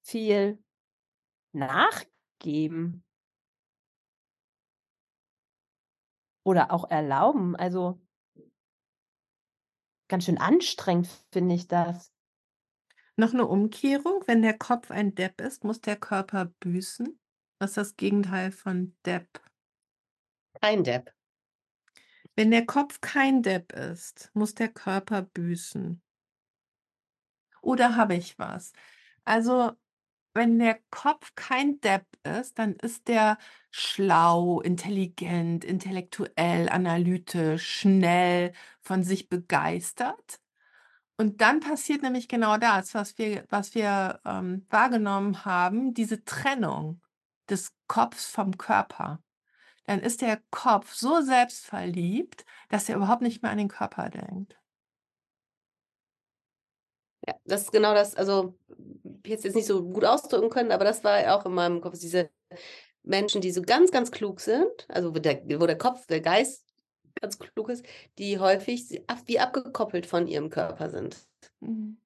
viel 0.04 0.64
nachgeben. 1.54 3.04
Oder 6.44 6.72
auch 6.72 6.90
erlauben. 6.90 7.56
Also 7.56 8.00
ganz 10.08 10.26
schön 10.26 10.38
anstrengend, 10.38 11.08
finde 11.32 11.56
ich 11.56 11.68
das. 11.68 12.12
Noch 13.16 13.34
eine 13.34 13.48
Umkehrung. 13.48 14.24
Wenn 14.28 14.42
der 14.42 14.58
Kopf 14.58 14.92
ein 14.92 15.16
Depp 15.16 15.42
ist, 15.42 15.64
muss 15.64 15.82
der 15.82 15.96
Körper 15.96 16.46
büßen. 16.60 17.20
Was 17.60 17.72
ist 17.72 17.78
das 17.78 17.96
Gegenteil 17.96 18.52
von 18.52 18.96
Depp? 19.06 19.42
Kein 20.62 20.84
Depp. 20.84 21.14
Wenn 22.36 22.52
der 22.52 22.66
Kopf 22.66 23.02
kein 23.02 23.42
Depp 23.42 23.74
ist, 23.74 24.30
muss 24.36 24.54
der 24.54 24.70
Körper 24.70 25.24
büßen. 25.24 26.02
Oder 27.62 27.96
habe 27.96 28.16
ich 28.16 28.38
was? 28.38 28.74
Also 29.26 29.74
wenn 30.38 30.60
der 30.60 30.80
Kopf 30.92 31.34
kein 31.36 31.82
Depp 31.82 32.06
ist, 32.24 32.58
dann 32.60 32.76
ist 32.76 33.10
der 33.10 33.38
schlau, 33.72 34.62
intelligent, 34.62 35.66
intellektuell, 35.66 36.70
analytisch, 36.70 37.80
schnell, 37.82 38.54
von 38.82 39.04
sich 39.04 39.28
begeistert. 39.28 40.40
Und 41.18 41.42
dann 41.42 41.60
passiert 41.60 42.04
nämlich 42.04 42.28
genau 42.28 42.58
das, 42.58 42.94
was 42.94 43.18
wir, 43.18 43.46
was 43.50 43.76
wir 43.76 44.22
ähm, 44.26 44.66
wahrgenommen 44.70 45.44
haben, 45.46 45.94
diese 45.94 46.24
Trennung 46.24 47.02
des 47.50 47.74
Kopfs 47.88 48.28
vom 48.30 48.58
Körper. 48.58 49.22
Dann 49.86 50.00
ist 50.02 50.22
der 50.22 50.40
Kopf 50.52 50.94
so 50.94 51.22
selbstverliebt, 51.22 52.46
dass 52.70 52.90
er 52.90 52.98
überhaupt 52.98 53.24
nicht 53.24 53.42
mehr 53.42 53.52
an 53.52 53.58
den 53.58 53.70
Körper 53.70 54.10
denkt. 54.10 54.58
Ja, 57.28 57.36
das 57.46 57.64
ist 57.64 57.72
genau 57.72 57.94
das, 57.94 58.16
also 58.16 58.58
ich 59.24 59.32
jetzt 59.32 59.56
nicht 59.56 59.68
so 59.68 59.84
gut 59.84 60.06
ausdrücken 60.06 60.50
können, 60.50 60.72
aber 60.72 60.86
das 60.86 61.04
war 61.04 61.36
auch 61.36 61.46
in 61.46 61.54
meinem 61.54 61.82
Kopf, 61.82 62.00
diese 62.00 62.30
Menschen, 63.04 63.42
die 63.42 63.52
so 63.52 63.62
ganz, 63.62 63.92
ganz 63.92 64.12
klug 64.12 64.40
sind, 64.40 64.86
also 64.90 65.14
wo 65.14 65.20
der, 65.20 65.44
wo 65.60 65.66
der 65.66 65.78
Kopf, 65.78 66.06
der 66.08 66.22
Geist 66.22 66.66
ganz 67.20 67.40
klug 67.40 67.70
ist, 67.70 67.86
die 68.18 68.40
häufig 68.40 69.04
wie 69.26 69.40
abgekoppelt 69.40 70.06
von 70.06 70.28
ihrem 70.28 70.50
Körper 70.50 70.90
sind. 70.90 71.28
Mhm. 71.60 71.98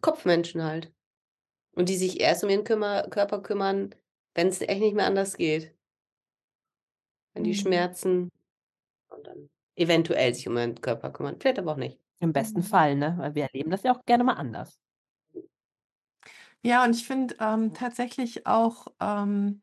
Kopfmenschen 0.00 0.62
halt. 0.62 0.92
Und 1.74 1.88
die 1.88 1.96
sich 1.96 2.20
erst 2.20 2.44
um 2.44 2.50
ihren 2.50 2.64
Kümmer, 2.64 3.08
Körper 3.08 3.40
kümmern, 3.40 3.94
wenn 4.34 4.48
es 4.48 4.60
echt 4.60 4.80
nicht 4.80 4.94
mehr 4.94 5.06
anders 5.06 5.36
geht. 5.36 5.74
Wenn 7.34 7.44
die 7.44 7.50
mhm. 7.50 7.56
Schmerzen 7.56 8.28
und 9.08 9.26
dann 9.26 9.50
eventuell 9.74 10.34
sich 10.34 10.46
um 10.48 10.56
ihren 10.56 10.80
Körper 10.80 11.10
kümmern. 11.10 11.40
Vielleicht 11.40 11.58
aber 11.58 11.72
auch 11.72 11.76
nicht. 11.76 12.01
Im 12.22 12.32
besten 12.32 12.60
mhm. 12.60 12.64
Fall, 12.64 12.94
ne? 12.94 13.14
Weil 13.18 13.34
wir 13.34 13.42
erleben 13.44 13.70
das 13.70 13.82
ja 13.82 13.92
auch 13.92 14.04
gerne 14.06 14.22
mal 14.22 14.34
anders. 14.34 14.78
Ja, 16.62 16.84
und 16.84 16.94
ich 16.94 17.04
finde 17.04 17.34
ähm, 17.40 17.74
tatsächlich 17.74 18.46
auch, 18.46 18.86
ähm, 19.00 19.62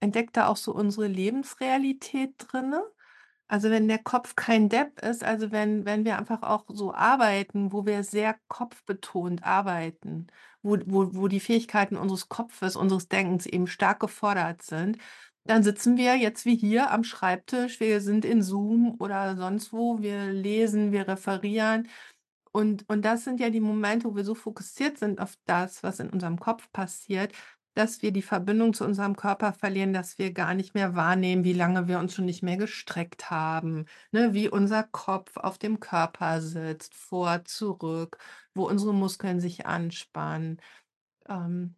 entdeckt 0.00 0.38
da 0.38 0.46
auch 0.46 0.56
so 0.56 0.74
unsere 0.74 1.06
Lebensrealität 1.06 2.34
drinne. 2.38 2.82
Also 3.48 3.68
wenn 3.68 3.86
der 3.86 3.98
Kopf 3.98 4.34
kein 4.34 4.70
Depp 4.70 5.02
ist, 5.02 5.22
also 5.22 5.52
wenn, 5.52 5.84
wenn 5.84 6.06
wir 6.06 6.16
einfach 6.18 6.42
auch 6.42 6.64
so 6.68 6.94
arbeiten, 6.94 7.70
wo 7.72 7.84
wir 7.84 8.02
sehr 8.02 8.36
kopfbetont 8.48 9.44
arbeiten, 9.44 10.28
wo, 10.62 10.78
wo, 10.86 11.14
wo 11.14 11.28
die 11.28 11.40
Fähigkeiten 11.40 11.96
unseres 11.96 12.30
Kopfes, 12.30 12.76
unseres 12.76 13.08
Denkens 13.08 13.44
eben 13.44 13.66
stark 13.66 14.00
gefordert 14.00 14.62
sind, 14.62 14.96
dann 15.44 15.62
sitzen 15.62 15.96
wir 15.96 16.16
jetzt 16.16 16.44
wie 16.44 16.56
hier 16.56 16.90
am 16.90 17.04
Schreibtisch, 17.04 17.80
wir 17.80 18.00
sind 18.00 18.24
in 18.24 18.42
Zoom 18.42 18.96
oder 19.00 19.36
sonst 19.36 19.72
wo, 19.72 20.00
wir 20.00 20.32
lesen, 20.32 20.92
wir 20.92 21.08
referieren. 21.08 21.88
Und, 22.52 22.88
und 22.88 23.04
das 23.04 23.24
sind 23.24 23.40
ja 23.40 23.50
die 23.50 23.60
Momente, 23.60 24.08
wo 24.08 24.16
wir 24.16 24.24
so 24.24 24.34
fokussiert 24.34 24.98
sind 24.98 25.20
auf 25.20 25.36
das, 25.46 25.82
was 25.82 26.00
in 26.00 26.10
unserem 26.10 26.38
Kopf 26.38 26.70
passiert, 26.72 27.32
dass 27.74 28.02
wir 28.02 28.12
die 28.12 28.22
Verbindung 28.22 28.74
zu 28.74 28.84
unserem 28.84 29.16
Körper 29.16 29.52
verlieren, 29.52 29.92
dass 29.92 30.18
wir 30.18 30.32
gar 30.32 30.54
nicht 30.54 30.74
mehr 30.74 30.96
wahrnehmen, 30.96 31.44
wie 31.44 31.52
lange 31.52 31.88
wir 31.88 31.98
uns 31.98 32.14
schon 32.14 32.24
nicht 32.24 32.42
mehr 32.42 32.56
gestreckt 32.56 33.30
haben, 33.30 33.86
ne? 34.12 34.34
wie 34.34 34.48
unser 34.48 34.82
Kopf 34.84 35.36
auf 35.36 35.58
dem 35.58 35.80
Körper 35.80 36.40
sitzt, 36.42 36.94
vor, 36.94 37.44
zurück, 37.44 38.18
wo 38.54 38.68
unsere 38.68 38.92
Muskeln 38.92 39.40
sich 39.40 39.66
anspannen. 39.66 40.60
Ähm, 41.28 41.76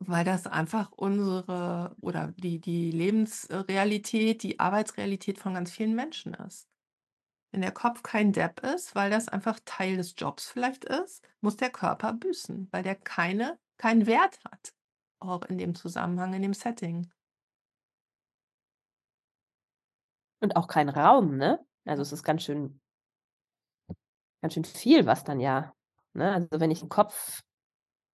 weil 0.00 0.24
das 0.24 0.46
einfach 0.46 0.90
unsere 0.92 1.94
oder 2.00 2.32
die, 2.38 2.58
die 2.58 2.90
Lebensrealität, 2.90 4.42
die 4.42 4.58
Arbeitsrealität 4.58 5.38
von 5.38 5.54
ganz 5.54 5.70
vielen 5.70 5.94
Menschen 5.94 6.34
ist. 6.34 6.66
Wenn 7.52 7.60
der 7.60 7.72
Kopf 7.72 8.02
kein 8.02 8.32
Depp 8.32 8.60
ist, 8.60 8.94
weil 8.94 9.10
das 9.10 9.28
einfach 9.28 9.60
Teil 9.64 9.96
des 9.96 10.14
Jobs 10.16 10.48
vielleicht 10.48 10.84
ist, 10.84 11.22
muss 11.40 11.56
der 11.56 11.70
Körper 11.70 12.14
büßen, 12.14 12.68
weil 12.70 12.82
der 12.82 12.94
keine, 12.94 13.58
keinen 13.76 14.06
Wert 14.06 14.38
hat. 14.50 14.72
Auch 15.18 15.42
in 15.42 15.58
dem 15.58 15.74
Zusammenhang, 15.74 16.32
in 16.32 16.42
dem 16.42 16.54
Setting. 16.54 17.10
Und 20.40 20.56
auch 20.56 20.68
kein 20.68 20.88
Raum, 20.88 21.36
ne? 21.36 21.64
Also 21.84 22.00
es 22.02 22.12
ist 22.12 22.22
ganz 22.22 22.42
schön, 22.44 22.80
ganz 24.40 24.54
schön 24.54 24.64
viel, 24.64 25.04
was 25.04 25.24
dann 25.24 25.40
ja, 25.40 25.74
ne? 26.14 26.32
Also 26.32 26.48
wenn 26.52 26.70
ich 26.70 26.80
einen 26.80 26.88
Kopf 26.88 27.42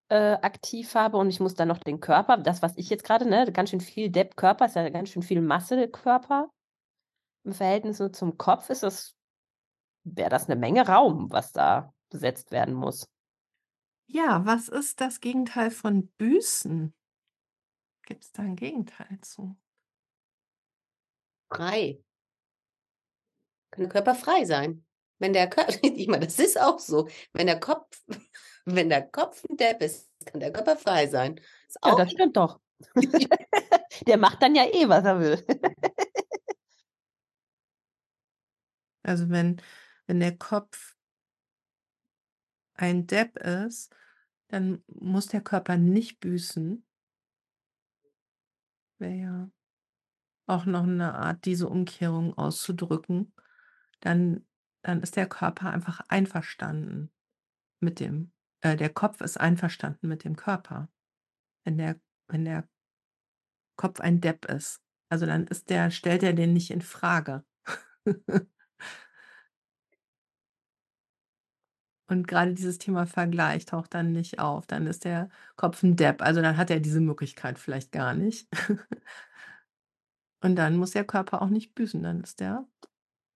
äh, 0.08 0.34
aktiv 0.34 0.94
habe 0.94 1.16
und 1.16 1.28
ich 1.28 1.40
muss 1.40 1.54
dann 1.54 1.68
noch 1.68 1.78
den 1.78 2.00
Körper, 2.00 2.36
das, 2.36 2.62
was 2.62 2.76
ich 2.76 2.90
jetzt 2.90 3.04
gerade, 3.04 3.28
ne, 3.28 3.50
ganz 3.52 3.70
schön 3.70 3.80
viel 3.80 4.10
Depp-Körper, 4.10 4.66
ist 4.66 4.76
ja 4.76 4.88
ganz 4.88 5.10
schön 5.10 5.22
viel 5.22 5.40
Masse-Körper. 5.40 6.50
Im 7.44 7.52
Verhältnis 7.52 8.02
zum 8.12 8.38
Kopf 8.38 8.70
ist 8.70 8.82
das, 8.82 9.16
wäre 10.04 10.30
das 10.30 10.48
eine 10.48 10.56
Menge 10.56 10.86
Raum, 10.86 11.30
was 11.30 11.52
da 11.52 11.92
besetzt 12.10 12.50
werden 12.50 12.74
muss. 12.74 13.08
Ja, 14.06 14.44
was 14.46 14.68
ist 14.68 15.00
das 15.00 15.20
Gegenteil 15.20 15.70
von 15.70 16.08
Büßen? 16.18 16.94
Gibt 18.04 18.22
es 18.22 18.32
da 18.32 18.42
ein 18.42 18.56
Gegenteil 18.56 19.18
zu? 19.20 19.56
Frei. 21.50 22.00
Kann 23.70 23.82
der 23.82 23.88
Körper 23.88 24.14
frei 24.14 24.44
sein. 24.44 24.84
Wenn 25.18 25.32
der 25.32 25.48
Körper, 25.48 25.72
ich 25.82 26.06
meine, 26.06 26.26
das 26.26 26.38
ist 26.38 26.60
auch 26.60 26.78
so, 26.78 27.08
wenn 27.32 27.46
der 27.46 27.58
Kopf 27.58 28.00
wenn 28.66 28.88
der 28.88 29.02
Kopf 29.02 29.42
ein 29.48 29.56
Depp 29.56 29.80
ist, 29.80 30.10
kann 30.26 30.40
der 30.40 30.52
Körper 30.52 30.76
frei 30.76 31.06
sein. 31.06 31.40
Ist 31.68 31.78
ja, 31.84 31.94
das 31.94 32.10
stimmt 32.10 32.36
doch. 32.36 32.60
Der 34.06 34.18
macht 34.18 34.42
dann 34.42 34.54
ja 34.54 34.64
eh, 34.64 34.88
was 34.88 35.04
er 35.04 35.20
will. 35.20 35.44
Also 39.02 39.30
wenn, 39.30 39.62
wenn 40.06 40.18
der 40.18 40.36
Kopf 40.36 40.96
ein 42.74 43.06
Depp 43.06 43.38
ist, 43.38 43.94
dann 44.48 44.82
muss 44.88 45.26
der 45.28 45.40
Körper 45.40 45.76
nicht 45.76 46.18
büßen. 46.18 46.84
Wäre 48.98 49.14
ja 49.14 49.50
auch 50.46 50.64
noch 50.64 50.82
eine 50.82 51.14
Art, 51.14 51.44
diese 51.44 51.68
Umkehrung 51.68 52.36
auszudrücken. 52.36 53.32
Dann, 54.00 54.44
dann 54.82 55.02
ist 55.02 55.16
der 55.16 55.28
Körper 55.28 55.70
einfach 55.70 56.00
einverstanden 56.08 57.12
mit 57.80 58.00
dem, 58.00 58.32
äh, 58.60 58.76
der 58.76 58.90
Kopf 58.90 59.20
ist 59.20 59.38
einverstanden 59.38 60.08
mit 60.08 60.24
dem 60.24 60.36
Körper. 60.36 60.88
Wenn 61.64 61.78
der, 61.78 62.00
wenn 62.28 62.44
der 62.44 62.68
Kopf 63.76 64.00
ein 64.00 64.20
Depp 64.20 64.46
ist. 64.46 64.80
Also 65.08 65.26
dann 65.26 65.46
ist 65.46 65.70
der, 65.70 65.90
stellt 65.90 66.22
er 66.22 66.32
den 66.32 66.52
nicht 66.52 66.70
in 66.70 66.82
Frage. 66.82 67.44
Und 72.08 72.28
gerade 72.28 72.54
dieses 72.54 72.78
Thema 72.78 73.06
Vergleich 73.06 73.64
taucht 73.64 73.92
dann 73.94 74.12
nicht 74.12 74.38
auf. 74.38 74.66
Dann 74.66 74.86
ist 74.86 75.04
der 75.04 75.28
Kopf 75.56 75.82
ein 75.82 75.96
Depp. 75.96 76.22
Also 76.22 76.40
dann 76.40 76.56
hat 76.56 76.70
er 76.70 76.80
diese 76.80 77.00
Möglichkeit 77.00 77.58
vielleicht 77.58 77.90
gar 77.92 78.14
nicht. 78.14 78.48
Und 80.40 80.56
dann 80.56 80.76
muss 80.76 80.92
der 80.92 81.04
Körper 81.04 81.42
auch 81.42 81.48
nicht 81.48 81.74
büßen, 81.74 82.02
dann 82.02 82.20
ist 82.22 82.40
der 82.40 82.64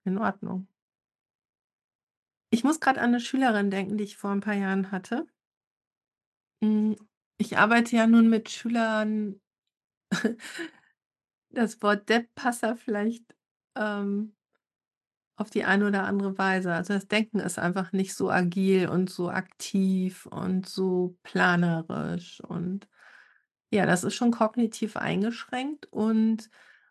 in 0.05 0.19
Ordnung. 0.19 0.69
Ich 2.53 2.63
muss 2.65 2.79
gerade 2.81 3.01
an 3.01 3.09
eine 3.11 3.21
Schülerin 3.21 3.71
denken, 3.71 3.97
die 3.97 4.05
ich 4.05 4.17
vor 4.17 4.31
ein 4.31 4.41
paar 4.41 4.55
Jahren 4.55 4.91
hatte. 4.93 5.27
Hm, 6.63 6.97
ich 7.39 7.57
arbeite 7.59 7.97
ja 7.97 8.07
nun 8.07 8.29
mit 8.29 8.51
Schülern 8.51 9.41
das 11.51 11.81
Wort 11.83 12.09
Depp 12.09 12.35
passt 12.35 12.63
da 12.63 12.75
vielleicht, 12.77 13.25
ähm 13.77 14.35
auf 15.37 15.51
die 15.51 15.65
eine 15.65 15.87
oder 15.87 16.05
andere 16.05 16.37
Weise. 16.39 16.73
Also, 16.75 16.93
das 16.95 17.09
Denken 17.09 17.41
ist 17.41 17.59
einfach 17.59 17.93
nicht 17.93 18.15
so 18.15 18.31
agil 18.31 18.89
und 18.89 19.09
so 19.11 19.31
aktiv 19.31 20.27
und 20.27 20.69
so 20.69 21.17
planerisch 21.23 22.41
und 22.43 22.89
ja, 23.73 23.87
das 23.87 24.05
ist 24.05 24.15
schon 24.17 24.33
kognitiv 24.33 24.97
eingeschränkt 24.97 25.87
und 25.93 26.51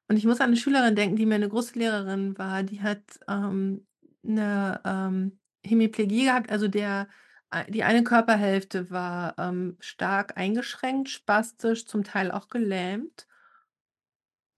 und 0.10 0.18
ich 0.18 0.26
muss 0.26 0.41
an 0.41 0.47
eine 0.49 0.57
Schülerin 0.57 0.95
denken, 0.95 1.16
die 1.18 1.26
mir 1.28 1.36
eine 1.36 1.49
große 1.49 1.78
Lehrerin 1.80 2.38
war, 2.38 2.64
die 2.64 2.82
hat, 2.82 3.03
ähm, 3.30 3.88
'ne, 4.24 4.82
ähm, 4.86 5.39
Hemiplegie 5.66 6.26
gehabt, 6.26 6.51
also 6.51 6.68
der 6.68 7.07
ei 7.51 7.64
die 7.70 7.84
eine 7.84 8.03
Körperhälfte 8.03 8.91
war, 8.91 9.36
ähm, 9.39 9.76
stark 9.80 10.38
eingeschränkt, 10.38 11.10
spastisch, 11.10 11.86
zum 11.88 12.03
Teil 12.03 12.32
auch 12.32 12.47
gelähmt 12.49 13.26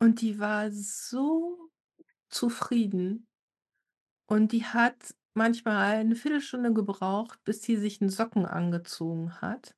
und 0.02 0.22
die 0.22 0.40
war 0.40 0.72
so 0.72 1.70
zufrieden. 2.30 3.28
Und 4.30 4.52
die 4.52 4.66
hat 4.66 5.16
manchmal 5.34 5.96
eine 5.98 6.16
Viertelstunde 6.16 6.74
gebraucht, 6.74 7.40
bis 7.44 7.62
sie 7.64 7.76
sich 7.78 8.02
'n 8.02 8.10
Socken 8.10 8.46
angezogen 8.46 9.42
hat. 9.42 9.74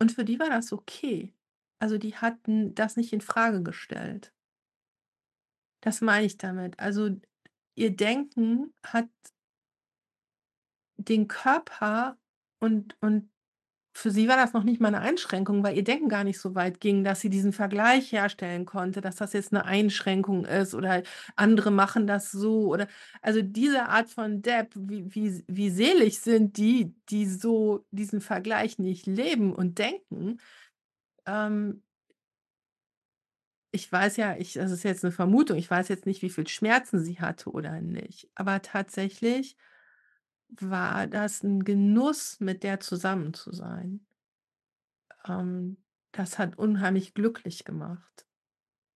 Und 0.00 0.12
für 0.12 0.24
die 0.24 0.38
war 0.38 0.48
das 0.50 0.72
okay. 0.72 1.34
Also, 1.80 1.98
die 1.98 2.16
hatten 2.16 2.74
das 2.74 2.96
nicht 2.96 3.12
in 3.12 3.20
Frage 3.20 3.62
gestellt. 3.62 4.32
Das 5.82 6.00
meine 6.00 6.26
ich 6.26 6.36
damit. 6.38 6.78
Also, 6.80 7.10
ihr 7.74 7.94
Denken 7.96 8.74
hat 8.84 9.08
den 10.98 11.28
Körper 11.28 12.18
und 12.60 12.96
und 13.00 13.30
für 13.94 14.10
sie 14.12 14.28
war 14.28 14.36
das 14.36 14.52
noch 14.54 14.64
nicht 14.64 14.80
mal 14.80 14.90
'ne 14.92 15.00
Einschränkung, 15.00 15.64
weil 15.64 15.76
ihr 15.76 15.84
Denken 15.84 16.08
gar 16.10 16.24
nicht 16.24 16.40
so 16.40 16.54
weit 16.56 16.80
ging, 16.80 17.04
dass 17.04 17.20
sie 17.20 17.30
diesen 17.30 17.52
Vergleich 17.52 18.12
herstellen 18.12 18.66
konnte, 18.66 19.00
dass 19.02 19.16
das 19.16 19.32
jetzt 19.34 19.52
'ne 19.52 19.64
Einschränkung 19.66 20.44
ist 20.46 20.74
oder 20.74 21.02
andere 21.36 21.70
machen 21.72 22.06
das 22.08 22.32
so 22.32 22.68
oder 22.72 22.88
also 23.22 23.42
diese 23.42 23.88
Art 23.88 24.10
von 24.10 24.42
Depp, 24.42 24.72
wie 24.76 25.06
wie 25.14 25.44
wie 25.48 25.70
selig 25.70 26.20
sind 26.20 26.58
die, 26.58 26.94
die 27.10 27.26
so 27.26 27.86
diesen 27.92 28.20
Vergleich 28.22 28.78
nicht 28.80 29.06
leben 29.06 29.54
und 29.54 29.78
denken. 29.78 30.38
Ähm 31.26 31.82
ich 33.74 33.90
weiß 33.90 34.16
ja 34.16 34.34
ich 34.36 34.54
das 34.54 34.70
ist 34.70 34.82
jetzt 34.84 35.04
'ne 35.04 35.12
Vermutung, 35.12 35.58
ich 35.58 35.70
weiß 35.70 35.88
jetzt 35.88 36.06
nicht, 36.06 36.22
wie 36.22 36.30
viel 36.30 36.46
Schmerzen 36.48 37.00
sie 37.04 37.20
hatte 37.20 37.50
oder 37.50 37.80
nicht. 37.80 38.28
Aber 38.34 38.62
tatsächlich 38.62 39.56
war 40.50 41.06
das 41.06 41.42
'n 41.44 41.64
Genuss, 41.64 42.40
mit 42.40 42.62
der 42.62 42.80
zusammen 42.80 43.34
zu 43.34 43.52
sein. 43.52 44.00
Ähm, 45.26 45.76
das 46.12 46.38
hat 46.38 46.58
unheimlich 46.58 47.14
glücklich 47.14 47.64
gemacht. 47.64 48.26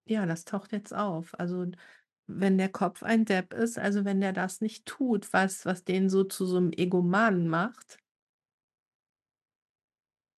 Ja, 0.07 0.27
das 0.27 0.45
taucht 0.45 0.73
jetzt 0.73 0.95
auf. 0.95 1.39
Also, 1.41 1.67
wenn 2.29 2.59
der 2.59 2.71
Kopf 2.71 3.03
ein 3.05 3.25
Depp 3.27 3.55
ist, 3.55 3.79
also 3.79 4.05
wenn 4.05 4.21
der 4.21 4.33
das 4.35 4.61
nicht 4.61 4.87
tut, 4.87 5.33
was 5.33 5.67
was 5.67 5.85
den 5.85 6.11
so 6.11 6.25
zu 6.25 6.47
so 6.47 6.61
'nem 6.61 6.73
Egomanen 6.73 7.49
macht 7.49 7.99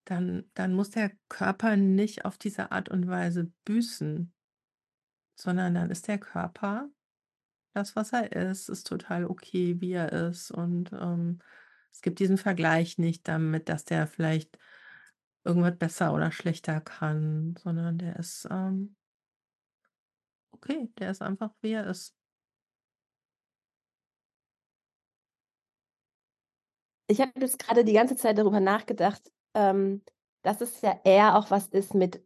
dann 0.09 0.45
dann 0.55 0.75
muss 0.75 0.91
der 0.91 1.13
Körper 1.29 1.77
nicht 1.77 2.25
auf 2.25 2.37
diese 2.39 2.73
Art 2.73 2.89
und 2.91 3.09
Weise 3.09 3.51
büßen. 3.65 4.31
Sondern 5.39 5.75
dann 5.75 5.91
ist 5.91 6.07
der 6.09 6.19
Körper 6.19 6.89
das, 7.75 7.97
was 7.97 8.13
er 8.13 8.33
ist, 8.33 8.69
ist 8.69 8.87
total 8.87 9.27
okay, 9.27 9.81
wie 9.81 9.93
er 9.93 10.13
ist 10.13 10.51
und, 10.51 10.93
ähm, 10.93 11.41
es 11.93 12.03
gibt 12.03 12.19
diesen 12.19 12.39
Vergleich 12.39 12.99
nicht 12.99 13.29
damit, 13.29 13.69
dass 13.69 13.85
der 13.85 14.07
vielleicht 14.09 14.59
irgendwas 15.45 15.79
besser 15.79 16.15
oder 16.15 16.33
schlechter 16.33 16.81
kann, 16.81 17.57
sondern 17.63 17.99
der 17.99 18.17
ist, 18.19 18.49
ähm 18.51 18.97
okay, 20.55 20.89
der 20.99 21.11
ist 21.11 21.23
einfach, 21.23 21.51
wie 21.61 21.73
er 21.73 21.87
ist. 21.87 22.15
Ich 27.07 27.21
habe 27.21 27.33
jetzt 27.41 27.59
grade 27.59 27.85
die 27.85 27.93
ganze 27.93 28.17
Zeit 28.17 28.39
darüber 28.39 28.61
nachgedacht, 28.61 29.31
ähm, 29.55 30.03
dass 30.43 30.61
es 30.61 30.81
ja 30.81 30.99
eher 31.05 31.37
auch 31.37 31.51
was 31.51 31.67
ist 31.69 31.95
mit 31.95 32.25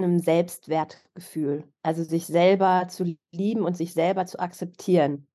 'nem 0.00 0.18
Selbstwertgefühl. 0.20 1.64
Also, 1.82 2.04
sich 2.04 2.26
selber 2.26 2.88
zu 2.88 3.16
lieben 3.32 3.64
und 3.64 3.76
sich 3.76 3.92
selber 3.94 4.26
zu 4.26 4.38
akzeptieren. 4.40 5.28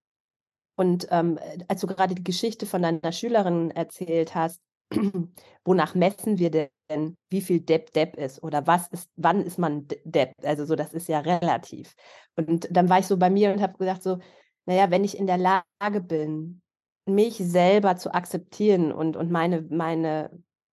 Und, 0.78 1.08
ähm, 1.12 1.38
äh, 1.40 1.60
als 1.70 1.82
du 1.82 1.88
gerade 1.88 2.16
die 2.16 2.24
Geschichte 2.24 2.66
von 2.66 2.82
deiner 2.84 3.12
Schülerin 3.12 3.72
erzählt 3.72 4.36
hast, 4.36 4.62
wonach 5.66 5.96
messen 5.96 6.40
wir 6.40 6.52
denn, 6.52 7.16
wie 7.32 7.42
viel 7.42 7.62
Depp 7.62 7.94
Depp 7.94 8.18
ist 8.18 8.44
oder 8.44 8.68
was 8.68 8.88
ist 8.90 9.10
wann 9.18 9.42
ist 9.44 9.58
man 9.60 9.88
Depp? 10.06 10.34
Also, 10.44 10.66
so, 10.66 10.76
das 10.76 10.94
ist 10.94 11.08
ja 11.10 11.20
relativ. 11.22 11.96
Und 12.36 12.68
dann 12.72 12.90
war 12.90 13.00
ich 13.00 13.08
so 13.08 13.18
bei 13.18 13.30
mir 13.30 13.54
und 13.54 13.62
habe 13.62 13.78
gesagt 13.78 14.04
so: 14.04 14.20
„Na 14.66 14.76
ja, 14.76 14.92
wenn 14.92 15.04
ich 15.04 15.18
in 15.18 15.28
der 15.28 15.38
Lage 15.40 16.02
bin, 16.02 16.62
mich 17.08 17.38
selber 17.38 17.98
zu 17.98 18.14
akzeptieren 18.14 18.92
und 18.92 19.16
und 19.18 19.32
meine 19.32 19.62
meine 19.64 20.32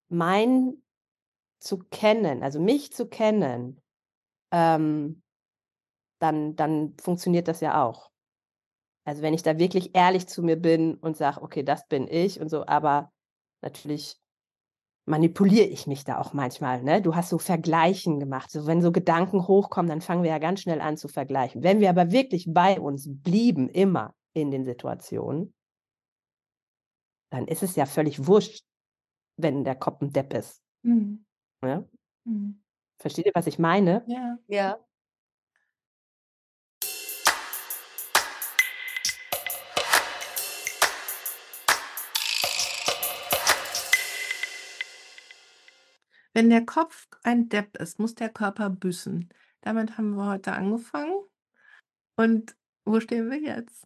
mein 0.09 0.81
zu 1.61 1.79
kennen, 1.91 2.43
also 2.43 2.59
mich 2.61 2.93
zu 2.93 3.07
kennen, 3.07 3.81
ähm, 4.51 5.23
dann 6.19 6.55
dann 6.55 6.95
funktioniert 7.01 7.47
das 7.49 7.61
ja 7.61 7.83
auch.“ 7.85 8.11
Also, 9.05 9.21
wenn 9.23 9.33
ich 9.35 9.43
da 9.43 9.59
wirklich 9.59 9.95
ehrlich 9.95 10.27
zu 10.27 10.43
mir 10.43 10.57
bin 10.57 10.95
und 10.95 11.17
sage: 11.17 11.41
„Okay, 11.43 11.63
das 11.63 11.87
bin 11.87 12.07
ich“ 12.09 12.39
und 12.41 12.49
so, 12.49 12.65
aber 12.67 13.11
natürlich 13.61 14.17
manipuliere 15.07 15.67
ich 15.67 15.87
mich 15.87 16.03
da 16.05 16.19
auch 16.19 16.33
manchmal, 16.33 16.83
ne? 16.83 17.01
Du 17.01 17.15
hast 17.15 17.29
so 17.29 17.39
Vergleichen 17.39 18.19
gemacht. 18.21 18.51
So, 18.51 18.67
wenn 18.67 18.81
so 18.81 18.91
Gedanken 18.93 19.47
hochkommen, 19.47 19.89
dann 19.89 20.01
fangen 20.01 20.23
wir 20.23 20.31
ja 20.31 20.39
ganz 20.39 20.61
schnell 20.61 20.81
an 20.81 20.97
zu 20.97 21.07
vergleichen. 21.09 21.63
Wenn 21.63 21.79
wir 21.81 21.89
aber 21.91 22.11
wirklich 22.11 22.47
bei 22.49 22.79
uns 22.79 23.07
blieben, 23.09 23.69
immer 23.69 24.13
in 24.33 24.51
den 24.51 24.65
Situationen 24.65 25.53
dann 27.31 27.47
ist 27.47 27.63
es 27.63 27.75
ja 27.75 27.85
völlig 27.85 28.27
wurscht, 28.27 28.63
wenn 29.37 29.63
der 29.65 29.75
Kopf 29.75 30.01
'n 30.01 30.11
Depp 30.13 30.33
ist. 30.33 30.61
Mhm. 30.83 31.25
Ne? 31.63 31.87
Mhm. 32.25 32.59
Versteht 32.97 33.27
ihr, 33.27 33.31
was 33.35 33.45
ich 33.45 33.59
meine? 33.59 34.03
Ja. 34.07 34.37
Ja. 34.47 34.79
Wenn 46.33 46.49
der 46.49 46.65
Kopf 46.65 47.07
ein 47.23 47.49
Depp 47.49 47.77
ist, 47.77 47.99
muss 47.99 48.15
der 48.15 48.29
Körper 48.29 48.69
büßen. 48.69 49.29
Damit 49.61 49.97
haben 49.97 50.15
wir 50.15 50.27
heute 50.27 50.53
angefangen. 50.53 51.13
Und 52.15 52.55
wo 52.85 52.99
stehen 52.99 53.29
wir 53.29 53.39
jetzt? 53.39 53.85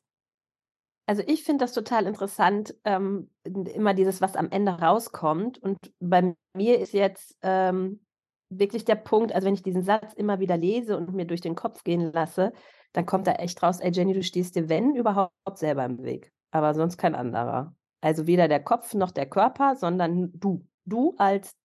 Also, 1.08 1.22
ich 1.28 1.44
finde 1.44 1.64
das 1.66 1.74
total 1.74 2.08
interessant, 2.08 2.76
ähm, 2.84 3.30
immer 3.44 3.94
dieses, 3.94 4.22
was 4.22 4.36
am 4.36 4.50
Ende 4.50 4.72
rauskommt. 4.72 5.60
Und 5.62 5.78
bei 6.00 6.36
mir 6.56 6.80
ist 6.80 6.94
jetzt, 6.94 7.38
ähm, 7.44 8.02
wirklich 8.50 8.86
der 8.86 8.96
Punkt 8.96 9.34
also, 9.34 9.46
wenn 9.48 9.54
ich 9.56 9.64
diesen 9.64 9.84
Satz 9.84 10.14
immer 10.14 10.40
wieder 10.40 10.58
lese 10.58 10.98
und 10.98 11.14
mir 11.14 11.26
durch 11.26 11.42
den 11.42 11.56
Kopf 11.56 11.84
gehen 11.84 12.12
lasse, 12.14 12.54
dann 12.94 13.06
kommt 13.06 13.28
da 13.28 13.34
echt 13.34 13.62
raus: 13.62 13.80
„Ey 13.82 13.92
Jenny, 13.92 14.14
du 14.14 14.24
stehst 14.24 14.56
dir, 14.56 14.68
wenn 14.70 14.96
überhaupt, 14.96 15.34
selber 15.58 15.86
im 15.86 16.02
Weg, 16.04 16.32
aber 16.52 16.74
sonst 16.74 16.98
kein 16.98 17.14
anderer.“ 17.16 17.76
Also, 18.02 18.26
weder 18.28 18.48
der 18.48 18.64
Kopf 18.64 18.94
noch 18.96 19.12
der 19.12 19.28
Körper, 19.30 19.76
sondern 19.76 20.32
du. 20.34 20.66
Du 20.88 21.16
als 21.18 21.56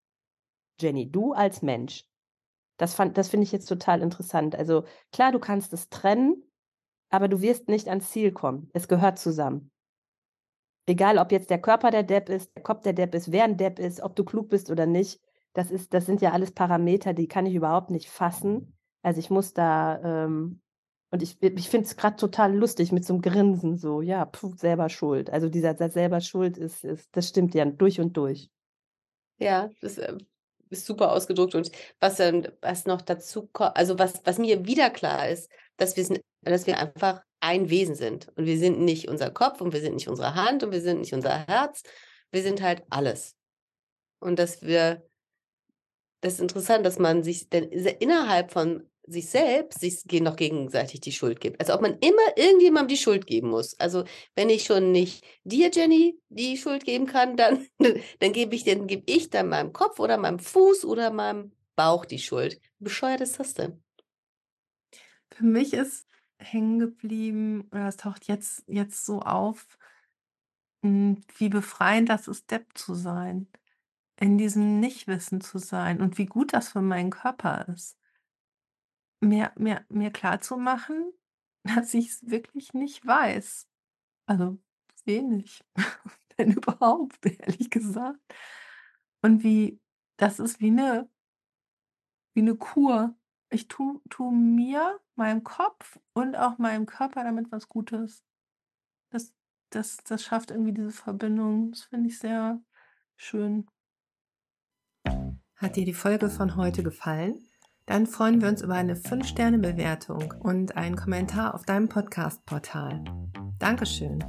Jenny, 0.80 1.10
du 1.10 1.32
als 1.32 1.62
Mensch. 1.62 2.04
Das, 2.78 2.96
das 3.14 3.28
finde 3.30 3.44
ich 3.44 3.52
jetzt 3.52 3.66
total 3.66 4.02
interessant. 4.02 4.56
Also 4.56 4.84
klar, 5.12 5.32
du 5.32 5.38
kannst 5.40 5.72
es 5.74 5.88
trennen, 5.90 6.42
aber 7.10 7.28
du 7.28 7.40
wirst 7.40 7.68
nicht 7.68 7.88
ans 7.88 8.10
Ziel 8.10 8.32
kommen. 8.32 8.70
Es 8.72 8.88
gehört 8.88 9.18
zusammen. 9.18 9.70
Egal, 10.86 11.18
ob 11.18 11.30
jetzt 11.30 11.50
der 11.50 11.60
Körper 11.60 11.90
der 11.90 12.02
Depp 12.02 12.28
ist, 12.28 12.54
der 12.56 12.62
Kopf 12.62 12.82
der 12.82 12.94
Depp 12.94 13.14
ist, 13.14 13.30
wer 13.30 13.44
ein 13.44 13.56
Depp 13.56 13.78
ist, 13.78 14.00
ob 14.00 14.16
du 14.16 14.24
klug 14.24 14.48
bist 14.48 14.70
oder 14.70 14.86
nicht, 14.86 15.20
das, 15.52 15.70
ist, 15.70 15.92
das 15.92 16.06
sind 16.06 16.20
ja 16.20 16.32
alles 16.32 16.52
Parameter, 16.52 17.12
die 17.12 17.28
kann 17.28 17.46
ich 17.46 17.54
überhaupt 17.54 17.90
nicht 17.90 18.08
fassen. 18.08 18.76
Also 19.02 19.18
ich 19.20 19.30
muss 19.30 19.52
da, 19.52 20.00
ähm, 20.02 20.60
und 21.10 21.22
ich, 21.22 21.42
ich 21.42 21.68
finde 21.68 21.86
es 21.86 21.96
gerade 21.96 22.16
total 22.16 22.54
lustig 22.56 22.92
mit 22.92 23.04
so 23.04 23.14
einem 23.14 23.22
Grinsen, 23.22 23.76
so, 23.76 24.00
ja, 24.00 24.24
puh, 24.24 24.54
selber 24.56 24.88
schuld. 24.88 25.30
Also 25.30 25.48
dieser 25.48 25.76
Satz 25.76 25.94
selber 25.94 26.20
schuld 26.20 26.56
ist, 26.56 26.84
ist, 26.84 27.08
das 27.16 27.28
stimmt 27.28 27.54
ja 27.54 27.64
durch 27.64 28.00
und 28.00 28.16
durch. 28.16 28.48
Ja, 29.38 29.70
das 29.80 29.98
äh, 29.98 30.16
ist 30.68 30.86
super 30.86 31.12
ausgedruckt. 31.12 31.54
Und 31.54 31.72
was, 31.98 32.20
ähm, 32.20 32.46
was 32.60 32.86
noch 32.86 33.02
dazu 33.02 33.48
kommt, 33.48 33.76
also 33.76 33.98
was, 33.98 34.24
was 34.24 34.38
mir 34.38 34.66
wieder 34.66 34.90
klar 34.90 35.28
ist, 35.28 35.50
dass 35.76 35.96
wir, 35.96 36.04
sind, 36.04 36.20
dass 36.42 36.66
wir 36.66 36.78
einfach 36.78 37.22
ein 37.40 37.70
Wesen 37.70 37.94
sind. 37.94 38.28
Und 38.36 38.46
wir 38.46 38.58
sind 38.58 38.80
nicht 38.80 39.08
unser 39.08 39.30
Kopf 39.30 39.60
und 39.60 39.72
wir 39.72 39.80
sind 39.80 39.94
nicht 39.94 40.08
unsere 40.08 40.34
Hand 40.34 40.62
und 40.62 40.72
wir 40.72 40.80
sind 40.80 41.00
nicht 41.00 41.14
unser 41.14 41.46
Herz. 41.46 41.82
Wir 42.30 42.42
sind 42.42 42.62
halt 42.62 42.84
alles. 42.90 43.36
Und 44.20 44.38
dass 44.38 44.62
wir, 44.62 45.02
das 46.20 46.34
ist 46.34 46.40
interessant, 46.40 46.84
dass 46.84 46.98
man 46.98 47.22
sich 47.22 47.48
denn 47.48 47.64
innerhalb 47.64 48.52
von 48.52 48.90
sich 49.06 49.28
selbst 49.28 49.80
sich 49.80 50.04
noch 50.20 50.36
gegenseitig 50.36 51.00
die 51.00 51.12
Schuld 51.12 51.40
gibt. 51.40 51.60
Also 51.60 51.74
ob 51.74 51.80
man 51.80 51.98
immer 51.98 52.36
irgendjemandem 52.36 52.88
die 52.88 53.02
Schuld 53.02 53.26
geben 53.26 53.48
muss. 53.48 53.78
Also 53.80 54.04
wenn 54.36 54.50
ich 54.50 54.64
schon 54.64 54.92
nicht 54.92 55.24
dir, 55.42 55.70
Jenny, 55.72 56.18
die 56.28 56.56
Schuld 56.56 56.84
geben 56.84 57.06
kann, 57.06 57.36
dann, 57.36 57.66
dann 58.20 58.32
gebe 58.32 58.54
ich, 58.54 58.64
dann 58.64 58.86
gebe 58.86 59.02
ich 59.06 59.30
dann 59.30 59.48
meinem 59.48 59.72
Kopf 59.72 59.98
oder 59.98 60.16
meinem 60.16 60.38
Fuß 60.38 60.84
oder 60.84 61.10
meinem 61.10 61.52
Bauch 61.74 62.04
die 62.04 62.18
Schuld. 62.18 62.60
Wie 62.78 62.84
bescheuert 62.84 63.20
ist 63.20 63.40
das 63.40 63.54
denn? 63.54 63.82
Für 65.32 65.44
mich 65.44 65.72
ist 65.72 66.06
hängen 66.40 66.78
geblieben, 66.78 67.68
oder 67.72 67.88
es 67.88 67.96
taucht 67.96 68.26
jetzt, 68.26 68.64
jetzt 68.66 69.04
so 69.04 69.20
auf, 69.20 69.78
hm, 70.82 71.22
wie 71.36 71.48
befreiend 71.48 72.08
das 72.08 72.28
ist, 72.28 72.50
Depp 72.50 72.76
zu 72.76 72.94
sein, 72.94 73.48
in 74.20 74.38
diesem 74.38 74.80
Nichtwissen 74.80 75.40
zu 75.40 75.58
sein 75.58 76.00
und 76.00 76.18
wie 76.18 76.26
gut 76.26 76.52
das 76.54 76.70
für 76.70 76.82
meinen 76.82 77.10
Körper 77.10 77.68
ist. 77.68 77.98
Mir, 79.22 79.52
mir, 79.56 79.84
mir 79.88 80.10
klar 80.10 80.40
zu 80.40 80.56
machen, 80.56 81.12
dass 81.64 81.94
ich 81.94 82.08
es 82.08 82.30
wirklich 82.30 82.74
nicht 82.74 83.06
weiß. 83.06 83.68
Also 84.26 84.58
wenig, 85.04 85.64
wenn 86.36 86.52
überhaupt, 86.52 87.24
ehrlich 87.26 87.70
gesagt. 87.70 88.20
Und 89.22 89.42
wie, 89.42 89.80
das 90.16 90.38
ist 90.38 90.60
wie 90.60 90.68
eine, 90.68 91.08
wie 92.34 92.40
eine 92.40 92.56
Kur. 92.56 93.14
Ich 93.50 93.66
tue 93.66 94.00
tu 94.08 94.30
mir, 94.30 95.00
meinem 95.16 95.42
Kopf 95.42 95.98
und 96.12 96.36
auch 96.36 96.58
meinem 96.58 96.86
Körper 96.86 97.24
damit 97.24 97.50
was 97.50 97.68
Gutes. 97.68 98.24
Das 99.10 99.32
das 99.70 99.98
das 100.04 100.22
schafft 100.22 100.50
irgendwie 100.50 100.72
diese 100.72 100.92
Verbindung. 100.92 101.72
Das 101.72 101.82
finde 101.82 102.08
ich 102.08 102.18
sehr 102.18 102.60
schön. 103.16 103.66
Hat 105.56 105.76
dir 105.76 105.84
die 105.84 105.94
Folge 105.94 106.30
von 106.30 106.56
heute 106.56 106.82
gefallen? 106.82 107.44
Dann 107.86 108.06
freuen 108.06 108.40
wir 108.40 108.48
uns 108.48 108.62
über 108.62 108.74
eine 108.74 108.94
5-Sterne-Bewertung 108.94 110.32
und 110.38 110.76
einen 110.76 110.94
Kommentar 110.94 111.54
auf 111.54 111.64
deinem 111.64 111.88
Podcast-Portal. 111.88 113.02
Dankeschön. 113.58 114.24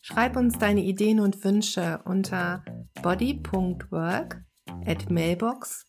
Schreib 0.00 0.36
uns 0.36 0.58
deine 0.58 0.82
Ideen 0.82 1.20
und 1.20 1.44
Wünsche 1.44 2.00
unter 2.04 2.64
body.work 3.02 4.44
at 4.84 5.10
mailbox 5.10 5.86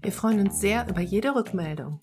Wir 0.00 0.12
freuen 0.12 0.40
uns 0.40 0.60
sehr 0.60 0.88
über 0.88 1.00
jede 1.00 1.34
Rückmeldung. 1.34 2.00